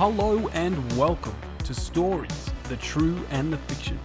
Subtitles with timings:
[0.00, 4.00] Hello and welcome to Stories, the True and the Fiction.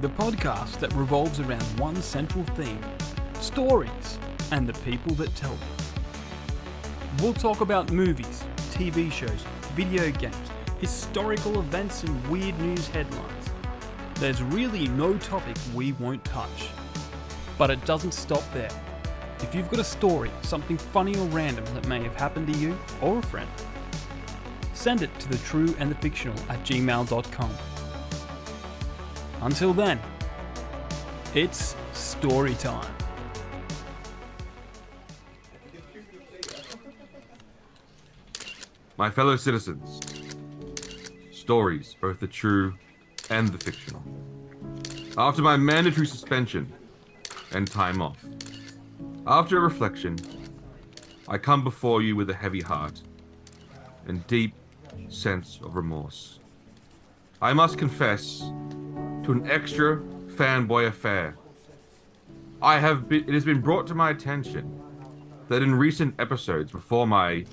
[0.00, 2.80] The podcast that revolves around one central theme
[3.34, 4.18] stories
[4.52, 5.68] and the people that tell them.
[7.20, 9.44] We'll talk about movies, TV shows,
[9.74, 10.34] video games,
[10.80, 13.50] historical events, and weird news headlines.
[14.14, 16.70] There's really no topic we won't touch.
[17.58, 18.72] But it doesn't stop there.
[19.40, 22.78] If you've got a story, something funny or random that may have happened to you
[23.02, 23.50] or a friend,
[24.82, 27.50] send it to the true and the fictional at gmail.com.
[29.40, 30.00] Until then,
[31.36, 32.92] it's story time.
[38.96, 40.00] My fellow citizens,
[41.30, 42.74] stories, both the true
[43.30, 44.02] and the fictional.
[45.16, 46.72] After my mandatory suspension
[47.52, 48.18] and time off,
[49.28, 50.18] after a reflection,
[51.28, 53.00] I come before you with a heavy heart
[54.08, 54.54] and deep
[55.08, 56.38] sense of remorse.
[57.40, 59.98] I must confess to an extra
[60.36, 61.36] fanboy affair.
[62.60, 64.80] I have been, it has been brought to my attention
[65.48, 67.44] that in recent episodes before my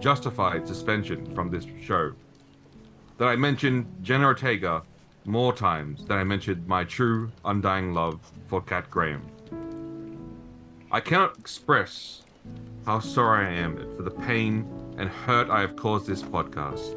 [0.00, 2.12] justified suspension from this show,
[3.18, 4.82] that I mentioned Jenna Ortega
[5.24, 9.22] more times than I mentioned my true, undying love for Kat Graham.
[10.90, 12.22] I cannot express
[12.84, 16.94] how sorry I am for the pain and hurt I have caused this podcast.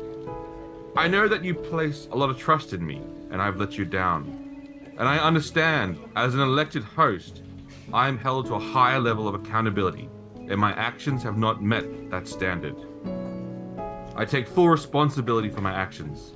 [0.96, 3.86] I know that you place a lot of trust in me, and I've let you
[3.86, 4.92] down.
[4.98, 7.44] And I understand, as an elected host,
[7.94, 10.10] I am held to a higher level of accountability,
[10.50, 12.76] and my actions have not met that standard.
[14.16, 16.34] I take full responsibility for my actions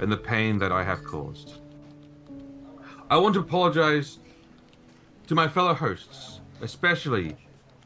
[0.00, 1.60] and the pain that I have caused.
[3.10, 4.18] I want to apologize
[5.26, 7.36] to my fellow hosts, especially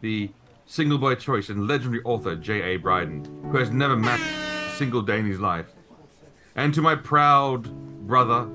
[0.01, 0.31] the
[0.73, 2.79] single boy choice and legendary author J.A.
[2.79, 5.67] Bryden, who has never met a single day in his life,
[6.57, 7.65] and to my proud
[8.07, 8.49] brother,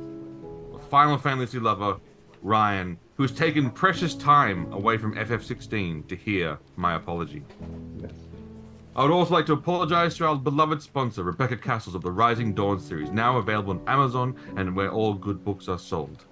[0.89, 1.97] Final Fantasy lover,
[2.41, 7.43] Ryan, who has taken precious time away from FF16 to hear my apology.
[8.95, 12.51] I would also like to apologize to our beloved sponsor, Rebecca Cassells of the Rising
[12.55, 16.25] Dawn series, now available on Amazon and where all good books are sold.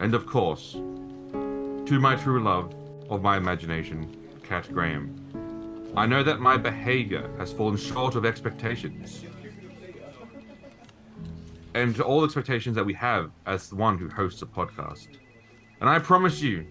[0.00, 2.74] And of course, to my true love
[3.08, 4.14] of my imagination,
[4.48, 5.14] Kat Graham.
[5.94, 9.22] I know that my behavior has fallen short of expectations.
[11.74, 15.08] And to all expectations that we have as the one who hosts a podcast.
[15.82, 16.66] And I promise you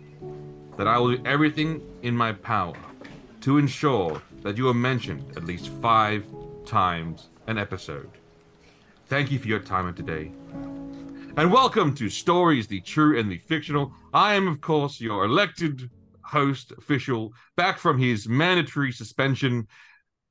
[0.76, 2.76] that I will do everything in my power
[3.42, 6.26] to ensure that you are mentioned at least five
[6.66, 8.10] times an episode.
[9.06, 10.32] Thank you for your time today.
[11.38, 13.94] And welcome to Stories, the True and the Fictional.
[14.16, 15.92] I am, of course, your elected
[16.28, 19.68] host official back from his mandatory suspension,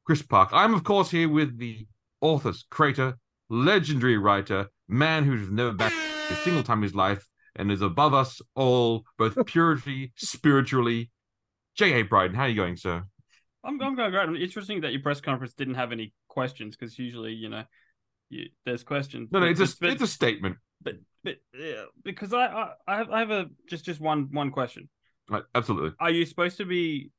[0.04, 0.50] Chris Park.
[0.52, 1.86] I'm, of course, here with the
[2.20, 3.18] author's creator,
[3.48, 5.92] legendary writer, man who's never back
[6.30, 7.26] a single time in his life
[7.56, 11.10] and is above us all, both purity, spiritually.
[11.74, 12.02] J.A.
[12.02, 13.04] Bryden, how are you going, sir?
[13.64, 14.42] I'm, I'm going great.
[14.42, 17.64] Interesting that your press conference didn't have any questions because usually, you know,
[18.30, 19.30] you, there's questions.
[19.32, 20.56] No, no, it's a but, it's a statement.
[20.82, 24.88] But but yeah, because I, I I I have a just just one one question.
[25.28, 25.92] Right, absolutely.
[25.98, 27.10] Are you supposed to be,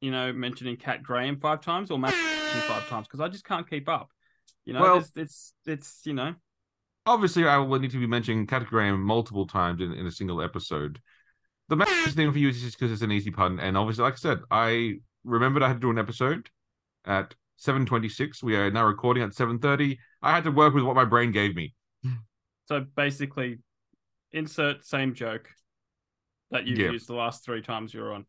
[0.00, 3.06] you know, mentioning Kat Graham five times or Matt five times?
[3.06, 4.10] Because I just can't keep up.
[4.64, 6.34] You know, Well- it's, it's it's you know.
[7.08, 10.42] Obviously, I will need to be mentioning Kat Graham multiple times in, in a single
[10.42, 11.00] episode.
[11.68, 14.14] The main thing for you is just because it's an easy pun, and obviously, like
[14.14, 14.94] I said, I
[15.24, 16.48] remembered I had to do an episode
[17.04, 18.42] at seven twenty six.
[18.42, 19.98] We are now recording at seven thirty.
[20.20, 21.74] I had to work with what my brain gave me.
[22.66, 23.58] So basically,
[24.32, 25.48] insert same joke
[26.50, 26.90] that you've Yeah.
[26.90, 28.26] used the last three times you're on.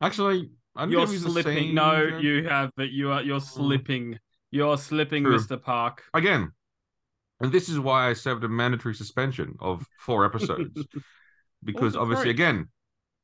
[0.00, 1.74] Actually, I didn't You're slipping.
[1.74, 3.42] No, you have, but you are you're mm.
[3.42, 4.18] slipping.
[4.50, 5.36] You're slipping, True.
[5.36, 5.60] Mr.
[5.60, 6.04] Park.
[6.14, 6.52] again,
[7.40, 10.86] and this is why I served a mandatory suspension of four episodes,
[11.64, 12.30] because obviously, three?
[12.30, 12.68] again,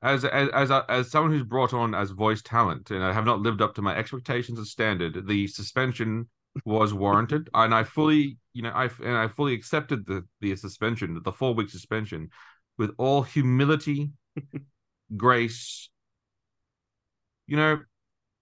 [0.03, 3.41] as as as as someone who's brought on as voice talent, and I have not
[3.41, 6.29] lived up to my expectations and standard, the suspension
[6.65, 11.21] was warranted, and I fully, you know, I and I fully accepted the the suspension,
[11.25, 12.31] the four week suspension,
[12.79, 14.11] with all humility,
[15.17, 15.89] grace.
[17.47, 17.81] You know,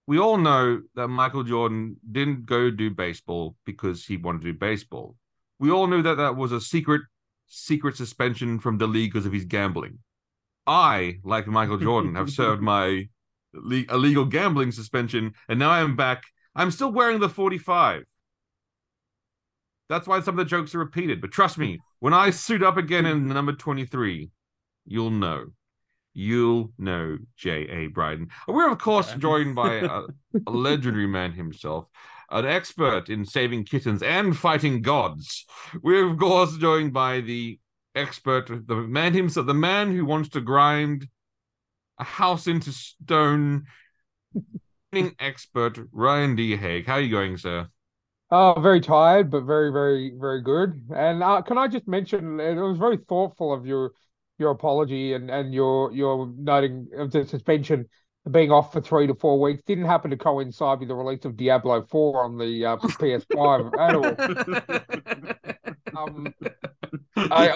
[0.07, 4.57] we all know that Michael Jordan didn't go do baseball because he wanted to do
[4.57, 5.15] baseball.
[5.59, 7.01] We all knew that that was a secret,
[7.47, 9.99] secret suspension from the league because of his gambling.
[10.65, 13.07] I, like Michael Jordan, have served my
[13.53, 16.23] le- illegal gambling suspension, and now I am back.
[16.55, 18.03] I'm still wearing the 45.
[19.89, 21.21] That's why some of the jokes are repeated.
[21.21, 24.29] But trust me, when I suit up again in number 23,
[24.85, 25.45] you'll know.
[26.13, 27.87] You'll know J.A.
[27.87, 28.27] Bryden.
[28.45, 30.01] We're, of course, joined by a,
[30.47, 31.87] a legendary man himself,
[32.29, 35.45] an expert in saving kittens and fighting gods.
[35.81, 37.57] We're of course joined by the
[37.95, 41.07] expert, the man himself, the man who wants to grind
[41.99, 43.63] a house into stone.
[45.19, 46.57] expert Ryan D.
[46.57, 46.85] Haig.
[46.85, 47.69] How are you going, sir?
[48.35, 50.81] Oh, very tired, but very, very, very good.
[50.95, 53.91] And uh, can I just mention, it was very thoughtful of your
[54.39, 57.85] your apology and and your your noting of the suspension
[58.31, 61.37] being off for three to four weeks didn't happen to coincide with the release of
[61.37, 63.95] Diablo Four on the uh, PS5 at
[65.95, 66.03] all.
[66.03, 66.33] um,
[67.15, 67.49] I,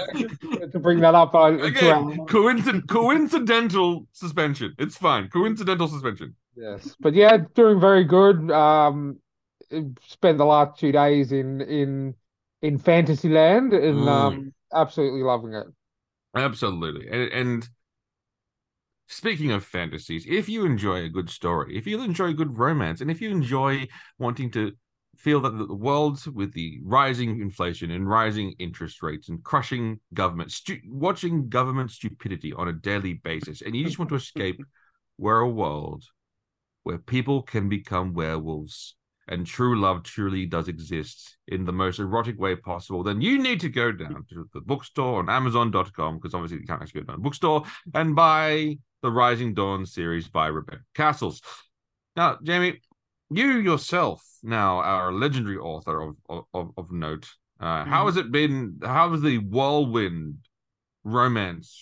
[0.71, 4.75] to bring that up, I, Again, coincident, coincidental suspension.
[4.77, 5.29] It's fine.
[5.29, 6.35] Coincidental suspension.
[6.55, 8.51] Yes, but yeah, doing very good.
[8.51, 9.17] Um,
[10.05, 12.15] spent the last two days in in
[12.61, 14.07] in Fantasyland and mm.
[14.07, 15.67] um, absolutely loving it.
[16.35, 17.69] Absolutely, and, and
[19.07, 23.09] speaking of fantasies, if you enjoy a good story, if you enjoy good romance, and
[23.09, 23.87] if you enjoy
[24.19, 24.73] wanting to
[25.17, 30.51] feel that the world with the rising inflation and rising interest rates and crushing government,
[30.51, 34.59] stu- watching government stupidity on a daily basis, and you just want to escape,
[35.17, 36.03] we're a world
[36.83, 38.95] where people can become werewolves
[39.27, 43.59] and true love truly does exist in the most erotic way possible, then you need
[43.61, 47.15] to go down to the bookstore on Amazon.com because obviously you can't actually go down
[47.15, 47.63] to the bookstore
[47.93, 51.41] and buy the Rising Dawn series by Rebecca Cassells.
[52.15, 52.81] Now, Jamie,
[53.29, 57.27] you yourself now are a legendary author of of, of note.
[57.59, 57.89] Uh, mm-hmm.
[57.89, 58.79] How has it been?
[58.81, 60.37] How has the whirlwind
[61.03, 61.77] romance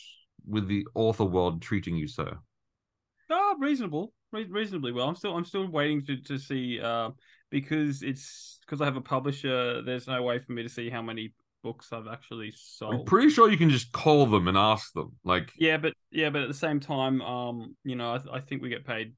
[0.47, 2.38] with the author world treating you, sir?
[3.30, 4.13] Oh, reasonable
[4.44, 5.07] reasonably well.
[5.07, 7.12] I'm still I'm still waiting to to see uh,
[7.56, 9.81] because it's because I have a publisher.
[9.81, 12.94] There's no way for me to see how many books I've actually sold.
[12.94, 15.13] I'm pretty sure you can just call them and ask them.
[15.24, 18.62] Like yeah, but yeah, but at the same time, um, you know, I, I think
[18.62, 19.13] we get paid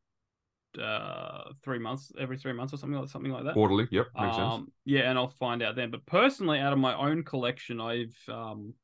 [0.80, 4.38] uh three months every three months or something like something like that quarterly yep makes
[4.38, 7.82] um, sense yeah and i'll find out then but personally out of my own collection
[7.82, 8.76] i've um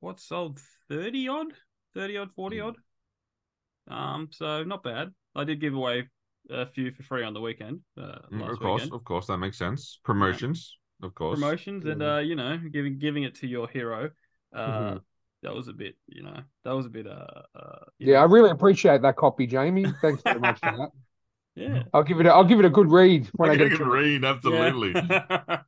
[0.00, 0.60] what sold
[0.90, 1.52] 30 odd
[1.94, 2.66] 30 odd 40 hmm.
[2.66, 2.76] odd
[3.88, 5.12] um, so not bad.
[5.34, 6.08] I did give away
[6.50, 7.80] a few for free on the weekend.
[7.98, 8.94] Uh, mm, of course, weekend.
[8.94, 10.00] of course, that makes sense.
[10.04, 11.06] Promotions, yeah.
[11.06, 11.38] of course.
[11.38, 11.92] Promotions, mm-hmm.
[11.92, 14.10] and uh, you know, giving giving it to your hero.
[14.54, 14.96] Uh, mm-hmm.
[15.42, 17.06] that was a bit, you know, that was a bit.
[17.06, 18.20] Uh, uh yeah, know.
[18.20, 19.86] I really appreciate that copy, Jamie.
[20.00, 20.90] Thanks very much for that.
[21.54, 22.26] Yeah, I'll give it.
[22.26, 24.24] A, I'll give it a good read when I, I get a good read.
[24.24, 24.92] Absolutely.
[24.92, 25.62] Yeah.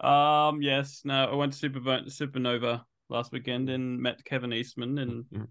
[0.48, 0.60] um.
[0.60, 1.02] Yes.
[1.04, 1.24] No.
[1.24, 5.44] I went to Super Supanova last weekend and met Kevin Eastman, and mm-hmm.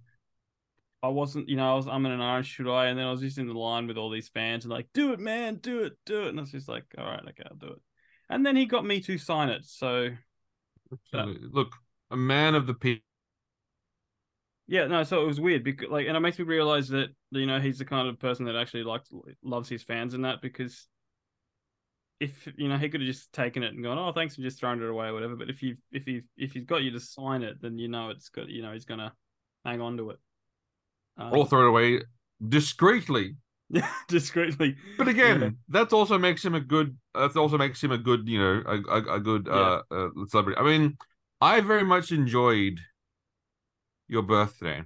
[1.03, 2.87] I wasn't, you know, I was I'm in an orange, should I?
[2.87, 5.13] And then I was just in the line with all these fans and like, do
[5.13, 6.29] it, man, do it, do it.
[6.29, 7.81] And I was just like, all right, okay, I'll do it.
[8.29, 9.63] And then he got me to sign it.
[9.65, 10.09] So,
[11.13, 11.73] look,
[12.11, 13.03] a man of the people.
[14.69, 17.45] Yeah, no, so it was weird because, like, and it makes me realize that you
[17.45, 19.09] know he's the kind of person that actually likes
[19.41, 20.87] loves his fans and that because
[22.19, 24.59] if you know he could have just taken it and gone, oh, thanks, and just
[24.59, 25.37] thrown it away or whatever.
[25.37, 28.09] But if you if he if he's got you to sign it, then you know
[28.09, 29.13] it's got you know he's gonna
[29.63, 30.17] hang on to it.
[31.17, 32.01] Um, or throw it away
[32.47, 33.35] discreetly.
[33.69, 34.75] Yeah, discreetly.
[34.97, 35.49] But again, yeah.
[35.69, 36.97] that also makes him a good.
[37.13, 39.53] That also makes him a good, you know, a, a, a good yeah.
[39.53, 40.59] uh, uh, celebrity.
[40.59, 40.97] I mean,
[41.41, 42.79] I very much enjoyed
[44.07, 44.83] your birthday.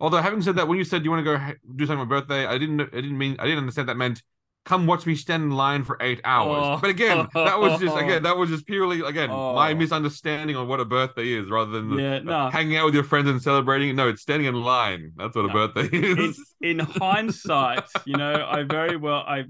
[0.00, 2.20] Although, having said that, when you said you want to go do something on my
[2.20, 2.80] birthday, I didn't.
[2.80, 3.36] I didn't mean.
[3.38, 4.22] I didn't understand that meant
[4.64, 6.62] come watch me stand in line for eight hours.
[6.62, 6.78] Oh.
[6.80, 9.54] But again, that was just again that was just purely again oh.
[9.54, 12.50] my misunderstanding on what a birthday is, rather than yeah, no.
[12.50, 13.94] hanging out with your friends and celebrating.
[13.96, 15.12] No, it's standing in line.
[15.16, 15.50] That's what no.
[15.50, 16.54] a birthday is.
[16.60, 19.44] In, in hindsight, you know, I very well I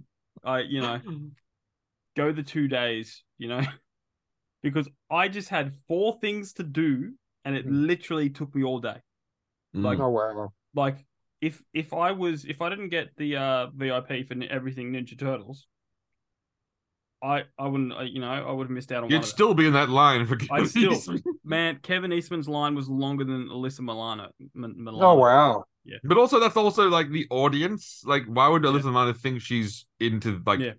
[0.45, 1.01] I you know
[2.17, 3.63] go the two days, you know,
[4.63, 7.13] because I just had four things to do,
[7.45, 7.87] and it hmm.
[7.87, 8.97] literally took me all day.
[9.75, 10.53] Like, oh wow.
[10.75, 11.05] Like
[11.41, 15.67] if if I was if I didn't get the uh, VIP for everything Ninja Turtles,
[17.23, 19.11] I I wouldn't you know I would have missed out on.
[19.11, 20.39] You'd still be in that line for.
[20.51, 20.97] I still
[21.45, 24.31] man, Kevin Eastman's line was longer than Alyssa Milano.
[24.55, 24.99] Milano.
[25.01, 25.65] Oh wow!
[25.85, 28.03] Yeah, but also that's also like the audience.
[28.05, 28.91] Like, why would Alyssa yeah.
[28.91, 30.61] Milano think she's into like?
[30.61, 30.73] Yeah.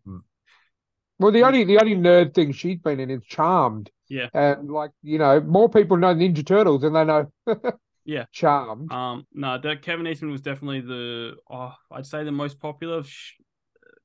[1.19, 3.89] Well, the only the only nerd thing she's been in is Charmed.
[4.07, 7.31] Yeah, and like you know, more people know Ninja Turtles than they know
[8.09, 8.91] Yeah, charmed.
[8.91, 13.03] Um, no, that Kevin Eastman was definitely the oh, I'd say the most popular.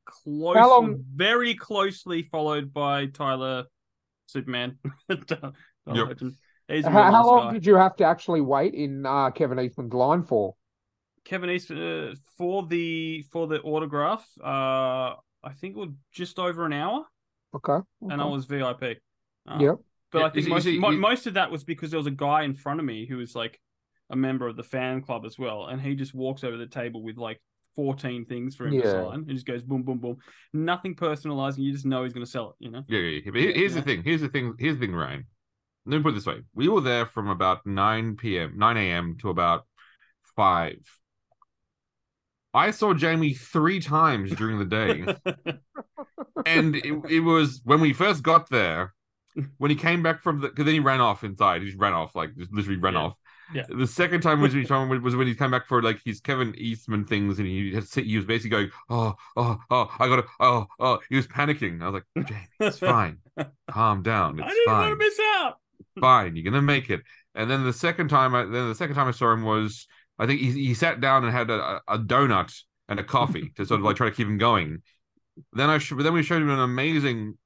[0.04, 1.02] Close, How long...
[1.14, 3.64] very closely followed by Tyler
[4.26, 4.76] Superman.
[5.08, 5.30] yep.
[6.84, 7.52] how, how long guy.
[7.54, 10.54] did you have to actually wait in uh, Kevin Eastman's line for?
[11.24, 14.26] Kevin Eastman uh, for the for the autograph.
[14.38, 17.06] Uh, I think it was just over an hour.
[17.56, 17.72] Okay.
[17.72, 17.84] okay.
[18.02, 19.00] And I was VIP.
[19.46, 19.76] Um, yep.
[20.12, 22.54] But yeah, I think most, most of that was because there was a guy in
[22.54, 23.58] front of me who was like
[24.14, 27.02] a member of the fan club as well, and he just walks over the table
[27.02, 27.42] with like
[27.74, 29.14] 14 things for him to sign.
[29.14, 30.16] and just goes boom, boom, boom.
[30.52, 32.64] Nothing personalized, and you just know he's going to sell it.
[32.64, 32.84] You know.
[32.88, 33.30] Yeah, yeah, yeah.
[33.32, 33.80] But here's Yeah.
[33.80, 34.02] the thing.
[34.04, 34.54] Here's the thing.
[34.58, 35.26] Here's the thing, Ryan.
[35.84, 39.16] Let me put it this way: we were there from about nine p.m., nine a.m.
[39.20, 39.66] to about
[40.36, 40.78] five.
[42.54, 45.04] I saw Jamie three times during the day,
[46.46, 48.94] and it, it was when we first got there.
[49.58, 51.60] When he came back from the, because then he ran off inside.
[51.62, 53.00] He just ran off, like just literally ran Yeah.
[53.00, 53.14] off.
[53.52, 53.64] Yeah.
[53.68, 56.54] The second time was when he was when he came back for like his Kevin
[56.56, 60.66] Eastman things, and he had he was basically going, oh, oh, oh, I gotta, oh,
[60.80, 60.98] oh.
[61.08, 61.82] He was panicking.
[61.82, 63.18] I was like, Jamie, it's fine.
[63.70, 64.40] Calm down.
[64.40, 65.58] I It's didn't fine want to miss out.
[66.00, 66.36] fine.
[66.36, 67.02] You're gonna make it.
[67.34, 69.86] And then the second time, I, then the second time I saw him was,
[70.18, 72.54] I think he he sat down and had a, a donut
[72.88, 74.82] and a coffee to sort of like try to keep him going.
[75.52, 77.38] Then I sh- then we showed him an amazing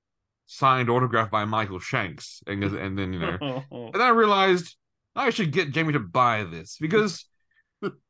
[0.47, 4.77] signed autograph by Michael Shanks, and and then you know, and then I realized
[5.15, 7.25] I should get Jamie to buy this because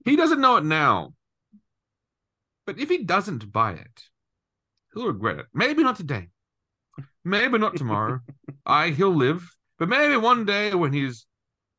[0.05, 1.14] he doesn't know it now.
[2.67, 4.05] But if he doesn't buy it,
[4.93, 5.47] he'll regret it.
[5.55, 6.28] Maybe not today.
[7.25, 8.21] Maybe not tomorrow.
[8.67, 9.55] I he'll live.
[9.78, 11.26] But maybe one day when he's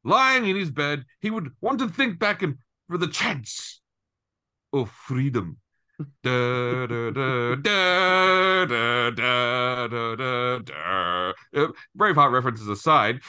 [0.03, 2.57] lying in his bed, he would want to think back and
[2.87, 3.81] for the chance
[4.73, 5.57] of freedom.
[6.23, 11.33] da, da, da, da, da, da, da, da.
[11.53, 13.19] Uh, Braveheart references aside,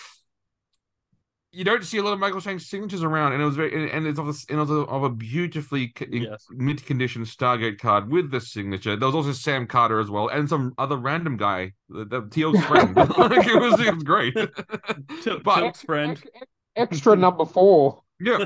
[1.52, 3.90] you don't see a lot of Michael Shanks signatures around, and it was very and,
[3.90, 6.46] and it's of a, and it was of a beautifully c- in- Yes.
[6.50, 8.94] mint condition Stargate card with the signature.
[8.96, 12.62] There was also Sam Carter as well, and some other random guy, the, the Teal'c
[12.68, 12.94] friend.
[12.96, 14.34] like it was, it was great.
[15.22, 16.12] Til- but friend.
[16.12, 18.02] Ex- ex- extra number four.
[18.20, 18.44] yeah,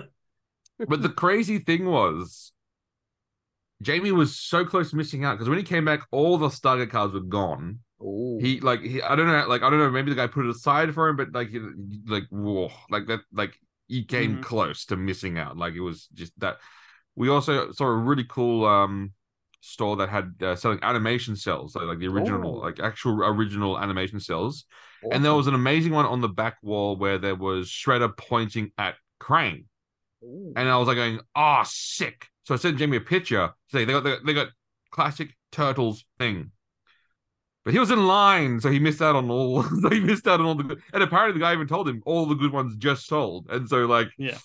[0.88, 2.52] but the crazy thing was,
[3.82, 6.90] Jamie was so close to missing out because when he came back, all the Stargate
[6.90, 7.80] cards were gone.
[8.04, 8.38] Ooh.
[8.40, 10.50] He like he I don't know like I don't know maybe the guy put it
[10.50, 11.60] aside for him but like he-
[12.06, 13.58] like whoa like that like
[13.88, 14.42] he came Mhm.
[14.42, 16.58] close to missing out like it was just that
[17.16, 19.12] we also saw a really cool um
[19.60, 22.60] store that had uh, selling animation cells so like the original Oh.
[22.66, 24.66] like actual original animation cells
[25.10, 28.72] and there was an amazing one on the back wall where there was Shredder pointing
[28.78, 29.64] at Krang
[30.22, 30.52] Ooh.
[30.56, 33.52] and I was like going, "Oh, sick!" So I sent Jamie a picture.
[33.70, 34.48] Say they got they got, they got
[34.90, 36.52] classic turtles thing,
[37.64, 39.62] but he was in line, so he missed out on all.
[39.82, 40.82] so he missed out on all the good.
[40.92, 43.86] And apparently, the guy even told him all the good ones just sold, and so
[43.86, 44.38] like, Yeah.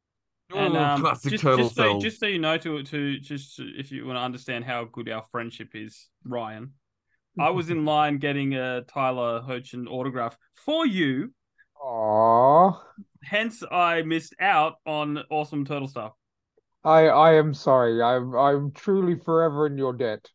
[0.52, 3.56] oh, And um, classic just, turtle just, so, just so you know, to to just
[3.56, 6.72] to- if you want to understand how good our friendship is, Ryan,
[7.38, 11.32] I was in line getting a Tyler Hoechlin autograph for you.
[11.82, 12.80] Aw.
[13.24, 16.12] Hence, I missed out on awesome turtle stuff.
[16.84, 18.02] I I am sorry.
[18.02, 20.28] I'm I'm truly forever in your debt.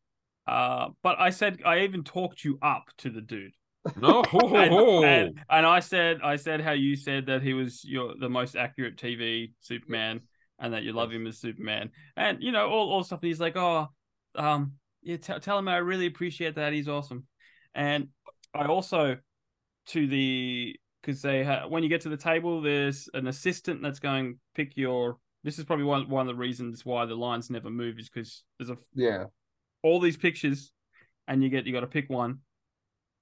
[0.48, 3.52] Uh, but I said I even talked you up to the dude.
[3.98, 7.54] no, ho, ho, and, and, and I said I said how you said that he
[7.54, 10.22] was your the most accurate TV Superman
[10.60, 13.20] and that you love him as Superman and you know all all stuff.
[13.22, 13.88] And he's like, oh,
[14.36, 14.74] um,
[15.04, 16.74] yeah, t- tell him I really appreciate that.
[16.74, 17.26] He's awesome.
[17.76, 18.10] And
[18.54, 19.18] I also
[19.88, 24.00] to the because they ha- when you get to the table, there's an assistant that's
[24.00, 25.18] going pick your.
[25.44, 28.44] This is probably one one of the reasons why the lines never move is because
[28.58, 29.26] there's a Yeah.
[29.88, 30.72] All these pictures
[31.28, 32.40] and you get you got to pick one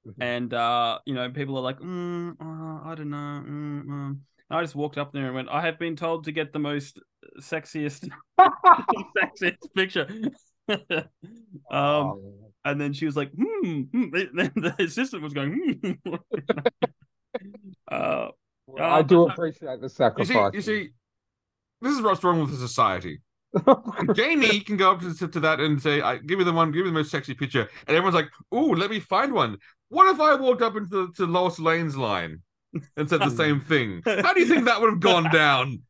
[0.08, 0.14] Mhm.
[0.22, 4.18] and uh you know people are like mm, uh, i don't know mm, mm.
[4.52, 7.00] I just walked up there and went i have been told to get the most
[7.42, 8.08] sexiest
[9.18, 10.08] sexiest picture
[10.70, 11.10] um
[11.72, 12.52] Oh.
[12.64, 14.10] and then she was like hmm, hmm.
[14.14, 15.52] then the assistant was going
[16.06, 16.16] hmm.
[17.92, 18.28] uh
[18.68, 20.52] Well, I do appreciate the you sacrifice.
[20.52, 20.90] see, you see,
[21.82, 23.22] this is what's wrong with the society.
[24.16, 26.84] Jamie can go up to, to that and say, I, "Give me the one, give
[26.84, 29.58] me the most sexy picture," and everyone's like, "Ooh, let me find one."
[29.90, 32.42] What if I walked up into the, to Lois Lane's line
[32.98, 33.38] and said the hmm.
[33.38, 34.02] same thing?
[34.06, 35.82] How do you think that would have gone down?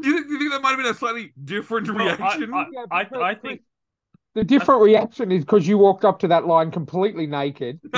[0.00, 2.14] Do you, think, do you think that might have been a slightly different Well, I-
[2.16, 2.54] reaction?
[2.54, 3.62] I, Yeah, I, I think
[4.34, 7.80] The different reaction is because you walked up to that line completely naked,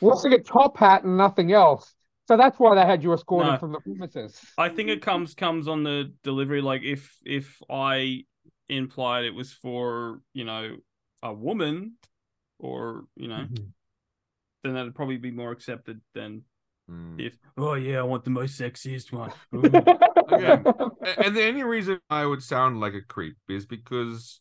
[0.00, 1.92] wearing a top hat and nothing else.
[2.30, 3.58] So that's why they had you escorted No.
[3.58, 4.40] from the premises.
[4.56, 6.60] I think it comes comes on the delivery.
[6.60, 8.22] Like if if I
[8.68, 10.76] implied it was for you know
[11.24, 11.94] a woman,
[12.60, 13.48] or you know,
[14.62, 16.42] then that'd probably be more accepted than
[16.88, 17.18] Hmm.
[17.18, 19.32] if oh yeah, I want the most sexiest one.
[20.30, 20.62] Okay.
[21.18, 24.40] And the only reason I would sound like a creep is because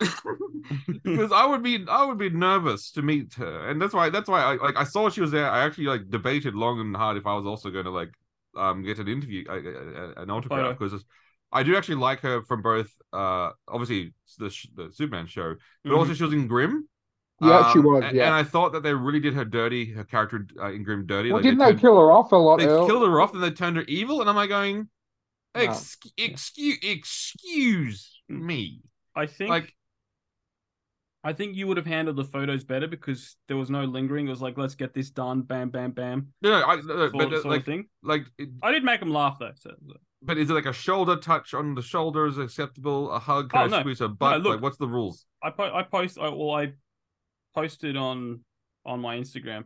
[1.04, 4.28] because I would be I would be nervous to meet her, and that's why that's
[4.28, 5.48] why I like I saw she was there.
[5.50, 8.12] I actually like debated long and hard if I was also going to like
[8.56, 10.72] um get an interview, uh, uh, an autograph Photo.
[10.90, 11.04] because
[11.52, 15.92] I do actually like her from both uh obviously the sh- the Superman show, but
[15.94, 16.88] also she was in Grimm.
[17.40, 18.26] Yeah, she Um, was, a- yeah.
[18.26, 21.28] and I thought that they really did her dirty, her character uh, in Grimm dirty.
[21.30, 22.58] Well, like didn't they turned- kill her off a lot?
[22.58, 24.88] they earl- killed her off and they turned her evil and am i going
[25.54, 25.60] No.
[25.62, 28.82] excuse excuse excuse me.
[29.14, 29.74] I think Like,
[31.24, 34.26] I think you would have handled the photos better because there was no lingering.
[34.28, 36.96] It was like, let's get this done, bam, bam, bam, no, no, I, no, no,
[37.08, 37.86] sort, but uh, sort like, of thing.
[38.02, 39.50] like, it, I did make them laugh though.
[39.56, 43.10] So, so- but is it like a shoulder touch on the shoulders acceptable?
[43.12, 43.50] A hug?
[43.50, 43.80] Can Oh, I no.
[43.80, 44.42] squeeze her butt?
[44.42, 44.54] look.
[44.54, 45.24] like, what's the rules?
[45.42, 46.72] I po- I post I, well I
[47.54, 48.40] posted on
[48.84, 49.64] on my Instagram,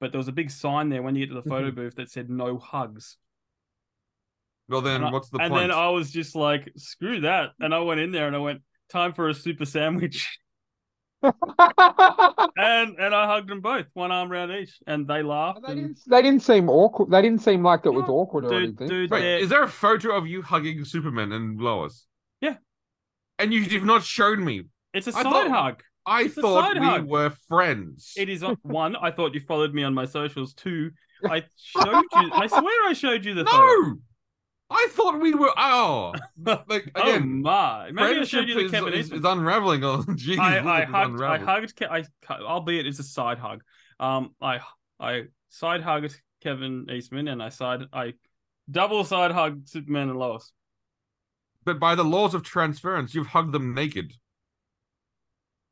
[0.00, 2.10] but there was a big sign there when you get to the photo booth that
[2.10, 3.16] said no hugs.
[4.68, 5.62] Well, then, I- what's the and point?
[5.62, 8.62] then I was just like, screw that, and I went in there and I went,
[8.90, 10.38] time for a super sandwich,
[12.56, 15.60] and and I hugged them both, one arm around each, and they laughed.
[15.66, 15.98] They and, didn't.
[16.06, 17.10] They didn't seem awkward.
[17.10, 18.88] They didn't seem like it was No, awkward or anything.
[18.88, 22.06] dude, Wait, they're- is there a photo of you hugging Superman and Lois?
[22.40, 22.56] Yeah.
[23.38, 24.64] And you have not shown me.
[24.92, 25.82] it's a side thought- hug.
[26.06, 27.06] I It's thought we hug.
[27.06, 28.12] were friends.
[28.16, 28.94] It is on- one.
[28.96, 30.52] I thought you followed me on my socials.
[30.52, 30.90] Two,
[31.24, 32.30] I showed you.
[32.32, 33.96] I swear I showed you the photo.
[34.74, 35.52] I thought we were.
[35.56, 36.12] Oh,
[36.66, 37.90] like oh my!
[37.92, 39.84] Maybe I showed you the is, Kevin is, is unraveling.
[39.84, 41.22] Oh, jeez, I, I hugged.
[41.22, 41.82] I hugged.
[41.88, 43.62] I, albeit it's a side hug.
[44.00, 44.60] Um, I
[44.98, 48.14] I side hugged Kevin Eastman, and I side I
[48.68, 50.52] double side hugged Superman and Lois.
[51.64, 54.12] But by the laws of transference, you've hugged them naked.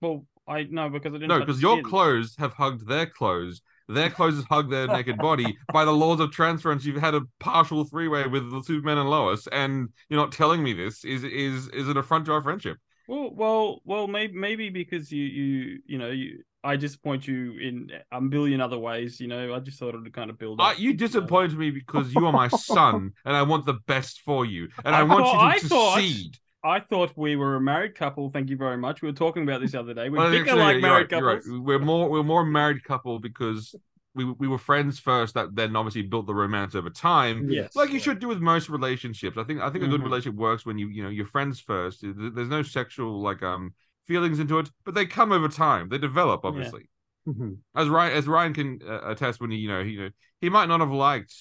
[0.00, 1.28] Well, I no because I didn't.
[1.28, 3.62] No, because your clothes have hugged their clothes.
[3.88, 5.56] Their clothes have hugged their naked body.
[5.72, 9.46] By the laws of transference, you've had a partial three-way with the Superman and Lois,
[9.48, 12.78] and you're not telling me this is is is an affront to our friendship.
[13.08, 14.06] Well, well, well.
[14.06, 16.42] Maybe maybe because you you you know you.
[16.64, 19.18] I disappoint you in a million other ways.
[19.18, 20.78] You know, I just thought it would kind of build Uh, up.
[20.78, 24.68] you disappointed me because you are my son, and I want the best for you,
[24.84, 26.38] and I, I want thought- you to I succeed.
[26.64, 28.30] I thought we were a married couple.
[28.30, 29.02] Thank you very much.
[29.02, 30.08] We were talking about this the other day.
[30.08, 31.46] We Well, bicker actually, like married right, couples.
[31.48, 31.60] right.
[31.60, 33.74] We're more we're more married couple because
[34.14, 35.34] we we were friends first.
[35.34, 37.48] That then obviously built the romance over time.
[37.50, 38.00] Yes, like you yeah.
[38.00, 39.36] should do with most relationships.
[39.38, 40.04] I think I think a good Mhm.
[40.04, 42.00] relationship works when you you know you're friends first.
[42.02, 43.74] There's no sexual like um
[44.06, 45.88] feelings into it, but they come over time.
[45.88, 46.48] They develop, Yeah.
[46.50, 46.88] obviously.
[47.26, 47.58] Mhm.
[47.74, 50.48] As Ryan as Ryan can uh, attest when he you know he you know he
[50.48, 51.34] might not have liked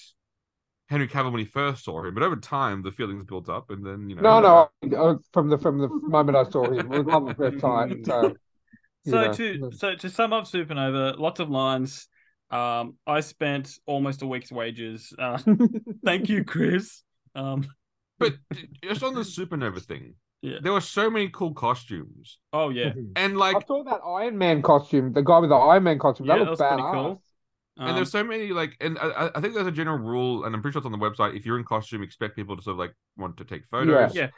[0.92, 3.84] Henry Cavill when he first saw him, but over time the feelings built up, and
[3.84, 4.22] then you know.
[4.22, 4.96] No, no.
[4.96, 8.04] uh, From the from the moment I saw him, it was on the first time.
[9.04, 12.06] So, So know, to so to sum up Supanova, lots of lines.
[12.52, 15.12] Um, I spent almost a week's wages.
[15.18, 15.38] Uh,
[16.04, 17.02] thank you, Chris.
[17.34, 17.66] Um,
[18.18, 18.34] But
[18.84, 20.58] just on the supanova thing, Yeah.
[20.62, 23.12] there were so many cool costumes, oh yeah, Mhm.
[23.16, 25.12] and I like saw that Iron Man costume.
[25.12, 26.26] The guy with the Iron Man costume.
[26.26, 26.92] Yeah, that that looked was pretty badass.
[26.94, 27.22] cool.
[27.78, 30.44] And Um, there's so many like and I, I- I think there's a general rule
[30.44, 32.62] and i'm pretty sure it's on the website if you're in costume expect people to
[32.62, 34.28] sort of like want to take photos Yeah.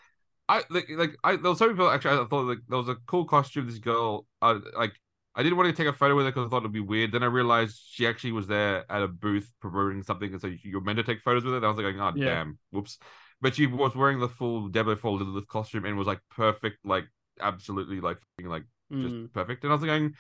[0.49, 2.97] i like like i there was some people actually i thought like there was a
[3.07, 4.93] cool costume this girl uh, like
[5.35, 7.11] i didn't want to take a photo with her because i thought it'd be weird
[7.11, 10.81] then i realized she actually was there at a booth promoting something and so you're
[10.81, 12.27] meant to take photos with her and i was like oh Yeah.
[12.27, 12.99] damn whoops
[13.41, 17.07] but she was wearing the full Diablo Four Lilith costume and was like perfect like
[17.41, 19.33] absolutely like f***ing, like just mm.
[19.33, 19.65] perfect.
[19.65, 20.13] And I was like, I don't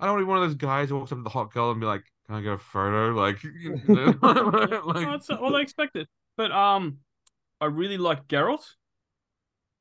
[0.00, 1.80] want to be one of those guys who walks up to the hot girl and
[1.80, 4.14] be like, "Can I get a photo?" Like, you know,
[4.84, 6.06] like that's all they expected.
[6.36, 6.98] But um,
[7.60, 8.64] I really like Geralt.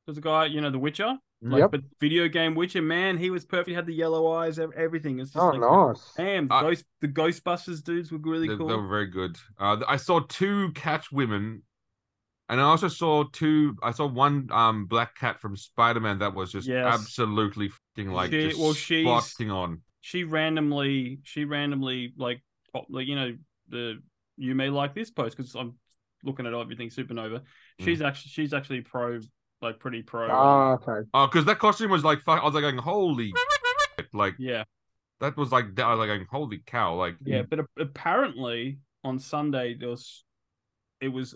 [0.06, 1.18] There's a guy, you know, The Witcher.
[1.42, 1.72] Like, Yep.
[1.72, 3.68] But video game Witcher, man, he was perfect.
[3.70, 5.20] He had the yellow eyes, everything.
[5.20, 6.14] It's just Oh, like, nice.
[6.18, 8.68] damn, I- Ghost, the Ghostbusters dudes were really they, cool.
[8.68, 9.38] they were very good.
[9.60, 11.62] Uh, I saw two Catwomen,
[12.50, 13.76] and I also saw two.
[13.84, 16.86] I saw one um black cat from Spider Man that was just Yes.
[16.94, 19.82] absolutely fucking like She- just well, she's- spotting on.
[20.06, 22.44] She randomly she randomly like
[22.90, 23.36] like you know
[23.70, 24.04] the
[24.38, 25.80] you may like this post because I'm
[26.24, 27.42] looking at everything supanova.
[27.80, 29.20] She's actually she's actually pro
[29.64, 30.28] like pretty pro.
[30.30, 31.10] Ah, okay.
[31.12, 33.34] Oh, because that costume was like, I was like going, holy,
[33.98, 34.08] shit.
[34.14, 34.66] like yeah,
[35.22, 37.42] that was like, I was like going, holy cow, like yeah.
[37.42, 40.24] But a- apparently on Sunday there was
[41.02, 41.34] it was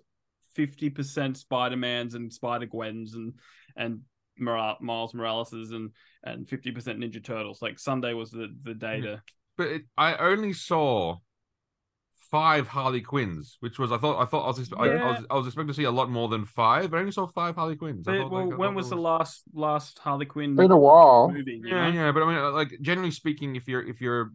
[0.54, 3.34] fifty percent Spider Mans and Spider Gwens and
[3.76, 4.02] and Mora-
[4.40, 5.92] Miles Moraleses and
[6.24, 7.62] and fifty percent Ninja Turtles.
[7.62, 9.22] Like Sunday was the the day to
[9.58, 11.18] but it, I only saw
[12.32, 15.26] five Harley Quinns, which was I thought I thought I was, expe- I, I was
[15.30, 17.56] I was expecting to see a lot more than five, but I only saw five
[17.56, 18.06] Harley Quinns.
[18.06, 20.78] But, thought, well, like, when thought was that the last last Harley Quinn Been a
[20.78, 21.30] while.
[21.30, 21.62] movie?
[21.64, 22.06] Yeah, know?
[22.06, 24.32] yeah, but I mean, like generally speaking, if you're if you're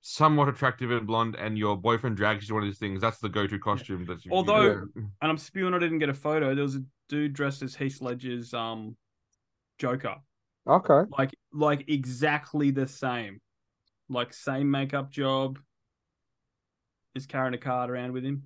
[0.00, 3.18] somewhat attractive and blonde, and your boyfriend drags you to one of these things, that's
[3.18, 4.04] the go-to costume.
[4.06, 5.02] That you, Although- you know.
[5.20, 6.54] and I'm spewing I didn't get a photo.
[6.54, 8.96] There was a dude dressed as Heath Ledger's um
[9.82, 10.14] Joker.
[10.66, 11.10] Okay.
[11.18, 13.40] Like like exactly the same.
[14.08, 15.58] Like same makeup job.
[17.16, 18.44] Is carrying a card around with him.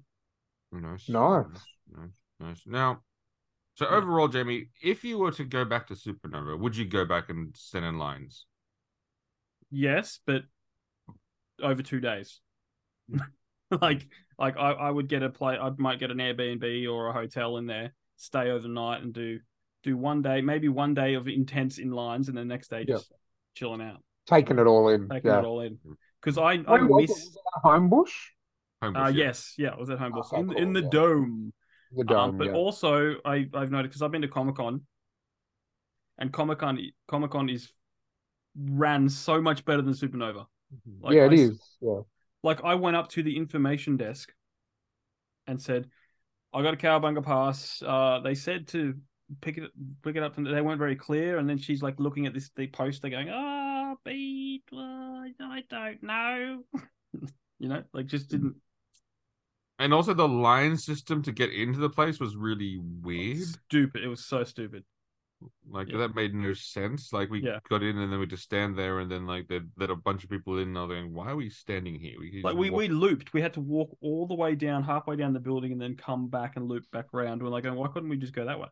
[0.72, 1.68] nice, Nice.
[1.94, 2.62] nice, nice.
[2.66, 3.02] Now,
[3.74, 3.96] so Yeah.
[3.96, 7.54] overall, Jamie, if you were to go back to Supanova, would you go back and
[7.54, 8.46] send in lines?
[9.70, 10.44] Yes, but
[11.62, 12.40] over two days.
[13.10, 13.18] Hmm.
[13.82, 14.06] like
[14.38, 17.56] like I, I would get a play I might get an Airbnb or a hotel
[17.56, 19.40] in there, stay overnight and do
[19.86, 22.96] do one day, maybe one day of intense in lines, and the next day Yeah.
[22.96, 23.12] just
[23.54, 25.08] chilling out, Taking it all in.
[25.08, 25.38] taking yeah.
[25.40, 25.78] it all in.
[26.20, 27.10] Because I, I Where miss.
[27.10, 28.12] Was it Homebush?
[28.82, 29.24] Homebush, Uh, yeah.
[29.26, 30.88] yes, yeah, it was at home Okay, Bush in, cool, in the yeah.
[30.90, 31.52] dome.
[31.92, 32.52] The Um, dome, but yeah.
[32.52, 34.82] also, I, I've noticed because I've been to Comic Con,
[36.18, 37.72] and Comic Con Comic Con is
[38.58, 40.46] ran so much better than Supanova.
[41.00, 41.76] Like, yeah, I it s- is.
[41.80, 42.00] Yeah.
[42.42, 44.32] Like I went up to the information desk
[45.46, 45.88] and said,
[46.52, 48.94] "I got a cowabunga pass." Uh, they said to
[49.40, 49.70] pick it
[50.02, 51.38] pick it up, and they weren't very clear.
[51.38, 55.62] And then she's like looking at this the poster, going, "Ah, oh, beat, uh, I
[55.68, 56.62] don't know."
[57.58, 58.56] you know, like just didn't.
[59.78, 63.42] And also the line system to get into the place was really weird.
[63.42, 64.02] Stupid.
[64.02, 64.84] It was so stupid.
[65.68, 65.98] Like Yeah.
[65.98, 67.12] that made no sense.
[67.12, 67.58] Like we Yeah.
[67.68, 70.30] got in and then we just stand there and then like let a bunch of
[70.30, 72.14] people in and was going, Why are we standing here?
[72.18, 73.34] We Like we, walk- we looped.
[73.34, 76.28] We had to walk all the way down, halfway down the building, and then come
[76.28, 77.42] back and loop back around.
[77.42, 78.68] We're like, why couldn't we just go that way?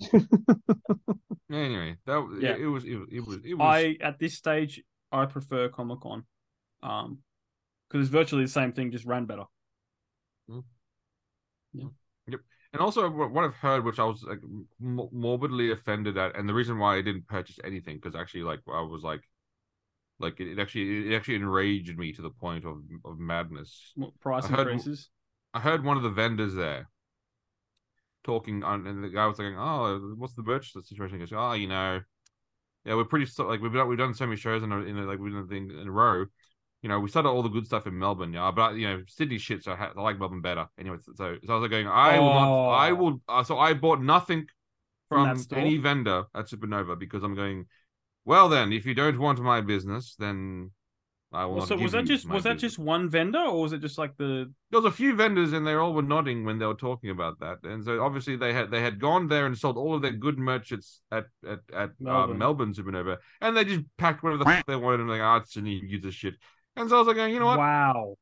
[1.50, 2.50] Anyway, that Yeah.
[2.50, 5.68] it, it was it, was- it was it was I at this stage I prefer
[5.70, 6.24] Comic Con,
[6.82, 7.18] um,
[7.88, 9.44] because it's virtually the same thing, just ran better.
[11.72, 11.86] Yeah.
[12.74, 14.40] And also what I've heard, which I was like
[14.78, 18.82] morbidly offended at, and the reason why I didn't purchase anything because actually like I
[18.82, 19.22] was like,
[20.18, 23.92] like it, it actually it actually enraged me to the point of of madness.
[23.94, 25.08] What Price I heard- increases.
[25.54, 26.90] I heard one of the vendors there
[28.24, 31.52] talking on, and the guy was like, "Oh, what's the merch situation?" He goes, "Oh,
[31.52, 32.00] you know,
[32.84, 34.98] yeah, we're pretty so, like we've done we've done so many shows in a, in
[34.98, 36.26] a, like we've done things in a row.
[36.82, 39.38] You know, we started all the good stuff in Melbourne, yeah, but you know, Sydney
[39.38, 40.68] shit, so I, ha- I like Melbourne better.
[40.78, 42.94] Anyway, so, so I was like going, I will not, I Oh.
[42.94, 43.20] will.
[43.28, 44.46] Uh, so I bought nothing
[45.08, 47.66] From from, any vendor at Supanova because I'm going.
[48.24, 50.70] Well, then, if you don't want my business, then
[51.30, 53.60] I will Well, not so was that just my was that just one vendor, or
[53.60, 54.50] was it just like the?
[54.70, 57.38] there was a few vendors and they all were nodding when they were talking about
[57.40, 60.12] that and so obviously they had they had gone there and sold all of their
[60.12, 60.80] good merch at
[61.12, 62.36] at at, at Melbourne.
[62.36, 65.36] Uh, Melbourne Supanova and they just packed whatever the fuck they wanted and like ah
[65.36, 66.34] it's Sydney gives a shit
[66.76, 68.16] and so I was like you know what Wow.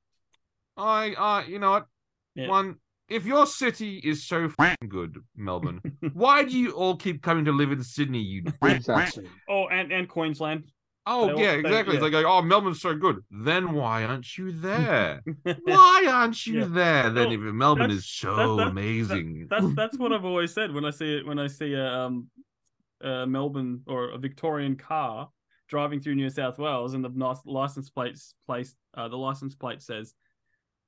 [0.77, 1.87] I uh you know what
[2.35, 2.49] Yeah.
[2.49, 2.77] one
[3.09, 5.81] if your city is so f***ing good Melbourne
[6.13, 9.29] why do you all keep coming to live in Sydney you Exactly.
[9.49, 10.73] Oh, and and Queensland.
[11.09, 11.97] Oh yeah, they- exactly.
[11.97, 12.19] It's yeah.
[12.19, 13.19] like, oh, Melbourne's so good.
[13.31, 15.23] Then why aren't you there?
[15.65, 16.67] why aren't you Yeah.
[16.69, 17.11] there?
[17.11, 19.47] Then Well, if Melbourne is so that- that- amazing.
[19.49, 22.29] That's that's what I've always said when I see it when I see a um
[23.03, 25.29] a Melbourne or a Victorian car
[25.69, 30.15] driving through New South Wales and the license plates place uh, the license plate says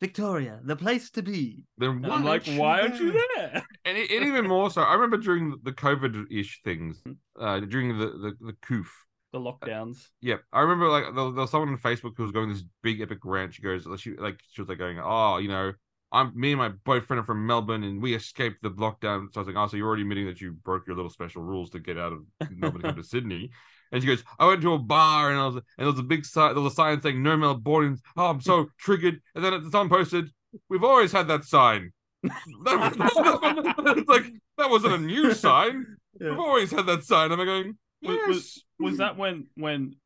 [0.00, 1.64] Victoria, the place to be.
[1.76, 3.64] then why I'm like, why aren't you there?
[3.84, 7.12] And, it, and even more so, I remember during the COVID-ish things, Hmm.
[7.40, 8.88] uh, during the the the coof.
[9.32, 9.98] The uh, lockdowns.
[10.20, 12.64] Yeah, I remember like there, was- there was someone on Facebook who was going this
[12.82, 13.54] big epic rant.
[13.54, 15.72] She goes, she like she was like going, oh, you know,
[16.12, 19.26] I'm me and my boyfriend are from Melbourne and we escaped the lockdown.
[19.32, 21.42] So I was like, oh, so you're already admitting that you broke your little special
[21.42, 23.50] rules to get out of Melbourne to come to Sydney.
[23.92, 26.02] And she goes, I went to a bar and I was and there was a
[26.02, 28.00] big sign, there was a sign saying no Melbourneans.
[28.16, 29.20] Oh, I'm so triggered.
[29.34, 30.30] And then the someone posted,
[30.68, 31.92] we've always had that sign.
[32.22, 34.24] that was, like
[34.56, 35.84] that wasn't a new sign.
[36.20, 36.30] Yeah.
[36.30, 37.30] We've always had that sign.
[37.30, 38.28] I'm going, yes.
[38.28, 39.96] was- Was that when when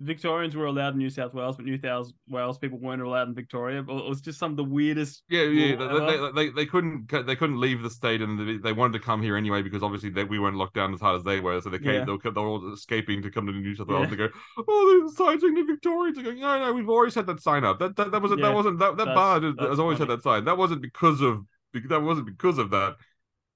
[0.00, 3.34] Victorians were allowed in New South Wales, but New South Wales people weren't allowed in
[3.34, 3.80] Victoria?
[3.80, 5.22] It was just some of the weirdest.
[5.28, 5.76] Yeah, yeah.
[5.76, 9.22] They, they, they, they couldn't they couldn't leave the state, and they, wanted to come
[9.22, 11.60] here anyway because obviously they, we weren't locked down as hard as they were.
[11.60, 12.04] So they came, Yeah.
[12.04, 14.02] they, were, they were all escaping to come to New South Wales.
[14.02, 14.10] Yeah.
[14.10, 16.18] They go, oh, the sign saying the Victorians.
[16.20, 17.78] Going, no, no, we've always had that sign up.
[17.78, 20.10] That that, that wasn't Yeah, that wasn't that, that bar has always funny.
[20.10, 20.44] had that sign.
[20.44, 21.44] That wasn't because of
[21.88, 22.96] that wasn't because of that.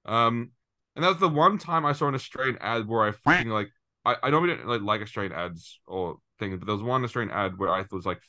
[0.07, 0.53] Um,
[0.99, 3.71] and that's the one time I saw an Australian ad where I fucking like
[4.05, 7.33] I I normally don't like, like Australian ads or things, but there was one Australian
[7.33, 8.21] ad where I was like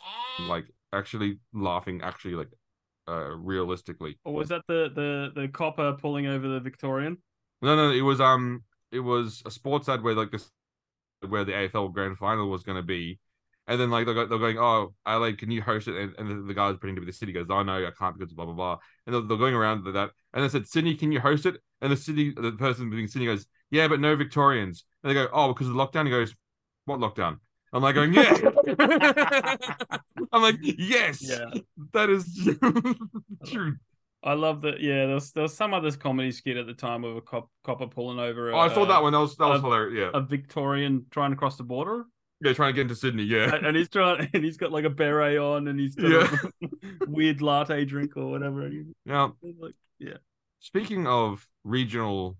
[0.42, 2.50] like actually laughing, actually like
[3.08, 4.20] uh realistically.
[4.24, 7.18] Or was that the the the copper pulling over the Victorian?
[7.64, 10.48] No, no, it was um, it was a sports ad where like this,
[11.28, 13.20] where the AFL Grand Final was going to be,
[13.70, 15.96] and then like they're, they're going, oh, Adelaide, can you host it?
[15.96, 17.92] And, and the, the guy was pretending to be the city goes, oh no, I
[17.98, 20.68] can't because blah blah blah, and they're, they're going around with that, and they said,
[20.68, 21.56] Sydney, can you host it?
[21.82, 25.30] And the city, the person being Sydney goes, yeah, but no Victorians, and they go,
[25.32, 26.06] oh, because of the lockdown.
[26.06, 26.36] He goes,
[26.86, 27.38] what lockdown?
[27.72, 28.36] I'm like going, yeah.
[30.32, 31.46] I'm like, yes, Yeah,
[31.94, 32.50] that is
[33.52, 33.78] true.
[34.24, 34.82] I love that.
[34.82, 37.50] Yeah, there was there was some other comedy skit at the time of a cop,
[37.64, 38.50] copper pulling over.
[38.50, 39.14] A, Oh, I saw that one.
[39.14, 40.12] That was that was uh, hilarious.
[40.14, 42.06] Yeah, A Victorian trying to cross the border,
[42.42, 43.24] yeah, trying to get into Sydney.
[43.24, 43.54] Yeah.
[43.56, 46.52] and, and he's trying, and he's got like a beret on, and he's got a
[47.08, 48.64] weird latte drink or whatever.
[48.64, 49.74] and he's Now, like,
[50.62, 52.38] Speaking of regional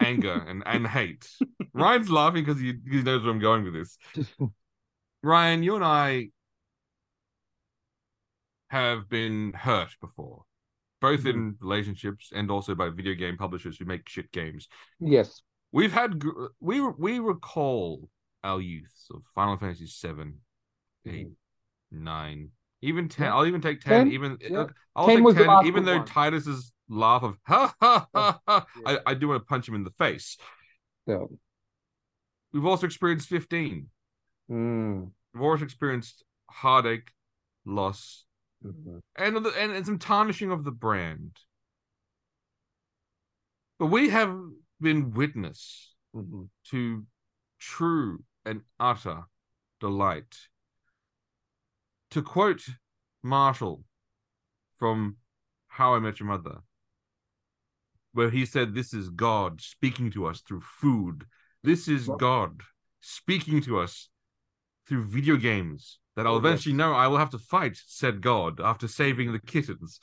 [0.00, 1.26] anger and, and hate,
[1.72, 3.96] Ryan's laughing because he, he knows where I'm going with this.
[5.22, 6.28] Ryan, you and I
[8.68, 10.42] have been hurt before.
[11.00, 11.30] both Mhm.
[11.30, 14.66] in relationships and also by video game publishers who make shit games.
[14.98, 15.42] Yes.
[15.70, 16.20] We've had
[16.60, 18.08] we we recall
[18.44, 20.38] our youth So Final Fantasy seven,
[21.06, 21.28] eight,
[21.90, 22.50] nine,
[22.82, 23.26] even ten.
[23.26, 23.34] Yeah.
[23.36, 24.06] I'll even take ten.
[24.06, 24.66] 10, even yeah.
[24.94, 25.66] I'll 10 take ten.
[25.66, 26.06] Even though one.
[26.06, 28.98] Tidus's laugh of ha ha ha ha, Yeah.
[29.06, 30.36] I, I do want to punch him in the face.
[31.06, 31.24] Yeah.
[32.52, 33.88] We've also experienced fifteen.
[34.50, 35.10] Mm.
[35.34, 37.10] We've also experienced heartache,
[37.66, 38.24] loss,
[38.64, 39.00] Mhm.
[39.16, 41.36] and and, and some tarnishing of the brand.
[43.78, 44.36] But we have
[44.80, 46.48] been witness Mhm.
[46.70, 47.06] to
[47.58, 49.24] true and utter
[49.80, 50.36] delight.
[52.12, 52.64] To quote
[53.22, 53.84] Marshall
[54.78, 55.16] from
[55.68, 56.58] How I Met Your Mother,
[58.12, 61.24] where he said, This is God speaking to us through food.
[61.62, 62.62] This is God
[63.00, 64.08] speaking to us
[64.88, 68.60] through video games that I'll Oh, eventually know I will have to fight said God
[68.60, 70.00] after saving the kittens.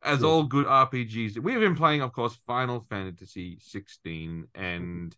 [0.00, 5.16] As all good RPGs, we've been playing, of course, Final Fantasy 16, and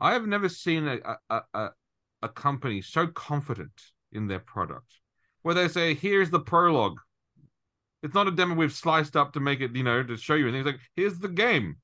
[0.00, 1.68] I have never seen a, a, a,
[2.22, 3.72] a company so confident
[4.12, 5.00] in their product
[5.42, 6.98] where they say, here's the prologue.
[8.02, 10.48] It's not a demo we've sliced up to make it, you know, to show you
[10.48, 10.60] anything.
[10.60, 11.76] It's like, here's the game.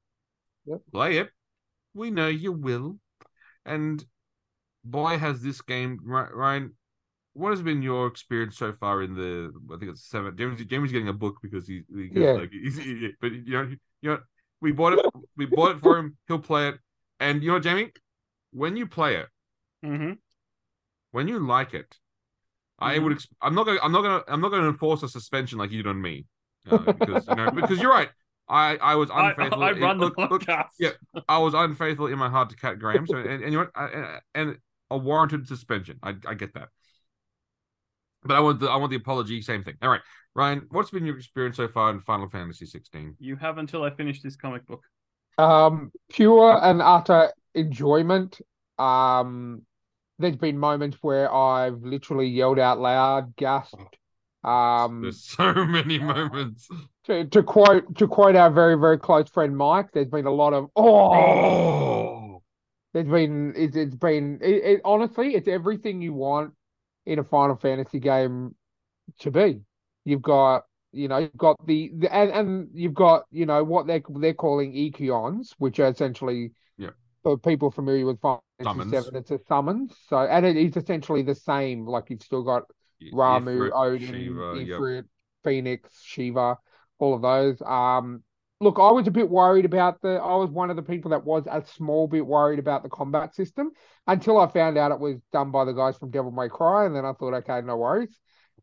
[0.64, 0.80] Yep.
[0.92, 1.28] Play it.
[1.94, 2.98] We know you will.
[3.64, 4.04] And
[4.84, 6.74] boy, has this game, Ry- Ryan,
[7.34, 10.34] what has been your experience so far in the, I think it's seven.
[10.36, 12.32] James, Jamie's getting a book because he, because Yeah.
[12.32, 14.18] like, he's, he- but you know, you know,
[14.62, 15.04] we bought it,
[15.36, 16.16] we bought it for him.
[16.28, 16.76] He'll play it.
[17.20, 17.92] And you know, what, Jamie,
[18.52, 19.26] when you play it,
[19.84, 20.12] Mm-hmm.
[21.12, 21.96] when you like it,
[22.78, 23.04] I Mhm.
[23.04, 23.16] would.
[23.18, 23.78] Exp- I'm not gonna.
[23.82, 24.24] I'm not gonna.
[24.28, 26.26] I'm not gonna enforce a suspension like you did on me,
[26.70, 27.50] uh, because you know.
[27.50, 28.10] Because you're right.
[28.48, 29.62] I I was unfaithful.
[29.62, 30.70] I in- run the look, look, podcast.
[30.78, 30.90] yeah.
[31.28, 33.06] I was unfaithful in my heart to Kat Graham.
[33.06, 33.68] So and, and you know?
[33.74, 34.58] I, and
[34.90, 35.98] a warranted suspension.
[36.02, 36.68] I I get that.
[38.24, 39.40] But I want the I want the apology.
[39.42, 39.74] Same thing.
[39.82, 40.00] All right,
[40.34, 40.66] Ryan.
[40.70, 43.16] What's been your experience so far in Final Fantasy 16?
[43.18, 44.82] You have until I finish this comic book.
[45.38, 48.40] Um, pure and utter enjoyment.
[48.78, 49.62] Um,
[50.18, 53.96] there's been moments where I've literally yelled out loud, gasped.
[54.44, 56.68] Um, There's so many moments.
[57.04, 60.54] to, to quote to quote our very very close friend Mike, there's been a lot
[60.54, 61.12] of oh.
[61.12, 62.42] Oh,
[62.94, 66.52] There's been it's it's been it, it honestly it's everything you want
[67.06, 68.54] in a Final Fantasy game
[69.20, 69.60] to be.
[70.04, 73.86] You've got you know you've got the, the and, and you've got you know what
[73.86, 76.52] they're they're calling eikons, which are essentially.
[77.26, 78.40] For people familiar with Final.
[78.62, 79.92] Fantasy Seven, it's a summons.
[80.08, 81.84] So and it is essentially the same.
[81.84, 82.62] Like you've still got
[83.12, 85.04] Ramuh, Ifrit, Odin, Shiva, yep.
[85.42, 86.56] Phoenix, Shiva,
[87.00, 87.60] all of those.
[87.62, 88.22] Um,
[88.60, 90.10] look, I was a bit worried about the.
[90.10, 93.34] I was one of the people that was a small bit worried about the combat
[93.34, 93.72] system
[94.06, 96.94] until I found out it was done by the guys from Devil May Cry, and
[96.94, 98.16] then I thought, okay, no worries.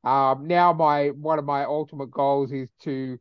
[0.06, 3.20] Um, now my one of my ultimate goals is to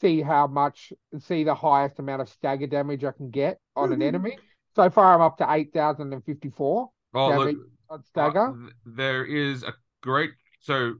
[0.00, 4.00] see how much, see the highest amount of stagger damage I can get on an
[4.00, 4.08] Mhm.
[4.08, 4.38] enemy.
[4.76, 7.56] So far, I'm up to eight thousand and fifty-four Oh, look, damage
[7.88, 8.56] on stagger.
[8.56, 10.94] Uh, there is a great so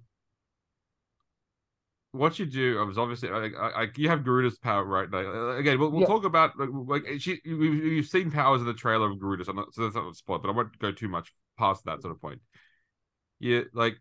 [2.12, 5.56] what you do is obviously like I, I, you have Garuda's power right like, uh,
[5.56, 6.06] again we'll, we'll Yeah.
[6.06, 6.68] talk about like,
[7.04, 9.82] like she you, you've seen powers in the trailer of Garuda so, I'm not, so
[9.82, 12.40] that's not a spot but I won't go too much past that sort of point
[13.40, 13.96] Yeah, like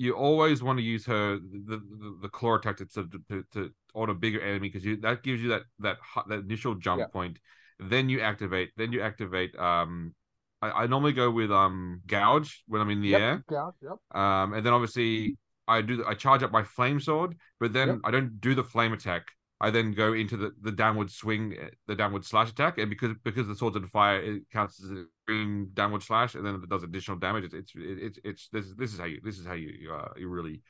[0.00, 4.08] you always want to use her the the, the claw attack to, to, to, on
[4.08, 7.06] a bigger enemy because you that gives you that that that initial jump Yeah.
[7.12, 7.38] point
[7.78, 10.14] then you activate then you activate um
[10.62, 13.74] I, I normally go with um gouge when I'm in the Yep, air Gouge.
[13.82, 14.20] yep.
[14.22, 15.36] um, and then obviously
[15.68, 17.98] I do I charge up my flame sword, but then Yep.
[18.04, 19.24] I don't do the flame attack.
[19.60, 23.14] I then go into the, the downward swing, uh, the downward slash attack, and because
[23.22, 26.68] because the sword's on fire, it counts as a green downward slash, and then it
[26.68, 27.44] does additional damage.
[27.44, 30.08] It's it's it's, it's this this is how you this is how you you, uh,
[30.16, 30.62] you really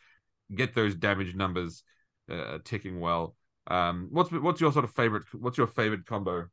[0.52, 1.84] get those damage numbers
[2.30, 3.36] uh, ticking well.
[3.68, 5.22] Um, what's what's your sort of favorite?
[5.34, 6.46] What's your favorite combo?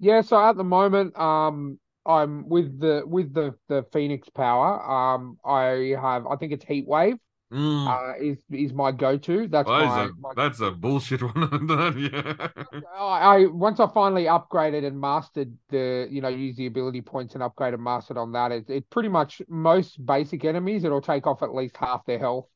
[0.00, 4.82] Yeah, so at the moment, um, I'm with the with the the Phoenix power.
[4.82, 7.18] Um, I have I think it's Heat Wave.
[7.52, 9.48] Mm, Uh, is is my go-to.
[9.48, 11.68] That's well, my, that's, a, my that's a bullshit one.
[11.98, 12.48] yeah.
[12.98, 17.34] I, I once I finally upgraded and mastered the you know use the ability points
[17.34, 18.52] and upgrade and mastered on that.
[18.52, 22.48] It it pretty much most basic enemies it'll take off at least half their health,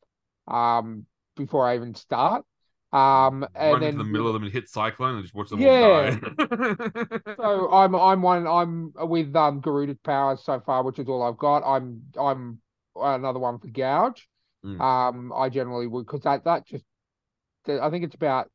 [0.46, 2.44] um, before I even start.
[2.92, 5.48] Um, and run then into the middle of them and hit cyclone and just watch
[5.48, 6.18] them Yeah.
[7.36, 11.38] So I'm I'm one I'm with um Garuda's powers so far, which is all I've
[11.38, 11.62] got.
[11.64, 12.60] I'm I'm
[12.94, 14.28] another one for gouge.
[14.64, 14.80] Mm.
[14.80, 16.84] Um, I generally would because that that just
[17.68, 18.50] I think it's about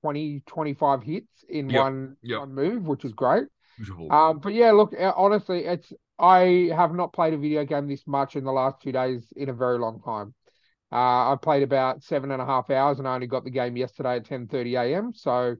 [0.00, 2.40] 20 25 hits in Yep, one yep.
[2.40, 3.44] one move, which is great.
[3.76, 4.10] Beautiful.
[4.10, 8.06] Um, but yeah, look, uh, honestly, it's I have not played a video game this
[8.06, 10.34] much in the last two days in a very long time.
[10.90, 13.76] Uh, I played about seven and a half hours and I only got the game
[13.76, 15.12] yesterday at 10:30 a.m.
[15.14, 15.56] So,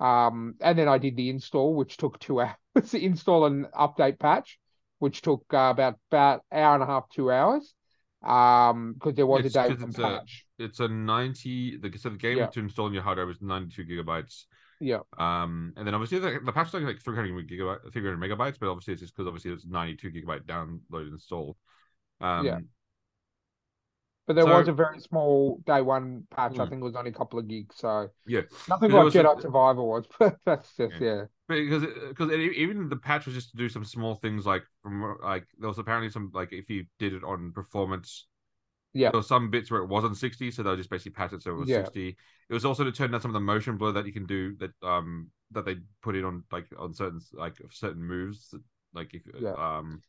[0.00, 2.94] um, and then I did the install, which took two hours.
[2.94, 4.58] install and update patch,
[4.98, 7.74] which took uh, about about hour and a half, two hours.
[8.22, 10.24] Um, because there was It's- a day one it's a-
[10.58, 11.76] It's a ninety.
[11.76, 12.46] The so the game Yeah.
[12.46, 14.46] to install on your hard drive is ninety-two gigabytes.
[14.78, 18.18] Yeah, Um, and then obviously the, the patch is like three hundred gigabyte, three hundred
[18.20, 21.56] megabytes, but obviously it's just because obviously it's ninety-two gigabyte download install.
[22.20, 22.58] Um, Yeah.
[24.26, 26.58] but there So- was a very small day one patch.
[26.58, 26.70] I Hmm.
[26.70, 28.42] think it was only a couple of gigs, so yeah.
[28.68, 30.06] nothing like was a- Jedi Survivor was.
[30.18, 31.24] But that's just yeah.
[31.48, 35.46] Because because even the patch was just to do some small things like from like
[35.58, 38.26] there was apparently some like if you did it on performance
[38.92, 39.10] Yeah.
[39.10, 41.52] there were some bits where it wasn't 60 so they'll just basically patch it so
[41.52, 41.82] it was Yeah.
[41.82, 42.16] 60
[42.48, 44.56] it was also to turn down some of the motion blur that you can do
[44.56, 48.54] that um that they put in on like on certain like certain moves
[48.92, 49.52] like if Yeah.
[49.52, 50.02] um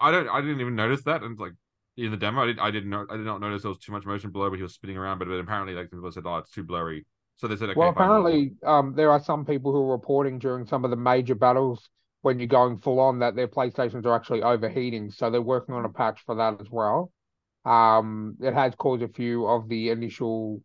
[0.00, 1.52] i don't i didn't even notice that and like
[1.96, 3.92] in the demo i did i didn't know i did not notice there was too
[3.92, 6.38] much motion blur but he was spinning around but, but apparently like people said oh
[6.38, 9.82] it's too blurry so they said okay well, apparently, um, there are some people who
[9.82, 11.88] are reporting during some of the major battles
[12.22, 15.10] when you're going full on that their PlayStations are actually overheating.
[15.10, 17.12] So they're working on a patch for that as well.
[17.64, 20.62] Um, it has caused a few of the initial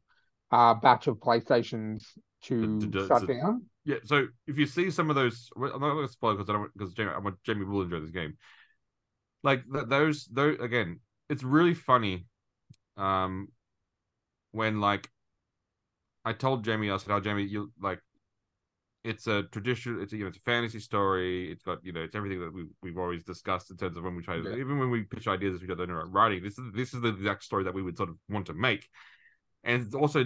[0.52, 2.04] uh batch of PlayStations
[2.44, 3.64] to shut down.
[3.84, 6.54] Yeah, so if you see some of those, I'm not going to spoil because I
[6.54, 8.38] don't because Jamie, I want Jamie will enjoy this game.
[9.44, 12.26] Like th- those, those again, it's really funny.
[12.98, 13.48] Um,
[14.52, 15.10] when like,
[16.26, 18.00] I told Jamie, I said, "Oh, Jamie, you like,
[19.04, 20.00] it's a tradition.
[20.02, 21.52] It's a, you know, it's a fantasy story.
[21.52, 24.16] It's got you know, it's everything that we we've always discussed in terms of when
[24.16, 24.58] we try to Yeah.
[24.58, 26.44] even when we pitch ideas with each other in writing.
[26.44, 28.88] This is this is the exact story that we would sort of want to make."
[29.64, 30.26] And also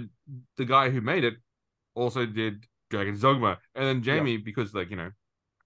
[0.58, 1.36] the guy who made it
[1.94, 3.58] also did Dragon's Dogma.
[3.74, 5.12] And then Jamie, because like, you know,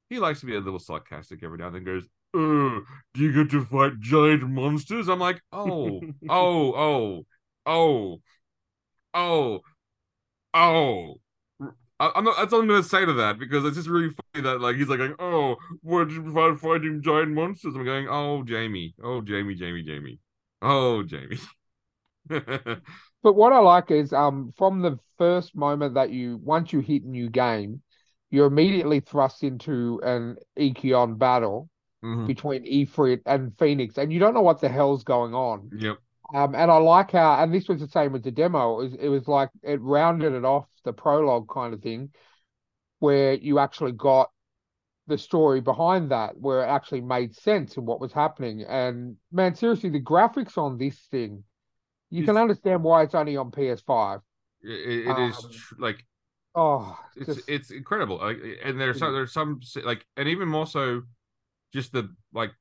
[0.10, 2.82] he likes to be a little sarcastic every now and then goes, Oh,
[3.14, 5.08] do you get to fight giant monsters?
[5.10, 7.26] I'm like, oh, oh, oh,
[7.66, 8.22] oh,
[9.14, 9.60] oh,
[10.54, 11.16] oh.
[12.02, 12.38] I- I'm not.
[12.38, 14.88] That's all I'm gonna say to that because it's just really funny that like he's
[14.88, 17.76] like going, oh, you fight fighting giant monsters?
[17.76, 20.20] I'm going, oh, Jamie, oh, Jamie, Jamie, Jamie,
[20.62, 21.40] oh, Jamie.
[23.22, 27.04] But what I like is um from the first moment that you once you hit
[27.04, 27.82] new game,
[28.30, 31.70] you're immediately thrust into an Eikon battle
[32.02, 32.28] Mhm.
[32.28, 35.70] between Ifrit and Phoenix, and you don't know what the hell's going on.
[35.78, 35.98] Yep.
[36.34, 38.80] Um, and I like how, and this was the same with the demo.
[38.80, 42.12] It was, it was like it rounded it off the prologue kind of thing,
[43.00, 44.32] where you actually got
[45.08, 48.64] the story behind that, where it actually made sense of what was happening.
[48.64, 51.44] And man, seriously, the graphics on this thing,
[52.12, 54.22] you can understand why it's only on PS5.
[54.62, 56.06] It, it- it is Um, tr- like
[56.56, 58.18] Oh, it's just it's incredible.
[58.18, 59.16] Like, and there's some, Mhm.
[59.16, 61.04] there's some like, and even more so,
[61.74, 62.52] just the like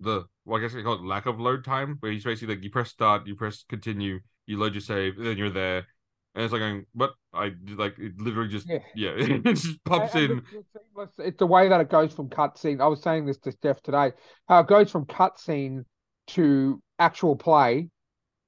[0.00, 2.64] the well, I guess they call it lack of load time, where you basically like
[2.64, 5.86] you press start, you press continue, you load your save, and then you're there,
[6.34, 8.78] and it's like going, what I like it literally just Yeah.
[8.94, 10.64] yeah, it just pops And- and in.
[10.96, 12.80] the It's the way that it goes from cutscene.
[12.80, 14.12] I was saying this to Steph today.
[14.48, 15.84] How it goes from cutscene
[16.28, 17.88] to actual play.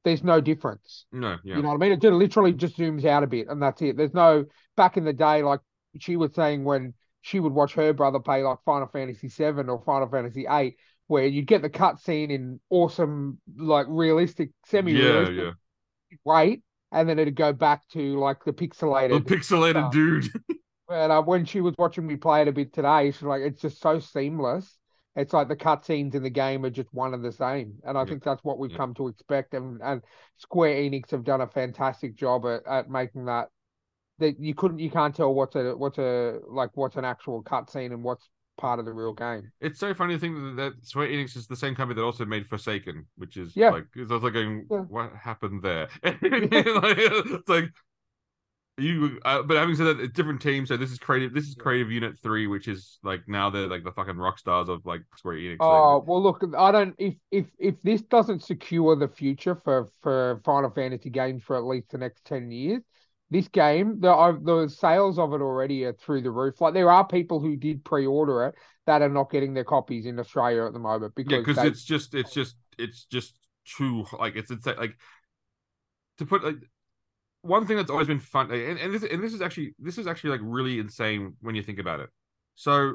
[0.04, 1.06] There's no difference.
[1.12, 1.92] No, yeah, You know what I mean?
[1.92, 3.96] It just literally just zooms out a bit, and that's it.
[3.96, 4.44] There's no
[4.76, 5.60] back in the day, like
[6.00, 9.80] she was saying when she would watch her brother play like Final Fantasy VII or
[9.86, 15.52] Final Fantasy VIII, where you'd get the cutscene in awesome, like realistic, semi-realistic yeah.
[16.24, 16.62] wait,
[16.92, 18.52] and then it'd go back to like the
[19.10, 19.20] The pixelated.
[19.20, 19.90] pixelated stuff.
[19.90, 20.28] dude.
[20.88, 23.60] And uh, when she was watching me play it a bit today, she's like, it's
[23.60, 24.78] just so seamless.
[25.16, 27.74] It's like the cutscenes in the game are just one and the same.
[27.84, 28.06] And I Yeah.
[28.06, 28.78] think that's what we've Yeah.
[28.78, 29.54] come to expect.
[29.54, 30.02] And, and
[30.38, 33.48] Square Enix have done a fantastic job at, at making that
[34.18, 37.92] that you couldn't you can't tell what's a what's a like what's an actual cutscene
[37.92, 39.50] and what's part of the real game.
[39.60, 42.24] It's so funny to think that, that Square Enix is the same company that also
[42.24, 43.70] made Forspoken, which is Yeah.
[43.70, 44.78] like it's also going, Yeah.
[44.80, 45.88] what happened there?
[46.02, 47.70] Like, it's like
[48.78, 50.68] you, uh, but having said that, it's different teams.
[50.68, 51.34] So this is creative.
[51.34, 54.68] This is Creative Unit Three, which is like now they're like the fucking rock stars
[54.68, 55.58] of like Square Enix.
[55.60, 56.94] Oh well, look, I don't.
[56.98, 61.64] If if if this doesn't secure the future for for Final Fantasy games for at
[61.64, 62.82] least the next ten years,
[63.32, 66.60] this game the uh, the sales of it already are through the roof.
[66.60, 68.54] Like there are people who did pre-order it
[68.86, 71.68] that are not getting their copies in Australia at the moment yeah, because because they-
[71.68, 74.96] it's just, it's just, it's just too like it's it's like
[76.18, 76.56] to put like
[77.42, 79.98] one thing that's always been fun, like, and, and this and this is actually this
[79.98, 82.08] is actually like really insane when you think about it.
[82.54, 82.94] So,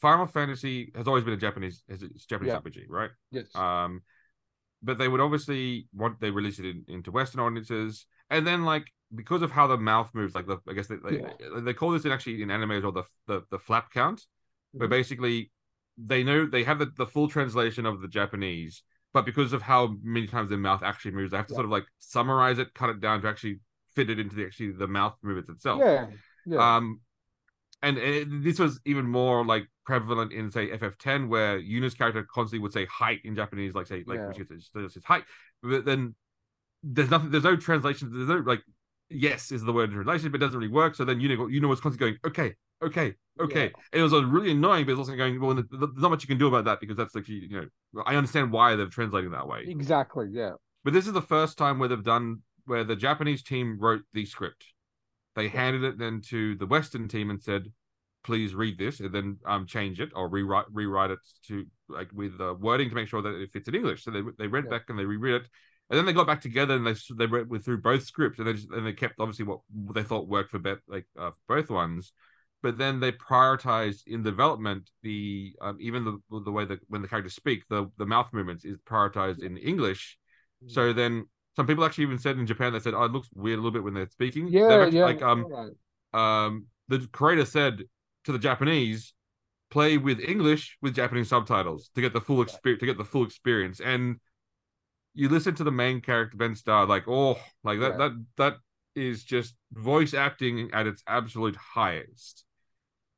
[0.00, 2.58] Final Fantasy has always been a Japanese, has a Japanese Yeah.
[2.58, 3.10] RPG, right?
[3.30, 3.54] yes.
[3.54, 4.02] Um,
[4.82, 8.86] but they would obviously want they release it in, into Western audiences, and then like
[9.14, 11.20] because of how the mouth moves, like the I guess they they,
[11.60, 14.22] they call this in actually in anime as well the the, the flap count,
[14.76, 14.90] where Mhm.
[14.90, 15.50] basically
[15.96, 19.96] they know they have the, the full translation of the Japanese, but because of how
[20.02, 21.54] many times their mouth actually moves, they have to Yeah.
[21.54, 23.60] sort of like summarize it, cut it down to actually
[23.94, 25.84] fit it into the actually the mouth movements itself.
[25.84, 26.06] Yeah,
[26.44, 27.00] yeah, Um,
[27.82, 32.62] and, and this was even more like prevalent in say FF10, where Yuna's character constantly
[32.62, 34.26] would say hai in Japanese, like say like Yeah.
[34.26, 35.22] when she says, she says hai,
[35.62, 36.14] but then
[36.84, 38.62] there's nothing, there's no translation, there's no like
[39.10, 40.94] yes is the word in translation, but it doesn't really work.
[40.94, 43.82] So then you know you know was constantly going okay, okay, okay, Yeah.
[43.92, 45.54] and it was really annoying, but it's also going well.
[45.54, 48.02] th- th- There's not much you can do about that because that's like you know
[48.06, 49.70] I understand why they're translating that way.
[49.70, 50.28] exactly.
[50.30, 50.52] Yeah,
[50.84, 54.24] But this is the first time where they've done where the Japanese team wrote the
[54.26, 54.64] script.
[55.34, 57.72] They handed it then to the Western team and said,
[58.24, 61.18] "Please read this and then um change it or rewrite rewrite it
[61.48, 64.22] to like with the wording to make sure that it fits in English." So they
[64.38, 64.70] they read Yeah.
[64.70, 65.48] back and they reread it,
[65.90, 68.54] and then they got back together and they they read through both scripts and they
[68.54, 69.60] just, and they kept obviously what
[69.94, 72.12] they thought worked for bet like uh, for both ones.
[72.62, 77.08] But then they prioritized in development the um, even the the way that when the
[77.08, 80.18] characters speak the the mouth movements is prioritized in English.
[80.66, 81.26] So then
[81.56, 83.70] some people actually even said in Japan they said, "Oh, it looks weird a little
[83.70, 85.04] bit when they're speaking." Yeah, actually, yeah.
[85.04, 85.46] Like um
[86.14, 86.46] right.
[86.46, 87.82] um the creator said
[88.24, 89.12] to the Japanese,
[89.70, 93.24] "Play with English with Japanese subtitles to get the full experience to get the full
[93.24, 94.18] experience." And
[95.14, 97.96] you listen to the main character Ben Starr, like oh, like that Yeah.
[97.98, 98.54] that that
[98.96, 102.44] is just voice acting at its absolute highest.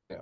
[0.09, 0.21] Yeah.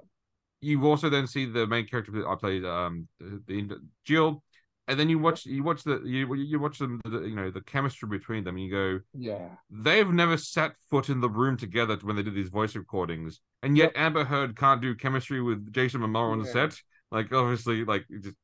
[0.62, 4.44] You also then see the main character that I played, um, the, the Jill,
[4.88, 7.62] and then you watch you watch the you you watch them, the, you know, the
[7.62, 8.56] chemistry between them.
[8.56, 12.36] And you go, yeah, they've never set foot in the room together when they did
[12.36, 16.46] these voice recordings, and yet Amber Heard can't do chemistry with Jason Momoa on the
[16.46, 16.70] Yeah.
[16.70, 16.82] set.
[17.12, 18.36] Like obviously, like just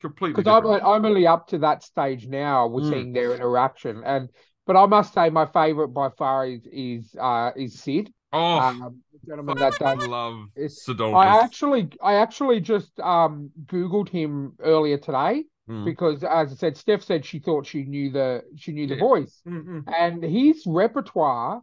[0.00, 0.42] completely.
[0.42, 0.66] because I'm.
[0.66, 2.66] I'm only up to that stage now.
[2.66, 2.90] We're Mm.
[2.90, 4.28] seeing their interaction, and
[4.66, 9.00] but I must say my favorite by far is is uh is Cid, oh, um,
[9.12, 10.06] the gentleman that does.
[10.06, 11.14] love Cidolfus.
[11.14, 15.84] I actually I actually just um googled him earlier today Mm.
[15.84, 19.42] because as I said, Steph said she thought she knew the she knew the voice,
[19.46, 19.84] Mm, mm.
[19.94, 21.60] and his repertoire.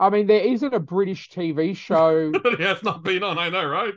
[0.00, 2.32] I mean, there isn't a British TV show.
[2.58, 3.38] yeah, it's not been on.
[3.38, 3.92] I know, right?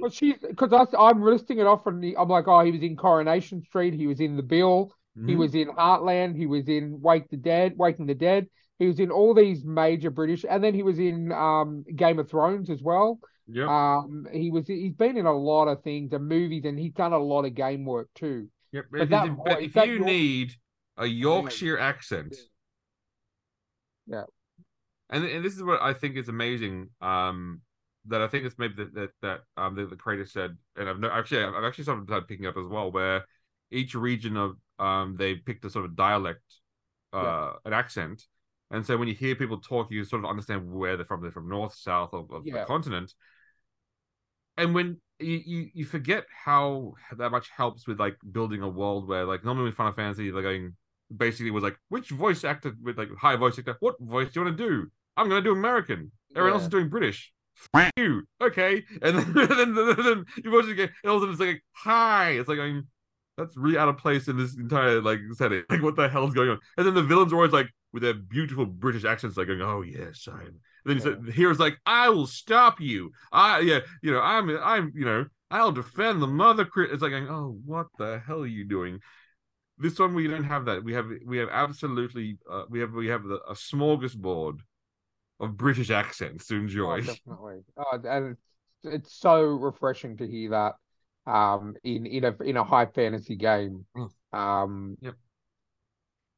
[0.00, 3.60] But she's because I'm listing it off, and I'm like, oh, he was in Coronation
[3.62, 4.92] Street, he was in The Bill,
[5.26, 5.38] he Mhm.
[5.38, 8.46] was in Heartland, he was in Wake the Dead, Waking the Dead,
[8.78, 12.30] he was in all these major British, and then he was in um Game of
[12.30, 13.18] Thrones as well.
[13.48, 13.68] Yep.
[13.68, 17.12] Um, he was he's been in a lot of things and movies, and he's done
[17.12, 18.48] a lot of game work too.
[18.70, 18.84] yep.
[18.92, 20.52] but If, that if- voice- but if that you York- need
[20.98, 22.36] a Yorkshire accent,
[24.06, 24.24] Yeah.
[25.12, 26.88] And and this is what I think is amazing.
[27.00, 27.60] Um,
[28.06, 30.98] that I think it's maybe that that, that um the, the creator said, and I've
[30.98, 33.24] no, actually I've actually sort of started picking up as well, where
[33.70, 36.42] each region of um they picked a sort of dialect,
[37.12, 38.24] uh, an accent,
[38.70, 41.22] and so when you hear people talk, you sort of understand where they're from.
[41.22, 43.12] They're from north, south of, of the continent,
[44.56, 49.06] and when you, you you forget how that much helps with like building a world
[49.06, 50.74] where like normally with Final Fantasy they're going
[51.14, 54.46] basically was like which voice actor with like high voice actor what voice do you
[54.46, 56.10] want to do I'm gonna do American.
[56.34, 57.32] Everyone else is doing British.
[57.74, 58.22] F- you.
[58.40, 58.82] Okay.
[59.02, 61.40] And then then, then, then you watch it again and all of a sudden it's
[61.40, 62.30] like hi.
[62.30, 62.84] It's like going
[63.38, 65.62] that's really out of place in this entire like setting.
[65.70, 66.58] Like what the hell's going on?
[66.76, 69.82] And then the villains are always like with their beautiful British accents like going oh
[69.82, 71.02] yes I'm and then Yeah.
[71.02, 73.12] said the hero's like I will stop you.
[73.30, 77.58] I yeah you know I'm I'm you know I'll defend the mother it's like oh
[77.64, 79.00] what the hell are you doing?
[79.78, 80.84] This one we don't have that.
[80.84, 84.60] We have we have absolutely uh, we have we have the, a smorgasbord
[85.40, 87.62] of British accents to Oh, enjoy definitely.
[87.76, 90.74] Oh, and it's, it's so refreshing to hear that
[91.30, 93.86] um in in a in a high fantasy game.
[93.96, 94.10] Mm.
[94.32, 95.16] Um Yep.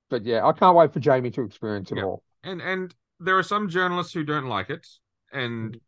[0.08, 2.04] But yeah, I can't wait for Jamie to experience it Yep.
[2.04, 2.22] all.
[2.42, 4.86] and and there are some journalists who don't like it
[5.32, 5.80] and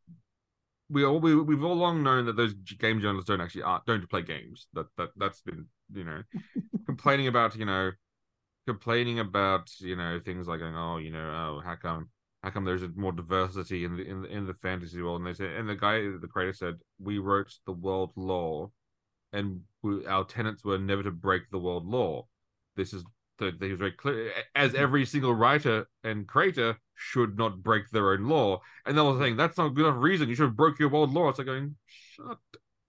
[0.88, 4.08] we all we, we've all long known that those game journalists don't actually aren't, don't
[4.08, 6.22] play games that that that's been you know
[6.86, 7.92] complaining about you know
[8.66, 11.18] complaining about you know things like going oh you know
[11.58, 12.08] oh how come
[12.46, 15.20] how come there's more diversity in the in the, in the fantasy world?
[15.20, 18.70] And they said and the guy the creator said we wrote the world law
[19.32, 22.28] and we, our tenants were never to break the world law.
[22.76, 23.02] This is
[23.40, 28.12] the, he was very clear as every single writer and creator should not break their
[28.12, 28.60] own law.
[28.86, 30.28] And they were saying that's not a good enough reason.
[30.28, 31.28] You should have broke your world law.
[31.30, 31.74] It's like going
[32.14, 32.38] shut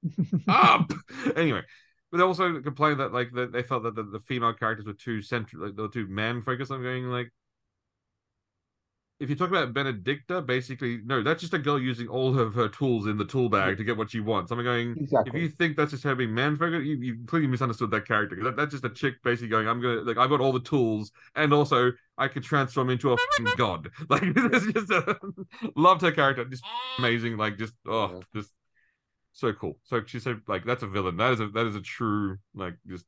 [0.48, 0.94] up.
[1.36, 1.64] Anyway
[2.12, 4.94] but they also complained that like that they felt that the, the female characters were
[4.94, 7.30] too central like, they were too man focused i'm going like
[9.20, 12.70] if you talk about Benedikta basically no that's just a girl using all of her
[12.70, 15.76] tools in the tool bag to get what she wants i'm going if you think
[15.76, 18.38] that's just her being man focused, you, you completely misunderstood that character.
[18.44, 21.12] That, that's just a chick basically going, I'm gonna like I've got all the tools,
[21.36, 23.18] and also I could transform into a
[23.58, 23.90] god.
[24.10, 25.18] Like this is just a,
[25.76, 26.64] loved her character, just
[26.98, 27.38] amazing.
[27.38, 28.20] Like just oh, Yeah.
[28.42, 28.52] just
[29.34, 29.78] so cool.
[29.84, 31.18] So she said like that's a villain.
[31.18, 33.06] That is a that is a true like just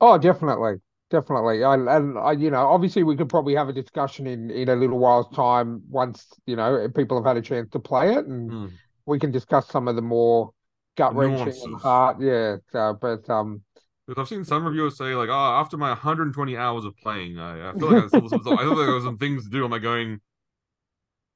[0.00, 0.80] Oh, definitely.
[1.12, 1.64] Definitely.
[1.64, 4.76] I, and I, you know, obviously we could probably have a discussion in in a
[4.76, 8.50] little while's time once you know people have had a chance to play it, and
[8.52, 8.66] Hmm.
[9.06, 10.52] we can discuss some of the more
[10.96, 11.82] gut wrenching and Nuances.
[11.82, 12.20] hard.
[12.22, 12.56] Yeah.
[12.72, 13.62] So, but um,
[14.06, 17.70] Because I've seen some reviewers say like, "Oh, after my 120 hours of playing, I,
[17.70, 19.64] I feel like I still some, I feel like there was some things to do."
[19.64, 20.20] Am I going?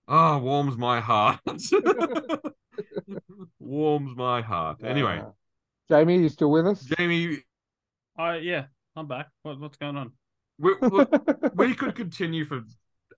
[0.09, 1.41] Ah, warms my heart.
[3.59, 4.83] warms my heart.
[4.83, 5.31] Anyway, uh,
[5.89, 6.83] Jamie, you still with us?
[6.85, 7.39] Jamie,
[8.17, 8.67] I yeah,
[8.97, 9.29] I'm back.
[9.43, 10.13] What what's going on?
[10.59, 12.63] we, look, we could continue for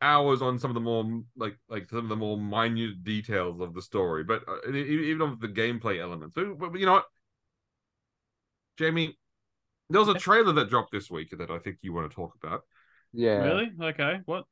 [0.00, 3.74] hours on some of the more like like some of the more minute details of
[3.74, 6.34] the story, but uh, even of the gameplay elements.
[6.34, 7.04] So, but you know what,
[8.76, 9.16] Jamie,
[9.90, 12.34] there was a trailer that dropped this week that I think you want to talk
[12.42, 12.62] about.
[13.12, 13.38] yeah.
[13.38, 13.70] Really?
[13.82, 14.20] Okay.
[14.24, 14.44] What?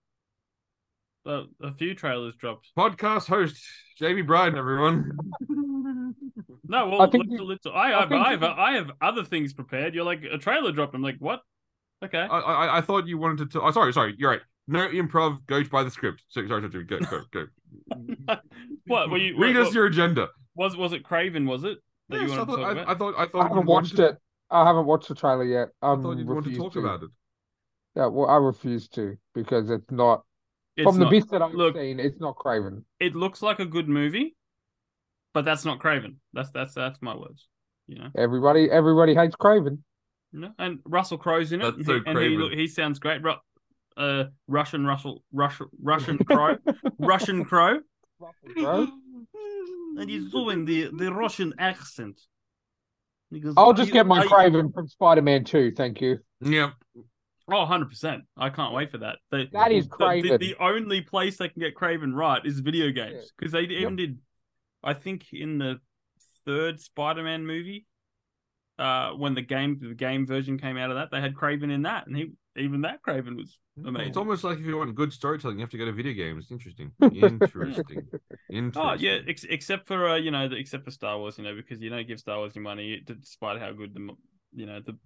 [1.25, 2.69] Uh, a few trailers dropped.
[2.79, 3.61] Podcast host
[3.99, 5.11] Jamie Bryan, everyone.
[6.69, 8.73] No, well, I think let's- you- let's- I, I have, think I have, you- I
[8.73, 9.95] have other things prepared.
[9.95, 10.95] You're like a trailer dropped.
[10.95, 11.41] I'm like, what?
[12.05, 12.19] Okay.
[12.19, 13.59] I, I I thought you wanted to.
[13.59, 14.15] T- oh, sorry, sorry.
[14.19, 14.41] You're right.
[14.69, 15.39] No improv.
[15.47, 16.23] Go by the script.
[16.29, 16.85] Sorry, sorry, sorry.
[16.85, 17.47] Go, go, go.
[18.87, 19.39] what were you?
[19.39, 20.29] Read what- us your agenda.
[20.55, 21.47] Was was it Kraven?
[21.49, 22.57] Was it that you Yes, I wanted to thought.
[22.57, 22.89] talk I, about?
[22.89, 23.15] I thought.
[23.35, 24.19] I I haven't watched wanted, it.
[24.51, 25.69] I haven't watched the trailer yet.
[25.83, 27.11] I I'm thought you'd want to refused talk about it.
[27.95, 30.23] Yeah, well, I refuse to because it's not
[30.77, 31.99] It's from the not- bits that I've look- seen.
[32.01, 32.85] It's not Kraven.
[33.01, 34.37] it looks like a good movie,
[35.37, 36.15] but that's not Kraven.
[36.33, 37.47] That's that's that's my words.
[37.89, 39.81] You know, Everybody, everybody hates Kraven.
[40.33, 40.53] you know?
[40.59, 43.23] and Russell Crowe's in it, That's and, so he, and he look, he sounds great.
[43.23, 43.35] Ru-
[43.99, 46.57] uh, Russian Russell Russian Russian Crow,
[46.99, 47.81] Russian Crow,
[48.57, 48.89] Bro.
[49.99, 52.19] and he's doing the the Russian accent.
[53.31, 56.19] He goes, I'll just you- get my are you-" Kraven from Spider-Man 2, thank you.
[56.41, 56.73] Yep.
[57.49, 58.23] Oh, 100%.
[58.37, 59.19] I can't wait for that.
[59.31, 60.39] The, That is the- the, Kraven.
[60.41, 63.31] the only place they can get Kraven right is video games.
[63.39, 64.19] Because they even did,
[64.87, 65.81] I think, in the
[66.47, 67.87] third Spider Man movie,
[68.79, 71.83] uh, when the game the game version came out of that, they had Kraven in
[71.83, 72.07] that.
[72.07, 74.09] And he even that Kraven was amazing.
[74.09, 76.47] It's almost like if you want good storytelling, you have to go to video games.
[76.51, 76.93] Interesting.
[77.03, 78.07] Interesting.
[78.51, 78.73] Interesting.
[78.83, 81.55] Oh yeah, ex- except for uh, you know, the, except for Star Wars, you know,
[81.55, 84.09] because you don't give Star Wars your money, despite how good the
[84.55, 84.97] you know the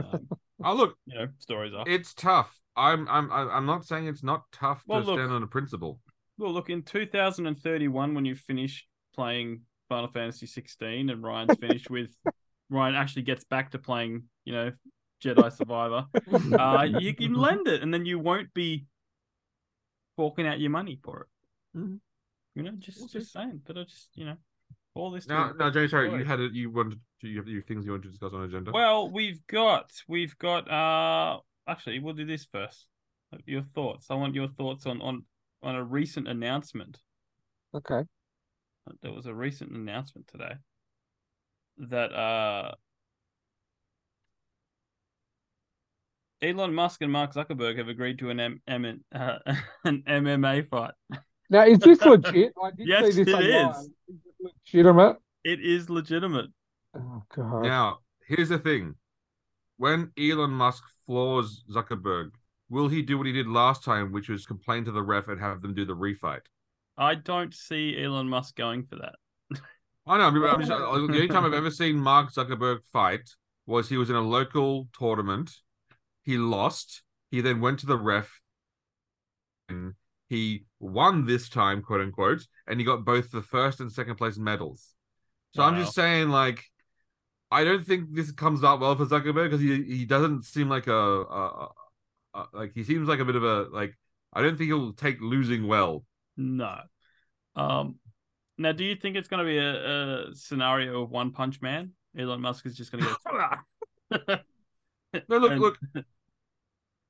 [0.00, 0.28] um,
[0.64, 1.84] Oh look, you know stories are.
[1.88, 2.52] it's tough.
[2.76, 5.46] I'm I'm I'm I'm not saying it's not tough Well, to look- stand on a
[5.46, 6.00] principle.
[6.38, 8.86] Well, look, in 2031, when you finish
[9.18, 12.10] playing Final Fantasy 16 and Ryan's finished with
[12.70, 14.72] Ryan actually gets back to playing, you know,
[15.24, 16.06] Jedi Survivor,
[16.56, 18.84] uh, you can lend it, and then you won't be
[20.16, 21.78] forking out your money for it.
[21.78, 21.98] Mhm.
[22.54, 23.62] You know, just We'll just saying.
[23.66, 24.36] But I just, you know,
[24.94, 25.26] all this.
[25.26, 26.52] Now, to- now, Jay, sorry, you had it.
[26.52, 28.70] You wanted to, you have your things you wanted to discuss on agenda.
[28.70, 30.70] Well, we've got we've got.
[30.70, 32.86] uh Actually, we'll do this first.
[33.44, 34.06] Your thoughts.
[34.10, 35.24] I want your thoughts on on
[35.62, 36.98] on a recent announcement.
[37.74, 38.02] Okay.
[39.02, 40.54] There was a recent announcement today
[41.78, 42.74] that uh
[46.40, 49.38] Elon Musk and Mark Zuckerberg have agreed to an M- M- uh,
[49.84, 50.92] an MMA fight.
[51.50, 52.52] Now, is this legit?
[52.62, 53.70] I did Yes, see this it online.
[53.70, 53.90] is.
[54.08, 55.16] Is it legitimate?
[55.44, 56.50] It is legitimate.
[56.94, 57.64] Oh, God.
[57.64, 58.94] Now, here's the thing:
[59.78, 62.30] when Elon Musk floors Zuckerberg,
[62.68, 65.40] will he do what he did last time, which was complain to the ref and
[65.40, 66.42] have them do the refight?
[66.98, 69.14] I don't see Elon Musk going for that.
[70.06, 70.46] I know.
[70.46, 73.28] I'm just, the only time I've ever seen Mark Zuckerberg fight
[73.66, 75.52] was he was in a local tournament.
[76.24, 77.02] He lost.
[77.30, 78.40] He then went to the ref.
[79.68, 79.94] And
[80.28, 84.38] he won this time, quote unquote, and he got both the first and second place
[84.38, 84.94] medals.
[85.54, 86.64] So I'm just saying, like,
[87.50, 90.86] I don't think this comes out well for Zuckerberg because he he doesn't seem like
[90.86, 91.68] a, a, a,
[92.34, 93.94] a like he seems like a bit of a like
[94.32, 96.04] I don't think he'll take losing well.
[96.38, 96.78] No.
[97.56, 97.96] Um.
[98.56, 101.92] Now, do you think it's going to be a, a scenario of One Punch Man?
[102.18, 103.16] Elon Musk is just going to
[104.10, 104.36] go.
[105.28, 105.78] No, look, And- look.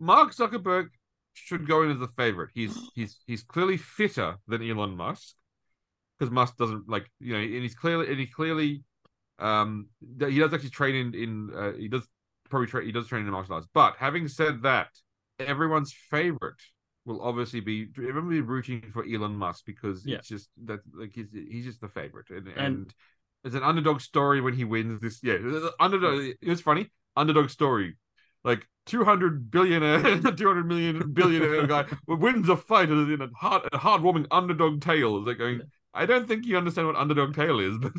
[0.01, 0.89] Mark Zuckerberg
[1.35, 2.51] should go in as a favorite.
[2.55, 5.35] He's he's he's clearly fitter than Elon Musk
[6.19, 8.85] because Musk doesn't like you know, and he's clearly and he clearly
[9.41, 9.89] um
[10.21, 12.07] he does actually train in in uh, he does
[12.49, 13.67] probably train he does train in martial arts.
[13.75, 14.89] But having said that,
[15.41, 16.61] everyone's favorite
[17.09, 18.03] will obviously be be
[18.41, 20.17] rooting for Elon Musk because Yeah.
[20.19, 22.31] it's just that like he's he's just the favorite.
[22.31, 22.95] And, and, And-
[23.45, 25.39] it's an underdog story when he wins this yeah
[25.79, 27.97] underdog it was funny underdog story.
[28.45, 34.27] Like 200 billionaire 200 million billionaire guy wins a fight in a hard a heartwarming
[34.31, 35.19] underdog tale.
[35.19, 35.63] It's like going
[35.95, 37.93] I don't think you understand what underdog tale is but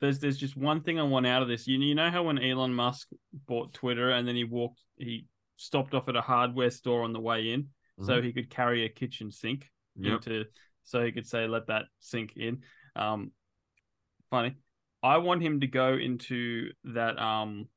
[0.00, 1.66] there's there's just one thing I want out of this.
[1.66, 3.08] You you know how when Elon Musk
[3.46, 5.26] bought Twitter and then he walked he
[5.56, 7.68] stopped off at a hardware store on the way in
[8.02, 10.44] so he could carry a kitchen sink yep into
[10.84, 12.62] so he could say let that sink in.
[12.96, 13.32] Um
[14.30, 14.54] funny.
[15.02, 17.68] I want him to go into that um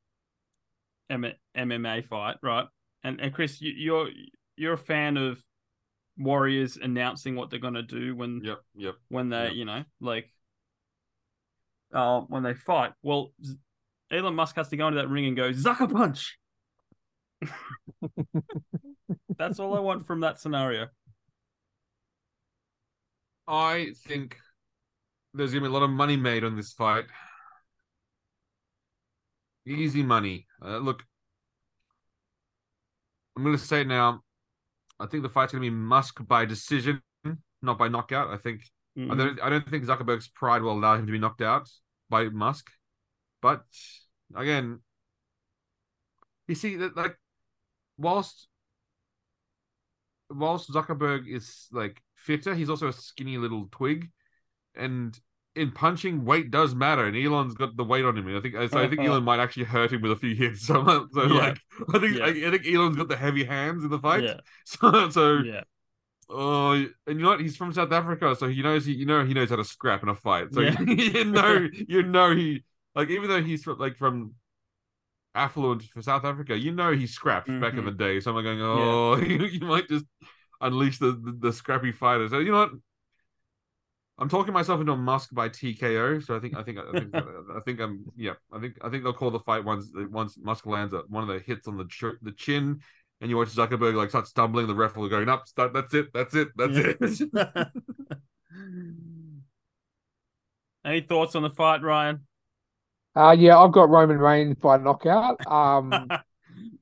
[1.09, 2.65] M- MMA fight, right?
[3.03, 4.09] And and Chris, you, you're
[4.55, 5.43] you're a fan of
[6.17, 8.95] warriors announcing what they're gonna do when Yep, yep.
[9.09, 9.53] when they Yep.
[9.55, 10.31] you know like
[11.93, 12.91] uh when they fight.
[13.01, 13.33] Well,
[14.11, 16.37] Elon Musk has to go into that ring and go Zucker punch.
[19.37, 20.87] That's all I want from that scenario.
[23.47, 24.37] I think
[25.33, 27.05] there's gonna be a lot of money made on this fight.
[29.65, 30.47] Easy money.
[30.63, 31.03] Uh, look,
[33.35, 34.21] I'm gonna say it now.
[34.99, 37.01] I think the fight's gonna be Musk by decision,
[37.61, 38.29] not by knockout.
[38.29, 38.61] I think
[38.97, 39.17] I Mhm.
[39.17, 39.41] don't.
[39.41, 41.69] I don't think Zuckerberg's pride will allow him to be knocked out
[42.09, 42.69] by Musk.
[43.41, 43.65] But
[44.35, 44.83] again,
[46.47, 47.17] you see that like,
[48.01, 48.47] whilst
[50.29, 54.09] whilst Zuckerberg is like fitter, he's also a skinny little twig,
[54.75, 55.17] and
[55.55, 57.05] in punching, weight does matter.
[57.05, 58.27] And Elon's got the weight on him.
[58.27, 58.81] And I think so.
[58.81, 60.61] I think Elon might actually hurt him with a few hits.
[60.65, 61.39] So, so Yeah.
[61.39, 61.59] like,
[61.93, 62.25] I think Yeah.
[62.25, 64.23] I, I think Elon's got the heavy hands in the fight.
[64.23, 65.61] Yeah, So so yeah,
[66.29, 67.41] Oh, and you know what?
[67.41, 70.01] He's from South Africa, so he knows he, you know, he knows how to scrap
[70.01, 70.53] in a fight.
[70.53, 72.63] So you know, you know, he
[72.95, 74.33] like even though he's from, like from
[75.35, 77.85] affluent for South Africa, you know, he's scrapped back in Mhm.
[77.85, 78.19] the day.
[78.19, 80.05] So I'm going, oh, you, you might just
[80.61, 82.27] unleash the, the the scrappy fighter.
[82.29, 82.71] So you know what?
[84.17, 86.19] I'm talking myself into a Musk by TKO.
[86.19, 87.13] So I think I think I think
[87.55, 88.33] I think I'm yeah.
[88.53, 91.29] I think I think they'll call the fight once once Musk lands a, one of
[91.29, 92.81] the hits on the ch- the chin
[93.21, 96.07] and you watch Zuckerberg like start stumbling, the ref will go, up, start, that's it,
[96.13, 96.93] that's it, that's Yeah.
[96.99, 97.29] it.
[100.83, 102.25] Any thoughts on the fight, Ryan?
[103.15, 105.45] Uh, yeah, I've got Roman Reigns by knockout.
[105.45, 106.13] Um,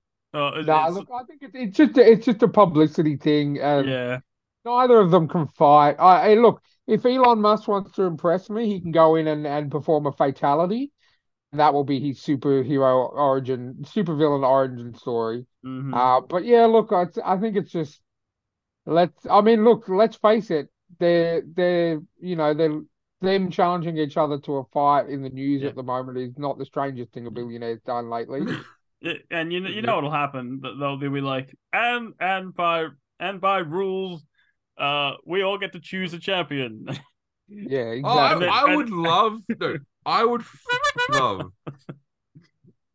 [0.34, 3.59] oh, no, it's- look, I think it's, it's just a, it's just a publicity thing,
[3.59, 4.19] and yeah,
[4.65, 5.97] neither of them can fight.
[5.99, 9.47] I, hey, look, if Elon Musk wants to impress me, he can go in and,
[9.47, 10.91] and perform a fatality,
[11.51, 15.47] and that will be his superhero origin, supervillain origin story.
[15.63, 15.93] mhm.
[15.93, 18.01] Uh, but yeah, look, I, I think it's just
[18.86, 19.25] let's.
[19.30, 20.69] I mean, look, let's face it.
[20.99, 22.82] They're they're you know they're
[23.22, 25.70] them challenging each other to a fight in the news Yeah.
[25.70, 28.41] at the moment is not the strangest thing a billionaire's done lately.
[29.32, 30.59] And you know, you know what'll happen?
[30.61, 34.26] Th- They'll, they'll be like, and and by and by rules,
[34.78, 36.86] uh, we all get to choose a champion.
[37.47, 38.47] Yeah, Oh, I, exactly.
[38.49, 40.61] I would love, no, I would f-
[41.11, 41.51] love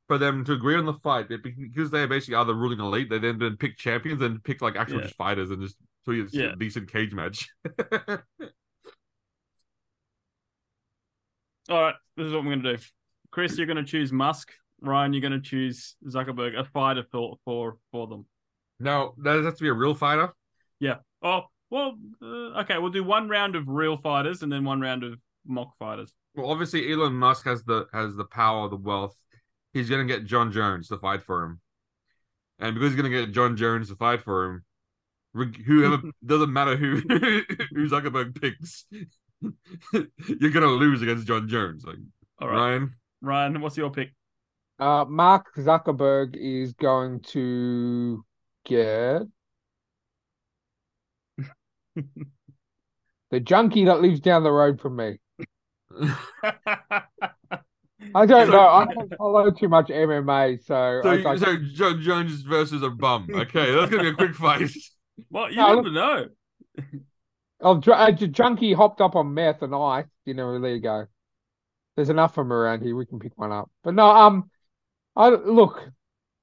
[0.06, 3.08] for them to agree on the fight because they basically are the ruling elite.
[3.08, 5.04] They then, then pick champions and pick like actual Yeah.
[5.04, 6.52] just fighters and just so you Yeah.
[6.52, 7.48] a decent cage match.
[11.68, 12.82] All right, this is what we're gonna do.
[13.30, 14.52] Chris, you're gonna choose Musk.
[14.80, 18.26] Ryan, you're gonna choose Zuckerberg, a fighter for for for them.
[18.78, 20.32] now that has to be a real fighter.
[20.80, 20.96] Yeah.
[21.22, 25.02] Oh, well, uh, okay, we'll do one round of real fighters and then one round
[25.04, 26.12] of mock fighters.
[26.34, 29.16] Well, obviously Elon Musk has the has the power, the wealth.
[29.72, 31.60] He's gonna get Jon Jones to fight for him,
[32.58, 36.96] and because he's gonna get Jon Jones to fight for him, whoever doesn't matter who
[37.08, 38.84] who Zuckerberg picks,
[39.92, 41.84] you're gonna lose against Jon Jones.
[41.84, 41.96] Like
[42.40, 44.12] All right, Ryan, Ryan, what's your pick?
[44.78, 48.24] Uh, Mark Zuckerberg is going to
[48.64, 49.22] get
[53.30, 55.18] the junkie that lives down the road from me.
[58.14, 58.66] I don't So- know.
[58.66, 62.90] I don't follow too much MMA, so, so I, I, so Jon Jones versus a
[62.90, 63.28] bum.
[63.32, 64.70] Okay, that's gonna be a quick fight.
[65.30, 66.26] well, you No, never know.
[67.64, 70.06] I'll, dr- uh, junkie hopped up on meth and ice.
[70.24, 71.06] You know, there you go.
[71.96, 72.94] There's enough of them around here.
[72.94, 73.70] We can pick one up.
[73.82, 74.50] But no, um,
[75.16, 75.80] I look.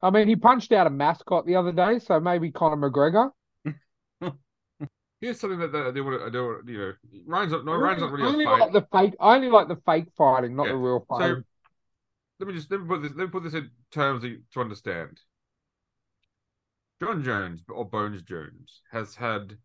[0.02, 3.30] I mean, he punched out a mascot the other day, so maybe Conor McGregor.
[5.22, 6.94] Here's something that, that they want to, they want you know,
[7.28, 8.60] Ryan's not, no, I Ryan's only, not really only a fight.
[8.60, 9.14] like the fake.
[9.20, 10.72] I only like the fake fighting, not Yeah.
[10.72, 11.36] the real fighting.
[11.36, 11.44] So
[12.40, 14.62] let me just let me put this let me put this in terms you- to
[14.62, 15.20] understand.
[17.00, 19.58] Jon Jones or Bones Jones has had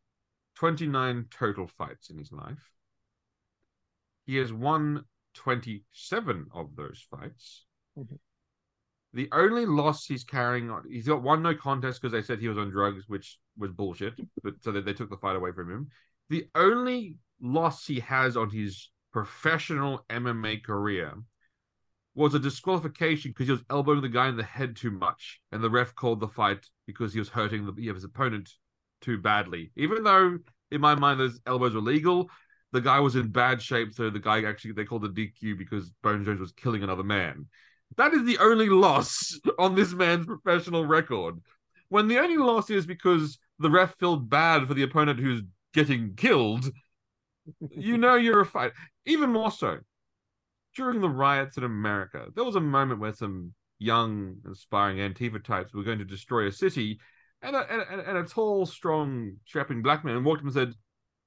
[0.56, 2.70] 29 total fights in his life.
[4.26, 5.04] He has won
[5.34, 7.64] 27 of those fights.
[7.96, 8.18] Mhm.
[9.12, 12.48] The only loss he's carrying on, he's got one no contest because they said he
[12.48, 14.14] was on drugs, which was bullshit.
[14.42, 15.90] But so they, they took the fight away from him.
[16.28, 21.14] The only loss he has on his professional MMA career
[22.14, 25.62] was a disqualification because he was elbowing the guy in the head too much, and
[25.62, 28.50] the ref called the fight because he was hurting the, his opponent
[29.00, 29.70] too badly.
[29.76, 30.38] Even though
[30.70, 32.30] in my mind those elbows were legal,
[32.72, 35.90] the guy was in bad shape, so the guy actually they called the DQ because
[36.02, 37.46] Bones Jones was killing another man.
[37.96, 41.40] That is the only loss on this man's professional record.
[41.88, 45.42] When the only loss is because the ref felt bad for the opponent who's
[45.72, 46.70] getting killed,
[47.70, 48.72] you know you're a fight.
[49.06, 49.78] Even more so,
[50.74, 55.72] during the riots in America, there was a moment where some young, aspiring Antifa types
[55.72, 56.98] were going to destroy a city,
[57.46, 60.74] and a, and a, and a tall, strong, strapping black man walked up and said,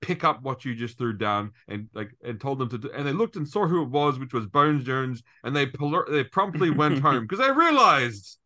[0.01, 2.77] "Pick up what you just threw down," and like and told them to.
[2.77, 5.65] Do, and they looked and saw who it was, which was Bones Jones, and they
[6.09, 8.37] they promptly went home because they realized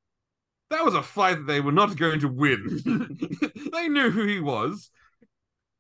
[0.69, 2.81] that was a fight that they were not going to win.
[3.73, 4.89] they knew who he was.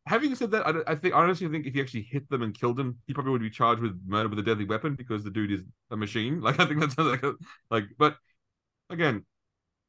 [0.05, 2.53] Having said that, I, I think I honestly think if he actually hit them and
[2.53, 5.29] killed him, he probably would be charged with murder with a deadly weapon because the
[5.29, 6.41] dude is a machine.
[6.41, 7.33] Like I think that's like a,
[7.71, 7.85] like.
[7.97, 8.17] But
[8.89, 9.25] again,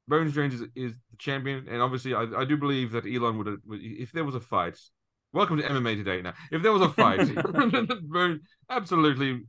[0.06, 3.60] Bones Jones is, is the champion, and obviously I, I do believe that Elon would,
[3.66, 4.78] would if there was a fight.
[5.32, 6.22] Welcome to MMA today.
[6.22, 7.20] Now, if there was a fight,
[8.70, 9.42] absolutely,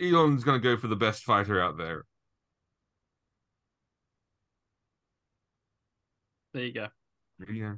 [0.00, 2.04] Elon's going to go for the best fighter out there.
[6.52, 6.88] There you go.
[7.50, 7.74] Yeah.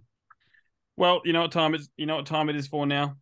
[0.96, 3.16] Well, you know what time is you know what time it is for now?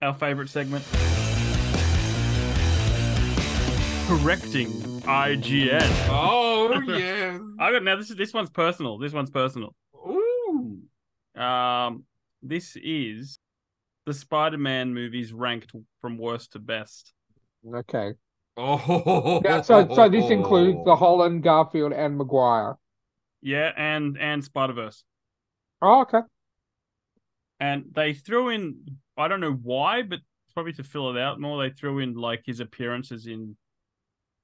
[0.00, 0.84] Our favorite segment.
[4.06, 4.70] Correcting
[5.02, 6.08] IGN.
[6.08, 6.49] Oh
[6.86, 7.38] yeah.
[7.58, 8.98] I got now this is this one's personal.
[8.98, 9.74] This one's personal.
[9.94, 10.80] Ooh.
[11.34, 12.04] Um
[12.42, 13.38] this is
[14.06, 17.12] the Spider-Man movies ranked from worst to best.
[17.74, 18.14] Okay.
[18.56, 19.40] Oh.
[19.44, 22.76] Yeah, so so this includes the Holland, Garfield, and Maguire.
[23.42, 25.04] Yeah, and and Spider-Verse.
[25.82, 26.20] Oh, okay.
[27.58, 30.20] And they threw in I don't know why, but
[30.54, 33.56] probably to fill it out more, they threw in like his appearances in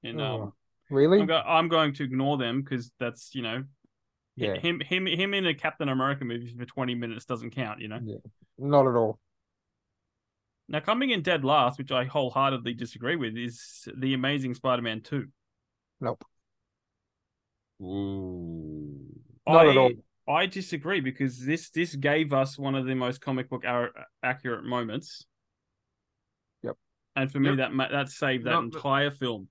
[0.03, 0.55] in um Oh,
[0.91, 1.20] really?
[1.20, 3.64] I'm, go- I'm going to ignore them because that's you know
[4.37, 4.57] Yeah.
[4.59, 8.01] him him him in a Captain America movie for 20 minutes doesn't count, you know.
[8.05, 8.16] yeah.
[8.59, 9.18] Not at all.
[10.68, 15.26] Now coming in dead last, which I wholeheartedly disagree with, is the Amazing Spider-Man 2.
[16.01, 16.24] Nope.
[17.82, 18.97] Ooh.
[19.47, 19.91] Not I, at all.
[20.28, 24.64] I disagree because this this gave us one of the most comic book ar- accurate
[24.64, 25.24] moments.
[26.62, 26.76] Yep.
[27.14, 27.70] And for me, Yep.
[27.76, 29.49] that that saved that No, but- entire film.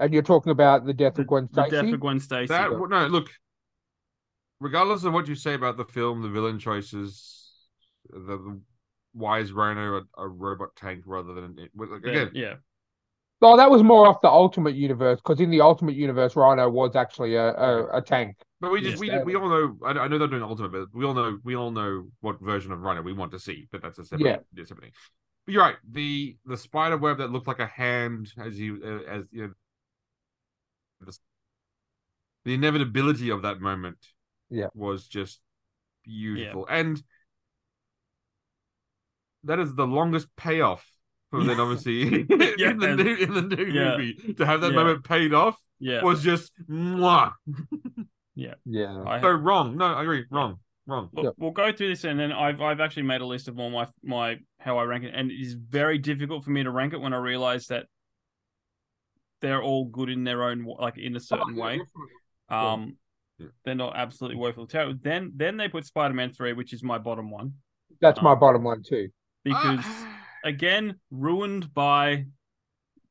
[0.00, 1.54] And you're talking about the death of Gwen Stacy.
[1.54, 1.86] The Stacy.
[1.86, 2.46] death of Gwen Stacy.
[2.48, 3.30] That no, look.
[4.60, 7.50] Regardless of what you say about the film, the villain choices,
[8.10, 8.60] the, the
[9.12, 11.70] why is Rhino a, a robot tank rather than it?
[11.76, 12.54] Like, yeah, again, yeah,
[13.42, 16.96] Oh, that was more off the Ultimate Universe because in the Ultimate Universe, Rhino was
[16.96, 18.36] actually a, a, a tank.
[18.60, 19.22] but we just Yes.
[19.24, 19.76] we we all know.
[19.84, 22.72] I, I know they're doing Ultimate, but we all know we all know what version
[22.72, 23.68] of Rhino we want to see.
[23.70, 24.36] But that's a separate, Yeah.
[24.54, 24.64] yeah.
[24.64, 24.92] separate thing.
[25.44, 25.76] But you're right.
[25.90, 29.52] The the spider web that looked like a hand, as you uh, as you know,
[31.06, 31.16] the,
[32.44, 33.98] the inevitability of that moment,
[34.50, 34.68] Yeah.
[34.74, 35.40] was just
[36.04, 37.02] beautiful, and
[39.44, 40.84] that is the longest payoff
[41.30, 42.74] for then obviously in the Yes.
[42.76, 43.96] new in the new Yeah.
[43.96, 44.76] movie to have that Yeah.
[44.76, 46.02] moment paid off yeah.
[46.02, 47.32] was just mwah.
[48.36, 48.54] Yeah.
[49.06, 49.76] I, So wrong.
[49.76, 50.24] No, I agree.
[50.30, 50.58] Wrong.
[50.86, 51.08] Wrong.
[51.12, 51.34] We'll, Yep.
[51.38, 53.86] we'll go through this, and then I've I've actually made a list of all my
[54.02, 57.00] my how I rank it, and it is very difficult for me to rank it
[57.00, 57.86] when I realize that
[59.40, 61.80] they're all good in their own like in a certain way.
[62.50, 62.72] Yeah.
[62.72, 62.96] Um,
[63.38, 63.48] Yeah.
[63.64, 64.66] they're not absolutely woeful.
[64.66, 64.98] Terrible.
[65.02, 67.54] Then then they put Spider Man three, which is my bottom one,
[68.00, 69.08] That's my Um, bottom one too.
[69.44, 70.10] because Ah.
[70.44, 72.26] again ruined by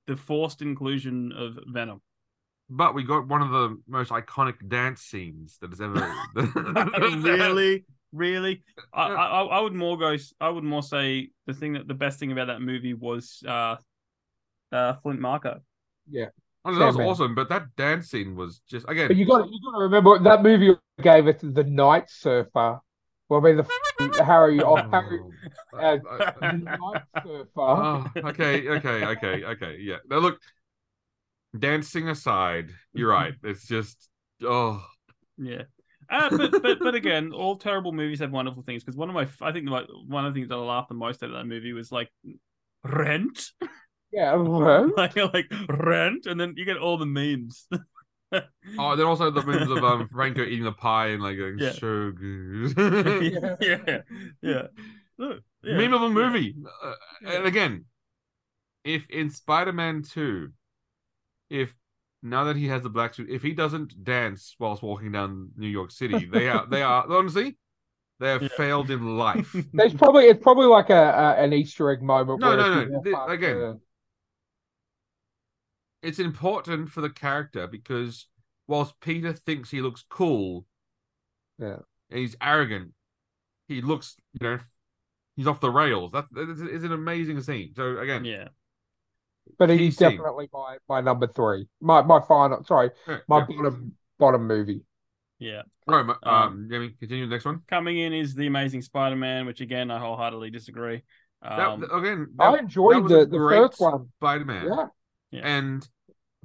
[0.08, 2.02] the forced inclusion of Venom.
[2.70, 6.00] but we got one of the most iconic dance scenes that has ever.
[7.22, 8.64] really, really.
[8.94, 10.16] I, I I would more go.
[10.40, 13.76] I would more say the thing that the best thing about that movie was uh,
[14.72, 15.60] uh, Flint Marko.
[16.10, 16.28] Yeah.
[16.66, 17.08] Oh, that was Sandman.
[17.08, 19.08] awesome, but that dance scene was just again.
[19.08, 19.18] But again.
[19.18, 22.80] you got you got to remember that movie gave us the Night Surfer.
[23.30, 25.20] Well, I mean the f- Harry Oh, or Harry
[25.74, 27.50] uh, uh, the Night Surfer.
[27.58, 29.78] oh, okay, okay, okay, okay.
[29.80, 29.98] Yeah.
[30.10, 30.40] Now look,
[31.58, 33.34] dancing aside, you're right.
[33.44, 34.10] It's just
[34.44, 34.84] oh,
[35.38, 35.64] Yeah.
[36.10, 38.84] Uh, but but but again, all terrible movies have wonderful things.
[38.84, 40.96] Because one of my, I think like one of the things that I laughed the
[40.96, 42.10] most at that movie was like
[42.84, 43.52] Rent,
[44.14, 47.68] Yeah, well, like like Rent, and then you get all the memes.
[48.32, 48.96] oh.
[48.96, 51.72] Then also the memes of um Franco eating the pie and like going Yeah.
[51.72, 52.74] so good.
[53.22, 54.02] yeah, yeah,
[54.42, 54.62] yeah.
[55.18, 55.78] Look, yeah.
[55.78, 56.56] Meme of a movie.
[56.84, 56.94] Uh,
[57.26, 57.86] And again,
[58.84, 60.50] if in Spider-Man 2,
[61.50, 61.74] if
[62.22, 65.68] now that he has the black suit, if he doesn't dance whilst walking down New
[65.68, 67.58] York City, they are they are honestly
[68.20, 68.50] they have Yeah.
[68.58, 69.56] failed in life.
[69.74, 72.40] there's probably it's probably like a, a an Easter egg moment.
[72.42, 73.80] No, where no, no, the- again, the-
[76.04, 78.28] it's important for the character because
[78.68, 80.66] whilst Peter thinks he looks cool,
[81.58, 81.80] Yeah.
[82.10, 82.92] and he's arrogant,
[83.68, 84.60] he looks, you know,
[85.36, 86.12] he's off the rails.
[86.12, 87.74] That that is is an amazing scene.
[87.76, 88.50] So again, yeah.
[89.58, 90.12] but he's scene.
[90.12, 91.68] definitely my, my number three.
[91.82, 93.46] My my final sorry, yeah, my yeah.
[93.50, 94.82] bottom bottom movie.
[95.40, 95.64] Yeah.
[95.88, 97.62] Right, um, Um, Jamie, continue the next one.
[97.68, 101.04] Coming in is the Amazing Spider-Man, which again I wholeheartedly disagree.
[101.42, 104.08] Um, that, again, I enjoyed that was the, a the great first one.
[104.20, 104.68] Spider-Man.
[104.68, 104.86] Yeah.
[105.34, 105.42] Yeah.
[105.58, 105.88] And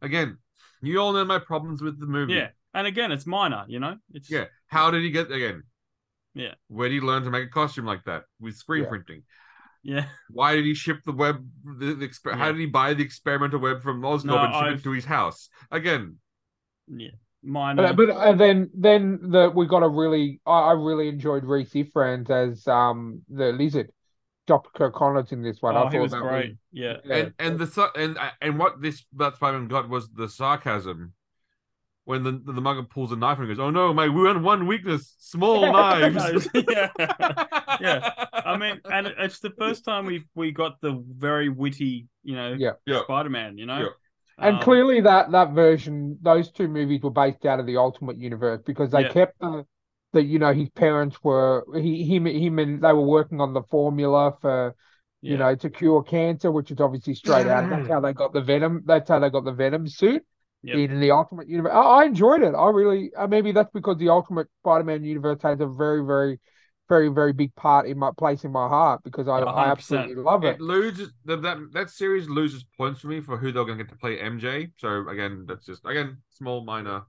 [0.03, 0.39] again,
[0.80, 2.34] You all know my problems with the movie.
[2.34, 3.64] Yeah, and again, it's minor.
[3.68, 4.45] You know, it's Yeah.
[4.68, 5.64] How did he get again?
[6.34, 6.55] Yeah.
[6.68, 8.89] Where did he learn to make a costume like that with screen Yeah.
[8.89, 9.22] printing?
[9.82, 10.07] yeah.
[10.30, 11.36] Why did he ship the web?
[11.64, 14.62] The, the exper- How did he buy the experimental web from Oscorp No, and ship
[14.62, 15.49] I've- it to his house?
[15.70, 16.18] Again,
[16.86, 17.11] Yeah,
[17.43, 17.93] minor.
[17.93, 21.72] But, but and then then the we got a really I, I really enjoyed Rhys
[21.72, 23.91] Ifans as um the lizard,
[24.49, 24.70] Dr.
[24.74, 25.76] Curt Connors in this one.
[25.76, 26.57] I oh, thought he was that great.
[26.72, 27.16] Yeah, yeah.
[27.16, 31.12] and and the and and what this that Spider-Man got was the sarcasm
[32.05, 35.14] when the the mugger pulls a knife and goes, "Oh no, my one one weakness,
[35.18, 36.88] small knives." yeah,
[37.80, 38.11] yeah.
[38.32, 42.57] I mean, and it's the first time we we got the very witty, you know,
[42.59, 42.72] Yeah.
[42.86, 43.03] Yeah.
[43.03, 43.59] Spider-Man.
[43.59, 43.88] You know, Yeah.
[44.40, 48.16] And Um, clearly that that version, those two movies were based out of the Ultimate
[48.16, 49.12] Universe because they Yeah.
[49.12, 49.66] kept the,
[50.12, 53.62] the you know his parents were he him him and they were working on the
[53.62, 54.74] formula for
[55.22, 57.68] you know to cure cancer, which is obviously straight out.
[57.68, 58.82] That's how they got the Venom.
[58.86, 60.24] That's how they got the Venom suit
[60.64, 60.76] Yep.
[60.90, 61.72] in the Ultimate Universe.
[61.72, 62.54] I, I enjoyed it.
[62.54, 66.40] I really uh, maybe that's because the Ultimate Spider-Man universe has a very very
[66.88, 70.44] very very big part in my place in my heart because I, I absolutely love
[70.44, 70.56] it.
[70.56, 73.84] it loses that that that series loses points for me for who they're going to
[73.84, 74.70] get to play MJ.
[74.78, 77.02] So again, that's just again small minor.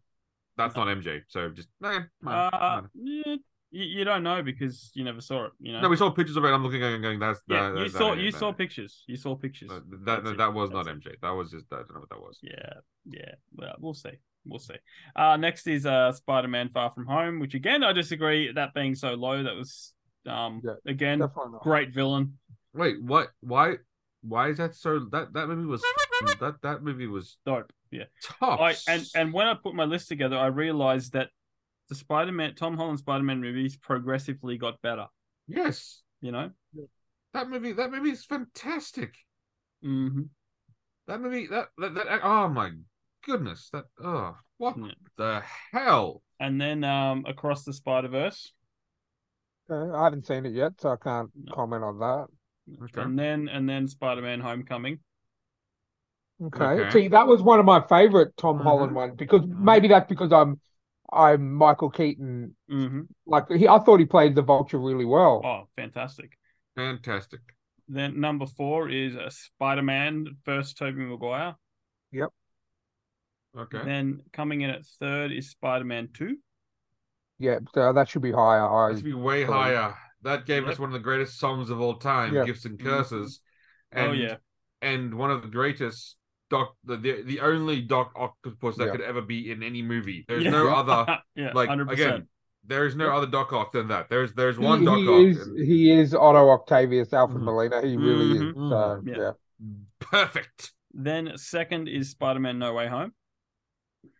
[0.59, 1.21] That's not MJ.
[1.27, 2.91] So just minor, Uh, minor.
[2.93, 3.35] yeah,
[3.71, 5.51] you, you don't know because you never saw it.
[5.59, 5.81] You know.
[5.81, 6.49] No, we saw pictures of it.
[6.49, 9.03] I'm looking and going, "That's yeah, that, you that- saw that- you that- saw pictures.
[9.07, 9.69] You saw pictures.
[9.69, 10.37] that, that, That's that, it.
[10.37, 10.95] that was not it.
[10.99, 11.15] MJ.
[11.21, 12.39] That was just I don't know what that was.
[12.41, 12.73] Yeah,
[13.05, 13.33] yeah.
[13.55, 14.17] Well, we'll see.
[14.45, 14.75] We'll see.
[15.15, 19.13] Uh next is uh Spider-Man Far From Home, which again I disagree that being so
[19.13, 19.43] low.
[19.43, 19.93] That was
[20.25, 21.21] um Yeah, again
[21.61, 22.37] great villain.
[22.73, 23.29] Wait, what?
[23.41, 23.77] Why?
[24.21, 24.99] Why is that so?
[25.11, 25.81] That that movie was
[26.39, 27.71] that that movie was Dope.
[27.91, 28.03] Yeah.
[28.21, 28.59] tough.
[28.59, 31.29] I and and when I put my list together, I realized that
[31.87, 35.07] the Spider-Man Tom Holland Spider-Man movies progressively got better.
[35.47, 36.51] yes, You know.
[37.33, 39.15] that movie that movie is fantastic.
[39.83, 40.23] Mm-hmm.
[41.07, 42.71] That movie that that, that oh my
[43.25, 44.91] goodness that oh what Yeah.
[45.17, 45.41] the
[45.71, 46.21] hell?
[46.41, 48.51] And then um across the Spider Verse,
[49.71, 51.53] Okay, I haven't seen it yet, so I can't No.
[51.53, 52.27] comment on that.
[52.83, 53.01] Okay.
[53.01, 54.99] and then and then Spider-Man Homecoming.
[56.41, 56.63] Okay.
[56.63, 56.89] Okay.
[56.91, 58.63] See, that was one of my favorite Tom Mhm.
[58.63, 59.59] Holland ones because Mhm.
[59.59, 60.59] maybe that's because I'm
[61.11, 62.55] I'm Michael Keaton.
[62.69, 63.01] Mm-hmm.
[63.25, 65.41] Like he, I thought he played the Vulture really well.
[65.43, 66.37] Oh, fantastic.
[66.75, 67.41] Fantastic.
[67.87, 71.55] Then number four is a Spider-Man, first Tobey Maguire.
[72.11, 72.29] Yep.
[73.57, 73.83] Okay.
[73.83, 76.37] Then coming in at third is Spider-Man Two.
[77.39, 78.61] Yeah, so that should be higher.
[78.61, 79.55] That I should be way Cool.
[79.55, 79.95] higher.
[80.23, 80.73] That gave Yep.
[80.73, 82.45] us one of the greatest songs of all time, Yeah.
[82.45, 82.83] "Gifts and Mhm.
[82.83, 83.39] Curses,"
[83.91, 84.37] and oh yeah,
[84.81, 86.17] and one of the greatest
[86.49, 88.91] Doc, the the, the only Doc Octopus that Yeah.
[88.91, 90.25] could ever be in any movie.
[90.27, 90.49] There's Yeah.
[90.51, 91.05] no other
[91.35, 91.91] yeah, like 100%.
[91.91, 92.27] again.
[92.65, 94.09] There is no other Doc Ock than that.
[94.09, 95.19] There's there's he, one Doc he Ock.
[95.37, 97.45] is and- he is Otto Octavius Alfred Mhm.
[97.45, 97.81] Molina.
[97.81, 98.41] He really is.
[98.55, 98.69] Mhm.
[98.69, 99.17] So Yeah.
[99.17, 99.31] yeah.
[99.99, 100.73] Perfect.
[100.93, 103.13] Then second is Spider-Man No Way Home,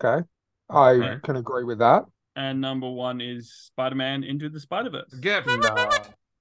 [0.04, 0.26] Okay.
[0.70, 1.20] I Okay.
[1.24, 2.06] can agree with that.
[2.40, 5.14] And number one is Spider-Man Into the Spider-Verse.
[5.20, 5.90] Get No.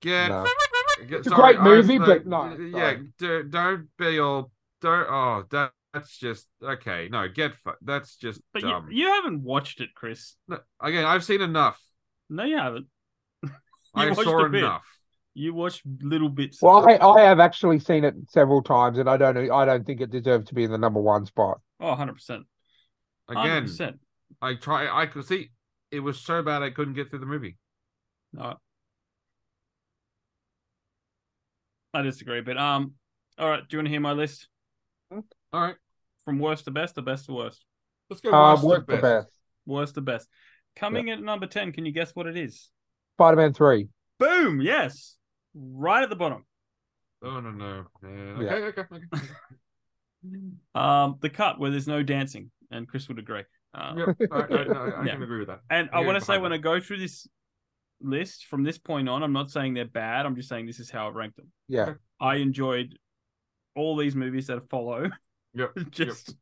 [0.00, 0.28] get.
[0.28, 0.46] No.
[1.08, 3.08] get It's a great movie, I- but no, Yeah, sorry.
[3.18, 4.50] do, don't be all.
[4.80, 5.06] Don't.
[5.10, 7.08] Oh, that, that's just okay.
[7.10, 7.54] No, get.
[7.56, 8.88] fu- That's just But you, dumb.
[8.90, 10.36] you haven't watched it, Chris.
[10.46, 11.80] No, again, I've seen enough.
[12.30, 12.86] No, you haven't.
[13.94, 14.62] I watched saw a bit.
[14.62, 14.86] enough.
[15.34, 16.62] You watched little bits.
[16.62, 16.86] Well, of.
[16.86, 20.10] I, I have actually seen it several times, and I don't I don't think it
[20.10, 21.60] deserves to be in the number one spot.
[21.80, 22.44] Oh, 100%.
[23.30, 23.36] 100%.
[23.44, 23.98] Again,
[24.42, 24.88] I try.
[25.02, 25.50] I could see
[25.90, 27.56] it was so bad I couldn't get through the movie.
[28.32, 28.56] No.
[31.94, 32.92] I disagree, but um,
[33.38, 33.66] all right.
[33.66, 34.48] Do you want to hear my list
[35.10, 35.22] All
[35.52, 35.74] right,
[36.24, 37.64] from worst to best, or best to worst?
[38.10, 38.30] let's go.
[38.32, 39.02] Uh, worst to worst the best.
[39.02, 39.28] best.
[39.66, 40.28] Worst to best.
[40.76, 41.72] Coming in at number ten.
[41.72, 42.70] Can you guess what it is?
[43.16, 43.88] Spider-Man three.
[44.18, 44.60] Boom!
[44.60, 45.16] Yes,
[45.54, 46.44] right at the bottom.
[47.22, 47.84] Oh no no.
[48.02, 48.52] Yeah, Yeah.
[48.54, 49.26] okay, okay, okay.
[50.74, 53.44] Um, the cut where there's no dancing, and Chris would agree.
[53.74, 55.14] Um, Yep, I, I, I, I Yeah.
[55.14, 55.60] can agree with that.
[55.70, 56.58] And I Yeah, want to say when that.
[56.58, 57.26] I go through this
[58.00, 60.26] list from this point on, I'm not saying they're bad.
[60.26, 61.48] I'm just saying this is how I ranked them.
[61.68, 61.94] Yeah.
[62.20, 62.98] I enjoyed
[63.76, 65.10] all these movies that follow.
[65.54, 65.72] Yep.
[65.90, 66.34] just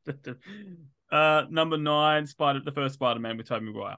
[1.13, 3.97] uh number nine, Spider the first Spider Man with Tobey Maguire.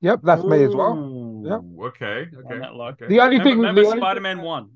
[0.00, 1.42] Yep, that's me as well.
[1.44, 1.60] Yep.
[1.86, 2.28] Okay.
[2.36, 2.58] Okay.
[2.60, 2.88] that low.
[2.88, 3.06] okay.
[3.08, 4.70] The only Remember, thing, remember the only Spider Man one.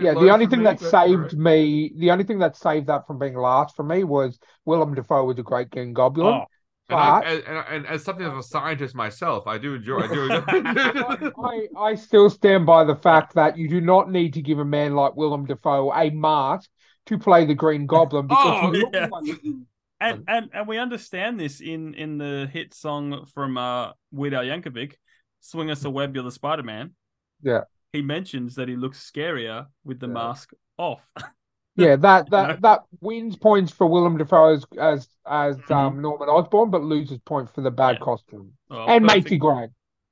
[0.00, 1.34] Yeah, the only thing me, that saved alright.
[1.34, 5.24] me, the only thing that saved that from being last for me was Willem Dafoe
[5.24, 6.26] was a great Green Goblin.
[6.26, 6.44] Oh,
[6.90, 9.98] And, I, and, and, and as something of a scientist myself, I do enjoy.
[10.00, 11.30] I do enjoy.
[11.44, 14.64] I, I still stand by the fact that you do not need to give a
[14.64, 16.70] man like Willem Dafoe a mask
[17.06, 19.08] to play the Green Goblin because Oh, yeah.
[19.10, 19.38] like
[20.00, 24.44] and and and we understand this in in the hit song from uh Weird Al
[24.44, 24.94] Yankovic,
[25.40, 26.92] "Swing Us a Web, You're the Spider Man."
[27.42, 27.62] Yeah.
[27.92, 30.12] he mentions that he looks scarier with the Yeah.
[30.14, 31.06] mask off.
[31.78, 35.74] Yeah, that that that wins points for Willem Dafoe as as, as Mhm.
[35.76, 38.04] um, Norman Osborn, but loses points for the bad Yeah.
[38.04, 39.24] costume Oh, and perfect.
[39.26, 39.68] Macy Gray.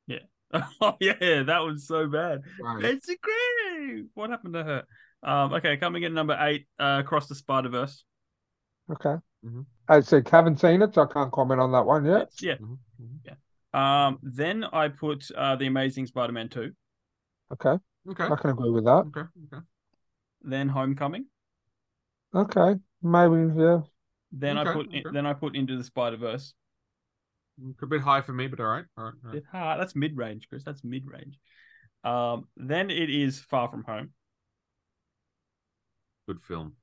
[0.06, 0.18] Yeah,
[0.80, 2.42] oh yeah, that was so bad.
[2.60, 2.82] Right.
[2.82, 4.04] Macy Gray.
[4.14, 4.84] What happened to her?
[5.22, 8.04] Um, okay, coming in number eight, uh, Across the Spider Verse.
[8.90, 9.16] Okay.
[9.44, 9.66] Mhm.
[9.88, 12.30] I said haven't seen it, so I can't comment on that one yet.
[12.40, 12.56] Yeah.
[12.56, 13.36] Mhm, mhm.
[13.78, 16.72] Um, then I put uh, the Amazing Spider-Man two.
[17.52, 18.24] Okay, Okay.
[18.24, 19.04] I can agree with that.
[19.08, 19.28] Okay.
[19.52, 19.62] Okay.
[20.42, 21.26] Then Homecoming.
[22.34, 23.80] Okay, maybe yeah.
[24.32, 25.02] Then I Okay, put okay.
[25.12, 26.54] then I put Into the Spider Verse.
[27.80, 28.84] A bit high for me, but all right.
[28.98, 29.14] All right.
[29.24, 29.32] All right.
[29.32, 29.80] Bit hard.
[29.80, 30.62] That's mid range, Chris.
[30.64, 31.38] That's mid range.
[32.04, 34.10] Um, then it is Far From Home.
[36.28, 36.74] Good film.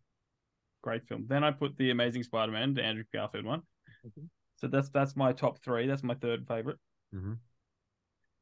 [0.82, 1.26] Great film.
[1.28, 3.62] Then I put the Amazing Spider-Man, the Andrew Garfield one.
[4.06, 4.30] Mhm.
[4.56, 5.86] So that's that's my top three.
[5.86, 6.80] That's my third favorite.
[7.14, 7.38] Mhm.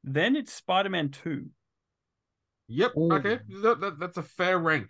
[0.04, 1.50] Then it's Spider-Man two
[2.68, 2.96] Yep.
[2.98, 3.14] Ooh.
[3.14, 3.40] Okay.
[3.62, 4.90] That, that, that's a fair rank.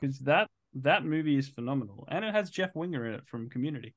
[0.00, 0.50] because that
[0.82, 3.94] that movie is phenomenal, and it has Jeff Winger in it from Community.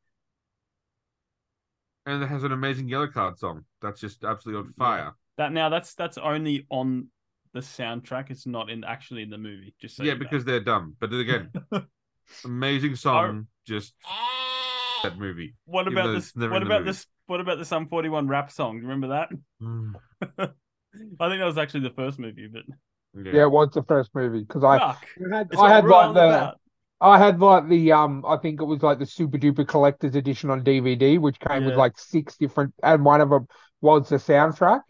[2.06, 3.66] And it has an amazing Yellowcard song.
[3.82, 5.12] That's just absolutely on fire.
[5.38, 7.08] That now that's that's only on
[7.54, 8.32] the soundtrack.
[8.32, 9.74] It's not in actually in the movie.
[9.82, 10.24] Just so Yeah, you know.
[10.24, 10.96] because they're dumb.
[11.00, 11.52] But again,
[12.46, 13.48] amazing song.
[13.68, 13.94] Just
[15.04, 15.56] that movie.
[15.66, 16.34] what about this?
[16.36, 17.06] What in the about this?
[17.26, 18.78] What about the Sum Forty One rap song?
[18.78, 19.30] Do you remember that?
[19.62, 19.94] Mm.
[20.40, 22.64] I think that was actually the first movie, but
[23.14, 24.96] Yeah, it was the first movie because I, I
[25.32, 26.60] had I had like the about.
[27.00, 30.50] I had like the um I think it was like the super duper collector's edition
[30.50, 33.48] on DVD, which came with like six different and one of them
[33.82, 34.82] was the soundtrack.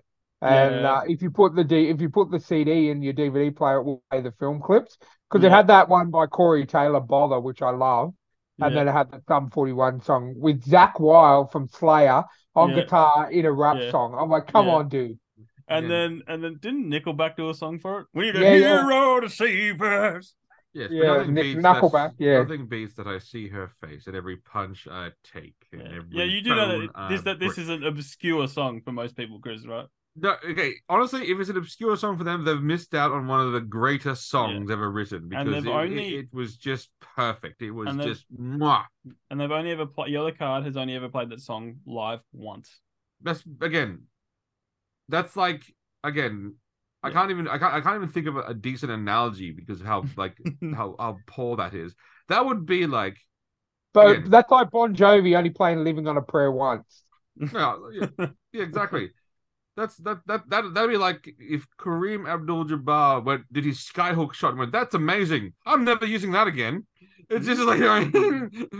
[0.41, 0.85] And Yeah.
[0.85, 3.77] uh, if you put the D if you put the CD in your DVD player,
[3.79, 4.97] it will play the film clips
[5.29, 8.13] because it had that one by Corey Taylor, Bother, which I love,
[8.61, 12.23] and then it had the Sum Forty One song with Zakk Wylde from Slayer
[12.55, 12.83] on Yeah.
[12.83, 13.91] guitar in a rap Yeah.
[13.91, 14.15] song.
[14.17, 14.75] I'm like, come Yeah.
[14.75, 15.19] on, dude.
[15.67, 15.89] And Yeah.
[15.89, 18.07] then and then didn't Nickelback do a song for it?
[18.13, 18.83] We need a Yeah, yeah.
[18.83, 20.33] hero to save us.
[20.73, 22.41] Yes, Yeah, but nothing Nick beats Knuckleback, that's- yeah.
[22.43, 25.55] Nothing beats that I see her face at every punch I take.
[25.73, 28.81] Yeah, every yeah you do know bone that this that this is an obscure song
[28.81, 29.87] for most people, Chris, right?
[30.19, 30.73] No, okay.
[30.89, 33.61] Honestly, if it's an obscure song for them, they've missed out on one of the
[33.61, 37.61] greatest songs ever written because it, only- it, it was just perfect.
[37.61, 38.83] It was just mwah.
[39.29, 42.79] And they've only ever played Yellowcard has only ever played that song live once.
[43.21, 44.03] That's again.
[45.09, 45.63] That's like
[46.03, 46.55] again.
[47.03, 47.47] I can't even.
[47.47, 47.73] I can't.
[47.73, 50.37] I can't even think of a, a decent analogy because of how like
[50.75, 51.93] how how poor that is.
[52.29, 53.17] That would be like.
[53.93, 54.29] But Again.
[54.29, 57.03] that's like Bon Jovi only playing "Living on a Prayer" once.
[57.39, 58.07] Yeah, yeah,
[58.51, 59.11] yeah, exactly.
[59.75, 64.49] That's that that that that'd be like if Kareem Abdul-Jabbar went did his skyhook shot
[64.49, 65.53] and went, "That's amazing.
[65.65, 66.85] I'm never using that again."
[67.29, 68.05] It's just like uh,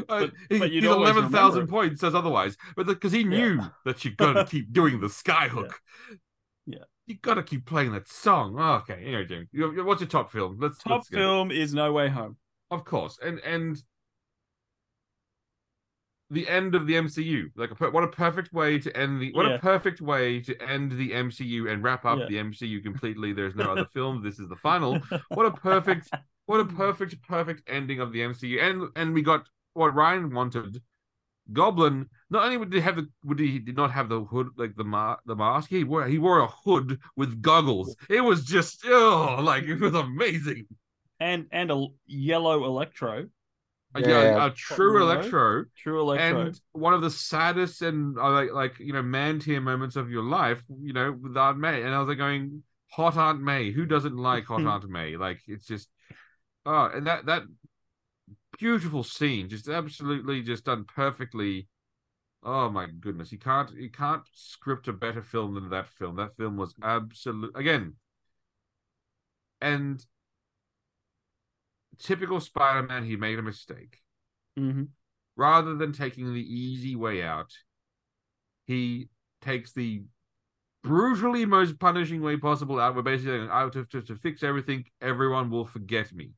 [0.07, 3.27] But- he- but he's eleven thousand points says otherwise, but because he Yeah.
[3.29, 5.71] knew that you got to keep doing the skyhook.
[7.07, 8.55] You got to keep playing that song.
[8.59, 10.57] Oh, okay, anyway, Jim, you- what's your top film?
[10.59, 12.35] Let's Top let's film is No Way Home.
[12.69, 13.81] of course, and and
[16.29, 17.49] the end of the MCU.
[17.55, 19.31] Like, a what a perfect way to end the.
[19.31, 19.53] What Yeah.
[19.55, 22.25] a perfect way to end the MCU and wrap up Yeah.
[22.27, 23.31] the MCU completely.
[23.31, 24.21] There's no other film.
[24.21, 24.99] This is the final.
[25.29, 26.09] What a perfect,
[26.45, 28.59] what a perfect, perfect ending of the MCU.
[28.61, 30.81] And and we got what Ryan wanted.
[31.53, 32.07] Goblin.
[32.29, 34.83] Not only would he have the would he did not have the hood like the
[34.83, 35.69] ma- the mask.
[35.69, 37.95] He wore he wore a hood with goggles.
[38.09, 40.65] It was just oh like it was amazing.
[41.19, 43.27] and and a yellow Electro,
[43.95, 44.45] A- Yeah, Yeah.
[44.47, 45.11] a true Hello?
[45.11, 45.65] electro.
[45.77, 46.41] true Electro.
[46.41, 50.09] and one of the saddest and uh, like like you know man tier moments of
[50.11, 53.71] your life you know with aunt may and i was like going hot aunt may
[53.71, 55.89] who doesn't like hot aunt may like it's just
[56.65, 57.43] oh and that that
[58.57, 61.67] beautiful scene just absolutely just done perfectly.
[62.43, 66.15] Oh my goodness you can't you can't script a better film than that film.
[66.15, 67.95] That film was absolute again.
[69.59, 70.05] And
[71.99, 73.97] typical spider-man he made a mistake.
[74.55, 74.83] Hmm
[75.37, 77.53] rather than taking the easy way out,
[78.65, 79.07] he
[79.41, 80.03] takes the
[80.83, 82.95] brutally most punishing way possible out.
[82.95, 86.31] We're basically out to, to, to fix everything, everyone will forget me.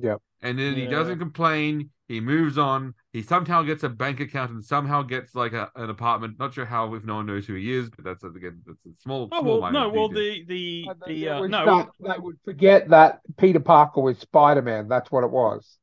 [0.00, 0.20] Yep.
[0.42, 1.90] And then he doesn't complain.
[2.08, 2.94] He moves on.
[3.12, 6.38] He somehow gets a bank account and somehow gets like a, an apartment.
[6.38, 8.90] Not sure how, if no one knows who he is, but that's again that's a
[9.02, 9.28] small.
[9.32, 13.20] Oh small well, no, well the the the uh, no, start- they would forget that
[13.38, 14.86] Peter Parker was Spider Man.
[14.88, 15.78] That's what it was.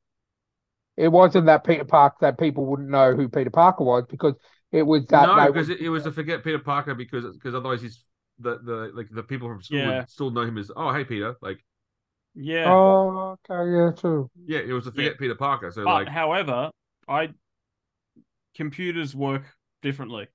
[0.95, 4.35] It wasn't that Peter Parker that people wouldn't know who Peter Parker was because
[4.71, 7.81] it was that no, because it, it was to forget Peter Parker because because otherwise
[7.81, 8.05] he's
[8.39, 9.99] the the like the people from school Yeah.
[9.99, 11.63] would still know him as oh hey Peter like
[12.35, 12.65] yeah.
[12.67, 14.29] Oh, okay, yeah, true.
[14.45, 14.95] yeah it was to Yeah.
[14.95, 16.71] forget Peter Parker so but like however,
[17.07, 17.29] I
[18.55, 19.43] computers work
[19.81, 20.27] differently.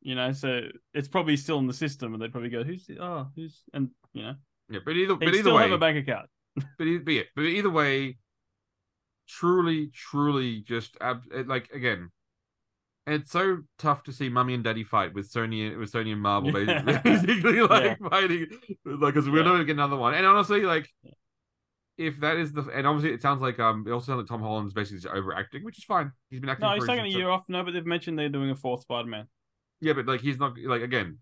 [0.00, 3.02] You know, so it's probably still in the system, and they'd probably go, "Who's the,
[3.02, 4.34] oh, who's?" And you know,
[4.70, 6.28] Yeah, but either but either way, have a bank account.
[6.78, 8.16] but, e- but, yeah, but either way,
[9.26, 12.10] truly, truly just ab- like again.
[13.08, 16.50] It's so tough to see Mummy and Daddy fight with Sony with Sony and Marvel
[16.58, 16.82] Yeah.
[17.02, 18.46] basically, basically like fighting
[18.84, 19.44] like because we're Yeah.
[19.44, 20.14] not gonna get another one.
[20.14, 20.88] And honestly, like
[21.96, 24.40] if that is the and obviously it sounds like um it also sounds like Tom
[24.42, 26.12] Holland's basically just overacting, which is fine.
[26.30, 26.68] He's been acting.
[26.68, 27.44] No, he's taking a year off.
[27.48, 29.26] No, but they've mentioned they're doing a fourth Spider-Man.
[29.80, 31.18] Yeah, but like he's not like again.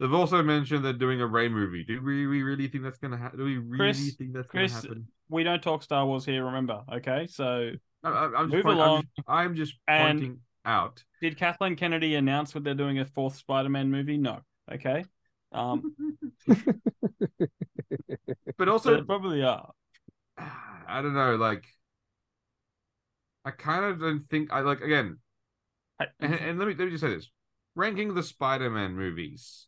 [0.00, 1.84] They've also mentioned they're doing a Rey movie.
[1.84, 3.38] Do we, we really think that's gonna happen?
[3.38, 5.08] Do we really Chris- think that's Chris, gonna happen?
[5.28, 6.82] We don't talk Star Wars here, remember?
[6.94, 7.70] Okay, so
[8.04, 8.96] I, I'm just move point- along.
[9.28, 11.02] I'm just, I'm just pointing out.
[11.20, 14.16] did Kathleen Kennedy announce what they're doing a fourth Spider-Man movie?
[14.18, 14.40] No.
[14.72, 15.04] Okay.
[15.52, 15.94] Um,
[18.58, 19.72] But also, they probably are.
[20.38, 21.36] I don't know.
[21.36, 21.64] Like,
[23.44, 25.18] I kind of don't think I like again.
[26.00, 27.30] I- And, and let me let me just say this:
[27.74, 29.66] ranking the Spider-Man movies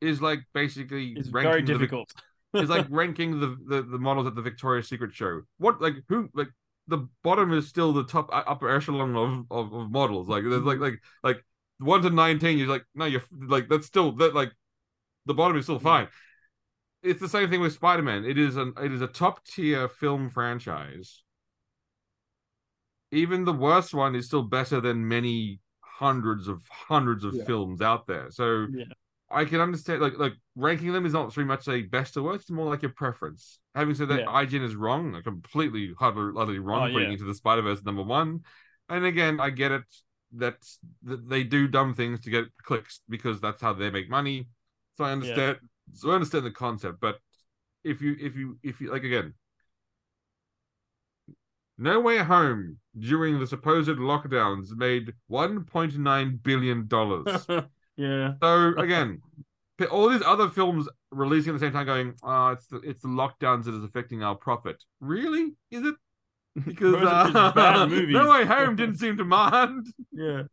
[0.00, 2.12] is like basically It's very the difficult.
[2.54, 5.42] It's like ranking the, the the models at the Victoria's Secret show.
[5.58, 6.48] What like who like
[6.88, 10.28] the bottom is still the top uh, upper echelon of, of, of models.
[10.28, 11.44] Like there's like like like
[11.78, 12.58] one to nineteen.
[12.58, 14.52] You're like no, you're like that's still that like
[15.26, 16.08] the bottom is still fine.
[17.02, 18.24] It's the same thing with Spider Man.
[18.24, 21.22] It is an it is a top tier film franchise.
[23.12, 27.44] Even the worst one is still better than many hundreds of hundreds of Yeah.
[27.44, 28.30] films out there.
[28.30, 28.84] So Yeah.
[29.30, 32.42] I can understand like like ranking them is not very much a best or worst,
[32.42, 33.58] it's more like your preference.
[33.74, 34.26] Having said that, Yeah.
[34.26, 37.12] IGN is wrong, like completely utterly, wrong, Oh, putting yeah.
[37.14, 38.40] into the Spider Verse number one.
[38.88, 39.84] And again, I get it
[40.36, 40.56] that
[41.04, 44.48] that they do dumb things to get clicks because that's how they make money.
[44.96, 45.58] So I understand.
[45.92, 47.18] So I understand the concept, but
[47.84, 49.34] if you if you if you like again,
[51.78, 57.46] No Way Home during the supposed lockdowns made 1.9 billion dollars.
[57.96, 58.34] yeah.
[58.42, 59.20] So again,
[59.90, 63.08] all these other films releasing at the same time, going, "Oh, it's the it's the
[63.08, 65.54] lockdowns that is affecting our profit." Really?
[65.70, 65.94] Is it?
[66.64, 67.86] Because Those are just uh.
[67.90, 69.86] No Way Home didn't seem to mind.
[70.10, 70.44] Yeah.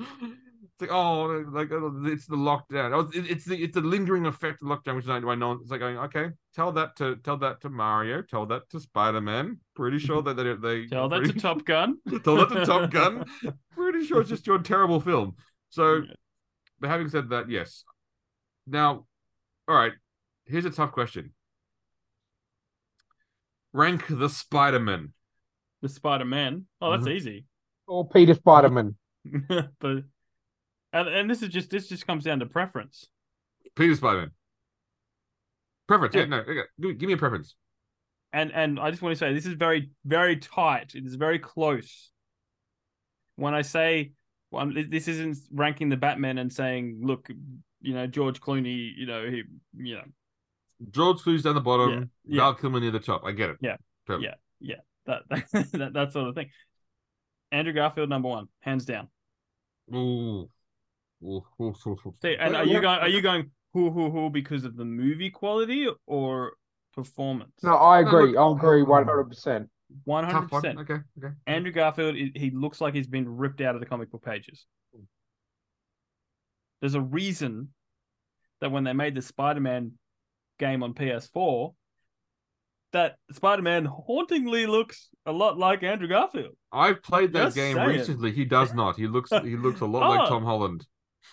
[0.00, 2.92] It's like, oh, like uh, it's the lockdown.
[2.94, 5.52] Oh, it's the it's the lingering effect of lockdown, which is why no.
[5.52, 9.20] It's like going, okay, tell that to tell that to Mario, tell that to Spider
[9.20, 9.58] Man.
[9.76, 11.98] Pretty sure that they they Tell that to Top Gun.
[12.24, 13.24] tell that to Top Gun.
[13.72, 15.36] Pretty sure it's just your terrible film.
[15.68, 16.14] So, Yeah.
[16.82, 17.84] But having said that, yes.
[18.66, 19.06] Now,
[19.68, 19.92] all right.
[20.44, 21.32] Here's a tough question.
[23.72, 25.12] Rank the Spider Man.
[25.80, 26.66] The Spider Man.
[26.80, 27.12] Oh, that's Mhm.
[27.14, 27.44] easy.
[27.86, 28.96] Or Peter Spiderman.
[29.80, 30.04] but
[30.92, 33.06] and, and this is just this just comes down to preference.
[33.76, 34.30] Peter Spider Man.
[35.86, 36.14] Preference.
[36.14, 36.26] Yeah, Yeah.
[36.26, 36.38] no.
[36.40, 36.62] Okay.
[36.80, 37.54] Give, give me a preference.
[38.32, 40.94] And and I just want to say this is very very tight.
[40.96, 42.10] It is very close.
[43.36, 44.12] When I say
[44.52, 47.28] well, this isn't ranking the Batman and saying, look,
[47.80, 49.42] you know, George Clooney, you know, he,
[49.76, 50.04] you know,
[50.90, 52.10] George Clooney's down the bottom.
[52.24, 52.40] yeah.
[52.42, 53.22] Val Kilmer near the top.
[53.24, 53.56] I get it.
[53.60, 53.76] Yeah.
[54.06, 54.36] Perfect.
[54.60, 54.76] Yeah.
[55.06, 55.22] that
[55.72, 56.50] that that sort of thing.
[57.50, 59.08] Andrew Garfield number one, hands down.
[59.94, 60.48] Ooh.
[61.24, 62.14] Ooh, ooh, ooh, ooh.
[62.22, 62.98] See, and are you going?
[63.00, 63.50] Are you going?
[63.74, 66.52] Hoo hoo hoo because of the movie quality or
[66.94, 67.52] performance?
[67.62, 68.32] No, I agree.
[68.32, 68.86] look- I agree 100%.
[68.88, 69.68] one hundred Tough
[70.04, 70.48] one.
[70.48, 70.78] percent.
[70.80, 70.98] Okay.
[71.22, 71.34] Okay.
[71.46, 74.66] Andrew Garfield, he he looks like he's been ripped out of the comic book pages.
[76.80, 77.68] There's a reason
[78.60, 79.92] that when they made the Spider-Man
[80.58, 81.74] game on PS4,
[82.92, 86.56] that Spider-Man hauntingly looks a lot like Andrew Garfield.
[86.72, 87.88] I've played that Just game saying.
[87.88, 88.32] recently.
[88.32, 88.96] He does not.
[88.96, 89.30] He looks.
[89.30, 90.28] He looks a lot like Oh.
[90.28, 90.84] Tom Holland.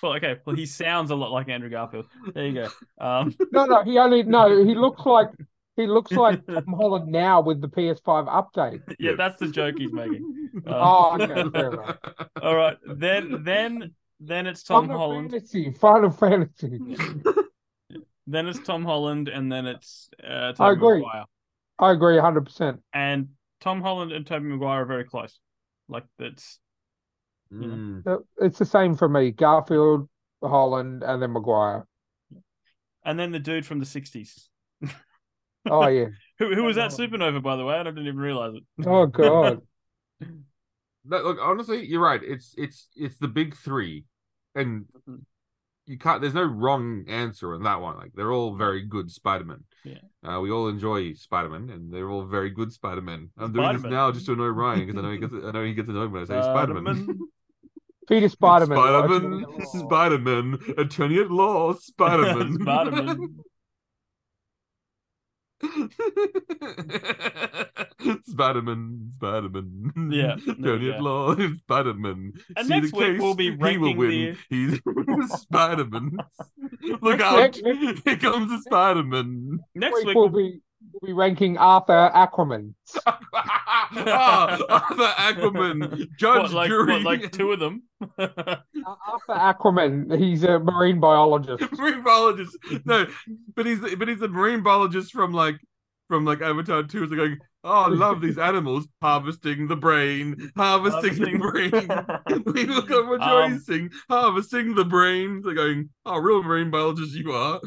[0.04, 2.06] Well, okay, well he sounds a lot like Andrew Garfield.
[2.34, 2.70] There you go.
[3.04, 5.30] Um, No, no, he only no, he looks like
[5.82, 8.82] he looks like Tom Holland now with the PS5 update.
[9.00, 10.36] yeah, that's the joke he's making.
[10.66, 11.98] Um, Oh, okay, fair enough.
[12.42, 14.90] All right, then then then it's Tom Holland.
[14.90, 15.32] Final Holland.
[15.32, 16.80] Fantasy, Final Fantasy.
[18.28, 21.00] Then it's Tom Holland, and then it's uh, I agree.
[21.00, 21.26] Maguire.
[21.80, 22.80] I agree 100%.
[22.94, 23.30] And
[23.62, 25.40] Tom Holland and Tobey Maguire are very close.
[25.88, 26.60] Like that's
[27.52, 28.04] Mm.
[28.38, 29.32] It's the same for me.
[29.32, 30.08] Garfield,
[30.44, 31.88] Holland, and then Maguire.
[33.04, 34.50] and then the dude from the '60s.
[35.68, 36.06] Oh yeah.
[36.40, 37.76] Who who was that Supanova, by the way?
[37.76, 38.88] I didn't even realize it.
[38.88, 39.60] Oh god.
[41.06, 42.22] That, look, honestly, you're right.
[42.24, 44.06] It's it's it's the big three,
[44.56, 44.86] and
[45.86, 46.22] you can't.
[46.22, 47.98] There's no wrong answer on that one.
[47.98, 49.66] Like they're all very good Spider-Man.
[49.84, 49.98] Yeah.
[50.24, 53.32] Uh, we all enjoy Spider-Man, and they're all very good Spider-Man.
[53.38, 55.64] I'm doing this now just to annoy Ryan because I know he gets I know
[55.66, 56.96] he gets annoyed when I say Spider-Man.
[56.96, 57.20] Spider-Man.
[58.08, 58.76] Peter Spiderman.
[58.76, 62.60] Spider-Man, Spider-Man, attorney at law, Spider-Man.
[62.60, 63.40] Spider-Man.
[68.26, 70.10] Spider-Man, Spider-Man.
[70.12, 71.04] Yeah, there attorney we at go.
[71.04, 72.34] law, Spider-Man.
[72.58, 74.38] And See next the week case, we'll be he will ranking win.
[74.50, 74.80] He's
[75.42, 76.18] Spider-Man.
[77.02, 77.60] Look Next out!
[77.64, 79.60] week- Here comes the Spider-Man.
[79.76, 80.60] Next Week week, we'll, be
[81.02, 82.74] We'll be ranking Arthur Aquaman.
[83.96, 87.84] Oh, Arthur Aquaman, judge, what, like, jury, what, like two of them?
[88.18, 88.64] Arthur
[89.30, 90.18] Aquaman.
[90.18, 91.72] He's a marine biologist.
[91.78, 92.58] marine biologist.
[92.86, 93.08] No,
[93.56, 95.58] but he's but he's a marine biologist from like
[96.08, 97.08] from like Avatar Two.
[97.08, 102.44] So going, oh, I love these animals harvesting the brain, harvesting, the brain.
[102.46, 105.42] we look at rejoicing, um, harvesting the brain.
[105.44, 107.60] They're going, oh, real marine biologist you are.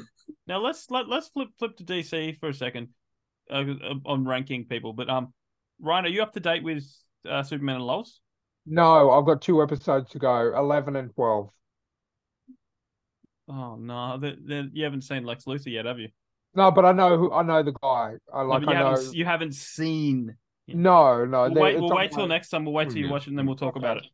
[0.47, 2.89] Now let's let, let's flip flip to DC for a second
[3.51, 3.65] uh,
[4.07, 4.93] on ranking people.
[4.93, 5.33] But um,
[5.83, 6.85] Ryan, are you up to date with
[7.29, 8.21] uh, Superman and Lois?
[8.65, 11.51] No, I've got two episodes to go, eleven and twelve.
[13.49, 16.09] Oh no, they're, they're, you haven't seen Lex Luthor yet, have you?
[16.55, 18.15] No, but I know who I know the guy.
[18.33, 18.63] I like.
[18.63, 18.91] No, you I know.
[18.91, 20.37] Haven't, you haven't seen.
[20.69, 21.51] No, no.
[21.51, 21.81] We'll wait.
[21.81, 22.65] We'll wait till next time.
[22.65, 24.05] We'll wait till you watch it, and then we'll talk about it.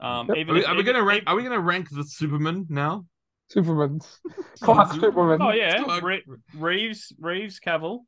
[0.00, 1.24] Um, even are we, if, are we gonna rank?
[1.26, 3.04] Are we gonna rank the Superman now?
[3.50, 4.00] Superman.
[4.60, 5.42] Clark Superman.
[5.42, 6.24] Oh yeah, Re-
[6.54, 8.00] Reeves, Reeves, Cavill,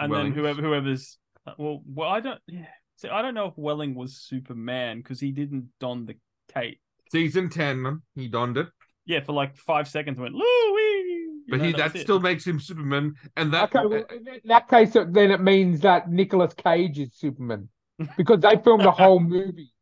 [0.00, 0.32] and Welling.
[0.32, 1.18] then whoever, whoever's.
[1.58, 2.40] Well, well, I don't.
[2.46, 2.66] Yeah.
[2.96, 6.16] See, I don't know if Welling was Superman because he didn't don the
[6.52, 6.80] cape.
[7.12, 8.68] Season ten, man, he donned it.
[9.06, 11.26] Yeah, for like five seconds, went Louis.
[11.48, 13.86] But he that still makes him Superman, and that okay.
[13.86, 17.68] Well, in that case, then it means that Nicolas Cage is Superman
[18.16, 19.72] because they filmed a whole movie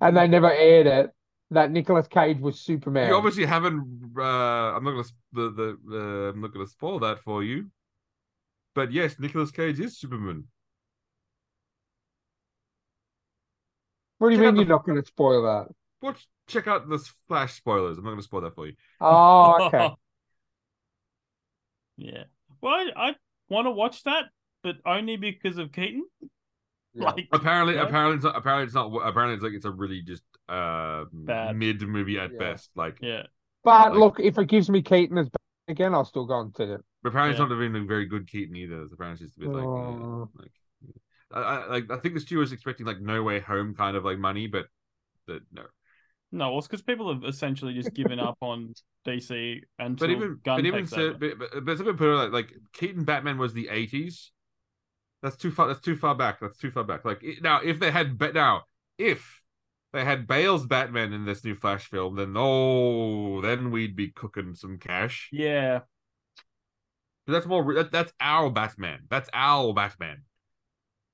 [0.00, 1.10] and they never aired it.
[1.50, 3.08] That Nicolas Cage was Superman.
[3.08, 4.12] You obviously haven't.
[4.18, 7.70] Uh, I'm not gonna the the uh, I'm not gonna spoil that for you.
[8.76, 10.44] But yes, Nicolas Cage is Superman.
[14.18, 15.68] What do you Check mean you're not going to spoil that?
[16.02, 17.96] Watch, check out the Flash spoilers.
[17.96, 18.74] I'm not gonna spoil that for you.
[19.00, 19.90] Oh, okay.
[21.96, 22.24] yeah.
[22.60, 23.14] Well, I, I
[23.48, 24.26] want to watch that,
[24.62, 26.04] but only because of Keaton.
[26.92, 27.04] Yeah.
[27.06, 27.84] Like Apparently, Yeah.
[27.84, 28.36] apparently it's not.
[28.36, 28.92] Apparently it's not.
[28.94, 31.56] Apparently it's like it's a really just uh Bad.
[31.56, 32.38] mid movie at Yeah.
[32.38, 32.68] best.
[32.76, 33.22] Like, yeah.
[33.64, 35.38] But Like- look, if it gives me Keaton as Batman
[35.68, 36.82] again, I'll still go and see it.
[37.06, 37.44] But apparently Yeah.
[37.44, 38.82] it's not even a very good Keaton either.
[38.92, 40.28] Apparently it's just a bit like, Oh.
[40.34, 40.50] uh, like,
[41.30, 44.04] I, I, like I think the studio was expecting like No Way Home kind of
[44.04, 44.66] like money, but
[45.28, 45.62] the, no.
[46.32, 48.74] No, well, it's because people have essentially just given up on
[49.06, 52.52] DC until But even Gunn but even so, but, but, but put it like, like
[52.72, 54.32] Keaton Batman was the eighties.
[55.22, 55.68] That's too far.
[55.68, 56.40] That's too far back.
[56.40, 57.04] That's too far back.
[57.04, 58.64] Like it- now, if they had but now
[58.98, 59.40] if
[59.92, 64.54] they had Bale's Batman in this new Flash film, then oh, then we'd be cooking
[64.56, 65.28] some cash.
[65.32, 65.80] Yeah.
[67.26, 67.74] But that's more.
[67.74, 69.00] That, that's our Batman.
[69.10, 70.22] That's our Batman.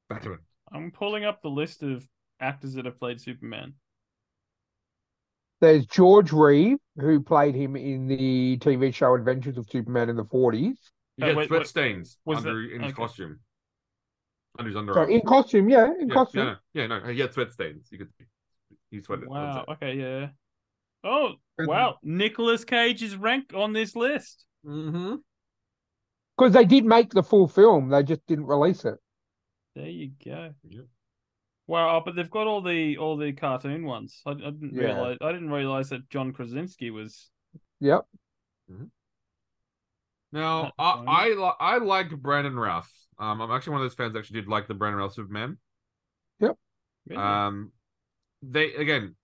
[0.08, 0.38] Batman.
[0.72, 2.06] I'm pulling up the list of
[2.40, 3.74] actors that have played Superman.
[5.60, 10.24] There's George Reeve, who played him in the TV show Adventures of Superman in the
[10.24, 10.76] 40s.
[11.16, 12.96] You get wait, sweat stains under that- in his okay.
[12.96, 13.40] costume.
[14.58, 14.94] Under his underarms.
[14.94, 16.56] So in costume, yeah, in yeah, costume.
[16.74, 17.88] yeah, no, yeah, no, he had sweat stains.
[17.90, 18.08] You could.
[18.18, 18.26] See.
[18.90, 19.28] He sweated.
[19.28, 19.64] Wow.
[19.66, 19.76] set.
[19.76, 19.94] Okay.
[19.94, 20.28] Yeah.
[21.04, 21.96] Oh wow!
[22.02, 24.44] Nicolas Cage is ranked on this list.
[24.64, 25.16] Mm-hmm.
[26.36, 28.98] Because they did make the full film, they just didn't release it.
[29.74, 30.54] There you go.
[30.68, 30.84] Yep.
[31.66, 34.20] Wow, oh, but they've got all the all the cartoon ones.
[34.26, 34.82] I, I didn't Yeah.
[34.94, 35.18] realize.
[35.20, 37.30] I didn't realize that John Krasinski was.
[37.80, 38.04] Yep.
[40.32, 41.04] Now, I.
[41.06, 42.90] I, li- I like Brandon Routh.
[43.18, 45.58] Um, I'm actually one of those fans that actually did like the Brandon Routh Superman.
[47.08, 47.20] Really?
[47.20, 47.72] Um,
[48.42, 49.16] they again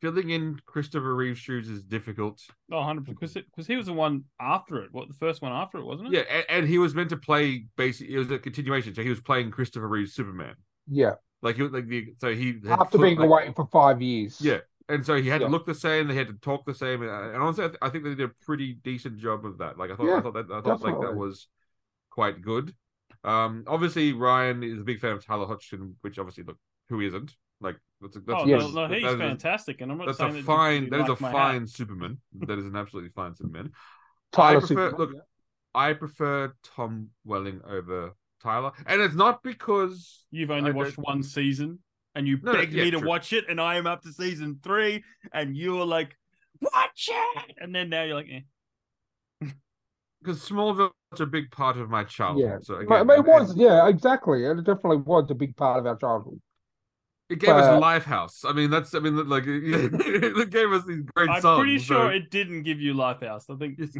[0.00, 2.40] filling in Christopher Reeve's shoes is difficult.
[2.72, 4.88] oh, 100 because because he was the one after it.
[4.92, 6.14] What the first one after it wasn't it?
[6.14, 9.08] Yeah, and, and he was meant to play basically it was a continuation, so he
[9.10, 10.54] was playing Christopher Reeve's Superman.
[10.88, 11.14] Yeah.
[11.42, 14.02] Like he was like the so he had After flipped, being like- away for five
[14.02, 14.40] years.
[14.40, 14.58] Yeah,
[14.88, 15.46] and so he had Yeah.
[15.46, 16.08] to look the same.
[16.08, 18.28] They had to talk the same, and, and honestly, I, th- I think they did
[18.28, 19.78] a pretty decent job of that.
[19.78, 21.48] Like I thought, I thought that I thought like that was
[22.10, 22.74] quite good.
[23.24, 26.58] Um, obviously Ryan is a big fan of Tyler Hodgson, which obviously look
[26.88, 28.60] who isn't like that's a, that's Oh a- Yes.
[28.72, 30.84] no, no, he's that is a- fantastic, and I'm not That's saying a that fine.
[30.84, 31.34] because That you is a like my hat.
[31.52, 32.18] fine Superman.
[32.46, 33.72] That is an absolutely fine Superman.
[34.32, 35.20] Tyler I prefer- Superman, look, yeah.
[35.74, 38.12] I prefer Tom Welling over
[38.42, 41.78] Tyler, and it's not because You've only I watched don't- one season,
[42.14, 43.08] and you No, no, begged yeah, me to true.
[43.08, 46.16] watch it, and I am up to season three, and you were like,
[46.60, 48.40] "Watch it," and then now you're like, eh.
[50.22, 52.44] because Smallville was a big part of my childhood.
[52.44, 52.58] Yeah.
[52.62, 54.44] So again, but it was, and yeah, exactly.
[54.44, 56.40] It definitely was a big part of our childhood.
[57.30, 58.44] It gave us but- uh, Lifehouse.
[58.44, 61.36] I mean, that's I mean, like it gave us these great songs.
[61.36, 61.58] I'm songs.
[61.60, 63.44] pretty so- sure it didn't give you Lifehouse.
[63.48, 63.90] I think Yes,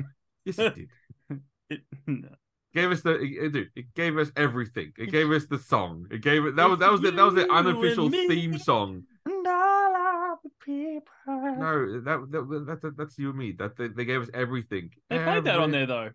[0.45, 0.89] yes, it did.
[1.71, 1.81] it.
[2.07, 2.29] no.
[2.75, 4.93] gave us the it, it, it gave us everything.
[4.99, 6.07] It gave us the song.
[6.11, 9.05] It gave it that was that was the, that was the unofficial theme song.
[9.27, 9.97] And all
[10.33, 11.13] of the people.
[11.27, 13.53] No, that, that, that, that that's you and me.
[13.53, 14.91] That they, they gave us everything.
[15.09, 16.11] They played that on there though.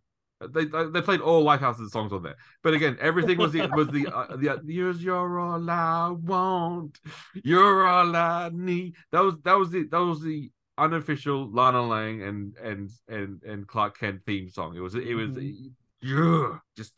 [0.54, 2.36] They they played all Lifehouse's songs on there.
[2.64, 7.00] But again, everything was the was the uh, the you're, you're all I want.
[7.44, 8.96] You're all I need.
[9.12, 13.68] That was that was the that was the unofficial Lana Lang and and and and
[13.68, 14.76] Clark Kent theme song.
[14.76, 15.72] It was it was Mhm.
[16.04, 16.94] ugh, just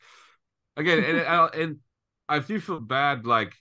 [0.76, 1.76] again, and and, I- and
[2.28, 3.54] I do feel bad like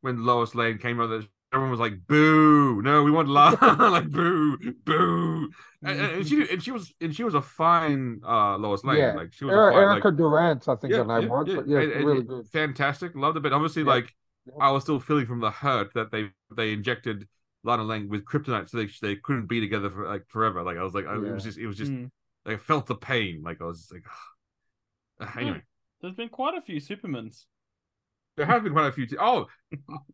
[0.00, 1.08] when Lois Lane came out.
[1.08, 2.80] That everyone was like, "Boo!
[2.82, 5.50] No, we want love!" like, "Boo, boo!"
[5.82, 8.98] And, and- and she and she was and she was a fine uh Lois Lane.
[8.98, 9.12] Yeah.
[9.14, 11.48] Like she was a Erica, fine, like, Erica Durance, I think her name was.
[11.54, 12.46] But yeah, and- and really good.
[12.48, 13.14] fantastic.
[13.14, 13.88] Loved it, but obviously, Yeah.
[13.88, 14.14] like
[14.46, 14.54] Yeah.
[14.60, 17.28] I was still feeling from the hurt that they they injected
[17.64, 20.62] Lana Lang with kryptonite, so they they couldn't be together for like forever.
[20.62, 22.10] Like I was like, I, it was just it was just Mm.
[22.44, 23.42] like, I felt the pain.
[23.44, 24.04] Like I was just like,
[25.38, 25.62] anyway.
[26.00, 27.44] There's been quite a few Supermans.
[28.36, 29.06] There have been quite a few.
[29.06, 29.46] T- oh,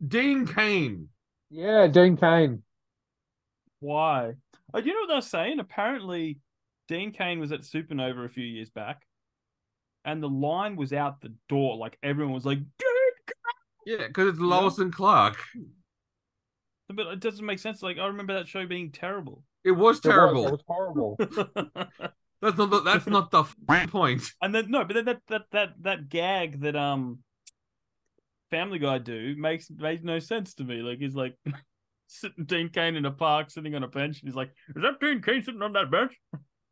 [0.06, 1.08] Dean Cain.
[1.50, 2.62] Yeah, Dean Cain.
[3.80, 4.34] Why?
[4.74, 5.60] Oh, you know what they were saying?
[5.60, 6.38] Apparently,
[6.88, 9.06] Dean Cain was at Supanova a few years back,
[10.04, 11.76] and the line was out the door.
[11.76, 12.88] Like everyone was like, "Dean
[13.86, 15.36] Yeah, because it's Lois and Clark.
[16.90, 17.82] But it doesn't make sense.
[17.82, 19.42] Like I remember that show being terrible.
[19.64, 20.46] It was It was- terrible.
[20.48, 21.16] It was horrible.
[22.40, 23.56] That's not the, that's not the f-
[23.90, 24.22] point.
[24.40, 27.18] and then no, but then that that that that gag that um
[28.50, 30.82] Family Guy do makes made no sense to me.
[30.82, 31.34] Like he's like
[32.06, 35.00] sitting Dean Cain in a park, sitting on a bench, and he's like, "Is that
[35.00, 36.16] Dean Cain sitting on that bench?"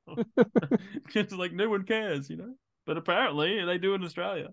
[1.14, 2.54] it's like no one cares, you know.
[2.86, 4.48] But apparently they do in Australia.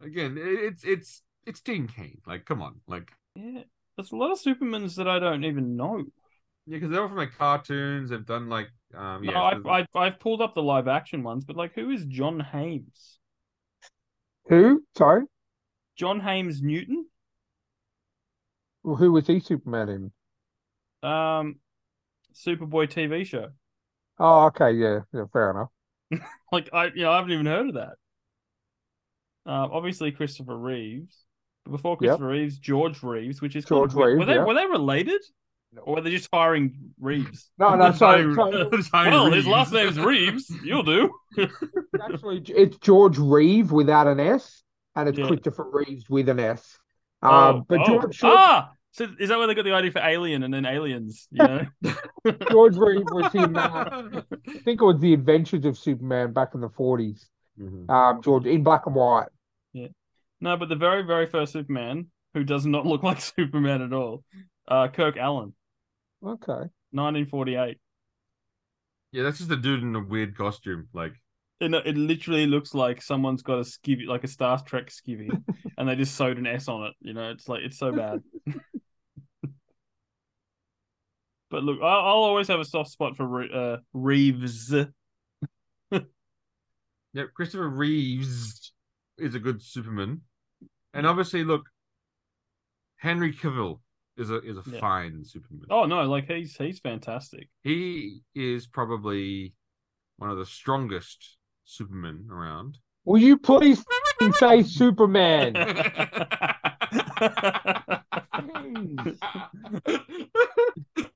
[0.00, 2.20] Again, it's it's it's Dean Cain.
[2.26, 3.62] Like, come on, like Yeah,
[3.96, 5.98] there's a lot of Supermans that I don't even know.
[6.66, 8.10] yeah, because they're all from like cartoons.
[8.10, 9.32] They've done like um yeah.
[9.32, 12.40] no, I've, I've I've pulled up the live action ones, but like, who is John
[12.40, 13.18] Haymes?
[14.48, 14.82] Who?
[14.96, 15.22] Sorry?
[15.96, 17.06] John Haymes Newton?
[18.82, 20.12] Well, who was he Superman in?
[21.02, 21.56] Um,
[22.34, 23.50] Superboy TV show.
[24.18, 25.70] Oh, okay, yeah, yeah, fair enough.
[26.52, 27.94] Like I, you know, I haven't even heard of that.
[29.44, 31.16] Uh, obviously Christopher Reeves.
[31.64, 31.98] But before Yep.
[31.98, 34.18] Christopher Reeves, George Reeves, which is George kind of weird.
[34.18, 34.44] Reeves, Were they yeah.
[34.44, 35.20] were they related,
[35.82, 37.50] or were they just hiring Reeves?
[37.58, 38.50] No, no, so, so
[38.92, 40.50] well, his last name's Reeves.
[40.62, 41.12] You'll do.
[42.00, 44.62] actually it's George Reeve without an S,
[44.96, 45.28] and it's Yeah.
[45.28, 46.78] Christopher Reeves with an S.
[47.22, 47.84] Um, Oh, but oh.
[47.86, 50.64] George, George, ah, so is that where they got the idea for Alien and then
[50.66, 51.28] Aliens?
[51.30, 51.66] You know,
[52.50, 56.60] George Reeve was in, uh, I think it was The Adventures of Superman back in
[56.60, 57.26] the 40s.
[57.60, 57.88] Mhm.
[57.90, 59.28] Um, George, in black and white.
[59.72, 59.88] Yeah,
[60.40, 64.24] no, but the very very first Superman, who does not look like Superman at all,
[64.68, 65.52] uh, Kirk Alyn,
[66.22, 66.68] Okay.
[66.92, 67.78] 1948.
[69.12, 70.88] Yeah, that's just a dude in a weird costume.
[70.92, 71.14] Like,
[71.60, 75.30] It, it literally looks like someone's got a skivvy, like a Star Trek skivvy,
[75.78, 76.94] and they just sewed an S on it.
[77.00, 78.20] You know, it's like it's so bad.
[81.50, 84.74] but look, I'll, I'll always have a soft spot for Re- uh, Reeves.
[85.90, 88.72] yeah, Christopher Reeves
[89.18, 90.20] is a good Superman,
[90.92, 91.62] and obviously, look,
[92.96, 93.80] Henry Cavill
[94.16, 94.80] is a is a Yeah.
[94.80, 95.66] fine Superman.
[95.70, 97.48] Oh no, like he's he's fantastic.
[97.62, 99.54] He is probably
[100.16, 101.35] one of the strongest
[101.66, 102.78] Supermen around.
[103.04, 103.84] Will you please
[104.38, 105.52] say Superman?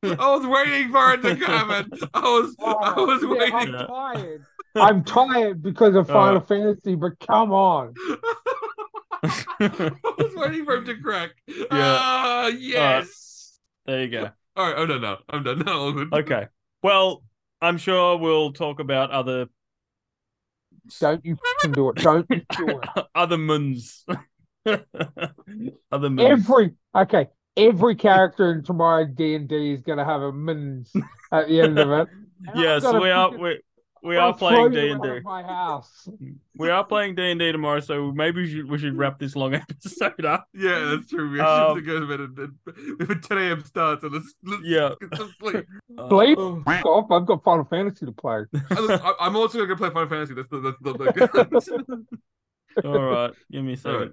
[0.03, 3.75] I was waiting for it to come, and I was I was Oh, Yeah, waiting.
[3.75, 4.45] I'm tired.
[4.77, 6.41] I'm tired because of Final Uh.
[6.41, 7.95] Fantasy, but come on.
[9.23, 11.31] I was waiting for him to crack.
[11.71, 13.59] Ah, yes.
[13.87, 14.31] there you go.
[14.57, 14.75] All right.
[14.79, 15.61] Oh no, no, I'm done.
[15.61, 16.13] No, all good.
[16.13, 16.47] Okay.
[16.83, 17.23] Well,
[17.61, 19.47] I'm sure we'll talk about other
[20.99, 21.37] Don't you
[21.73, 21.97] do it.
[21.97, 23.07] Don't you do it.
[23.15, 24.05] other moons.
[24.67, 26.21] other moons.
[26.21, 30.93] Every okay, every character in tomorrow D and D is gonna have a mins
[31.33, 32.09] at the end of it.
[32.47, 33.61] And yeah, so we are freaking-
[34.03, 35.09] we, we are playing D and D.
[35.09, 36.09] of My house.
[36.57, 39.37] We are playing D and D tomorrow, so maybe we should we should wrap this
[39.37, 40.47] long episode up.
[40.55, 41.31] Yeah, that's true.
[41.31, 43.65] We Um, should go to bed and, and if a 10 a.m.
[43.65, 44.91] starts, and let's, let's Yeah.
[45.01, 45.67] get some sleep.
[46.09, 46.39] Sleep?
[46.39, 48.45] Uh, F off, I've got Final Fantasy to play.
[48.71, 50.35] I- I'm also gonna play Final Fantasy.
[50.35, 52.07] That's the, that's the, the...
[52.85, 54.01] all right, give me a All right.
[54.03, 54.13] second.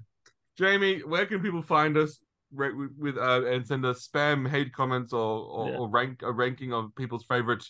[0.58, 2.20] Jamie, where can people find us?
[2.54, 5.78] Right, with, with uh, and send us spam, hate comments, or or, Yeah.
[5.78, 7.66] or rank a ranking of people's favorite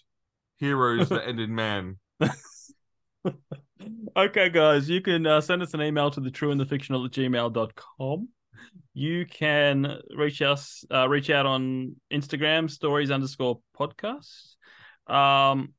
[0.57, 1.98] heroes that end in man.
[4.18, 7.06] okay, guys, you can uh, send us an email to the true and the fictional
[7.06, 8.30] at gmail.com.
[8.94, 14.56] You can reach us, uh, reach out on Instagram, stories underscore podcast.
[15.06, 15.73] Um,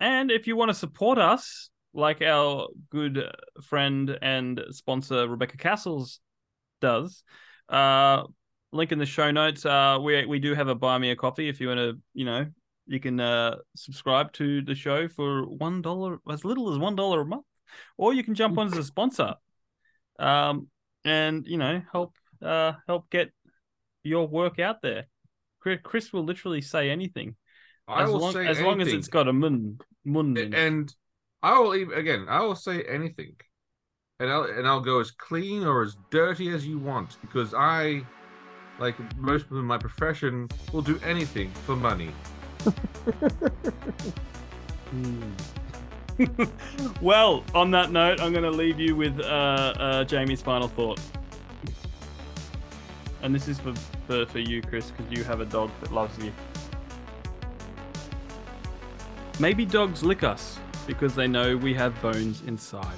[0.00, 3.30] and if you want to support us, like our good
[3.62, 6.18] friend and sponsor Rebecca Cassells
[6.80, 7.22] does,
[7.68, 8.24] uh,
[8.72, 9.64] link in the show notes.
[9.64, 12.24] Uh, we we do have a buy me a coffee if you want to, you
[12.24, 12.46] know,
[12.86, 17.22] you can uh, subscribe to the show for one dollar, as little as one dollar
[17.22, 17.44] a month,
[17.96, 19.34] or you can jump on as a sponsor,
[20.18, 20.68] um,
[21.04, 23.32] and you know help uh, help get
[24.02, 25.06] your work out there.
[25.82, 27.36] Chris, will literally say anything
[27.88, 30.36] I as will long say as long as it's got a mun mun.
[30.36, 30.58] in it.
[30.58, 30.94] and
[31.42, 32.26] I will even again.
[32.28, 33.36] I will say anything,
[34.20, 38.02] and I'll and I'll go as clean or as dirty as you want because I,
[38.78, 42.10] like most people in my profession, will do anything for money.
[47.00, 51.00] well, on that note, I'm going to leave you with uh, uh, Jamie's final thought.
[53.22, 53.74] And this is for,
[54.06, 56.32] for, for you, Chris, because you have a dog that loves you.
[59.40, 62.96] Maybe dogs lick us because they know we have bones inside.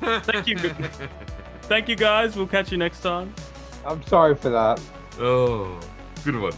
[0.00, 0.56] Thank you.
[1.62, 2.36] Thank you, guys.
[2.36, 3.32] We'll catch you next time.
[3.86, 4.80] I'm sorry for that.
[5.18, 5.78] oh,
[6.24, 6.52] good one.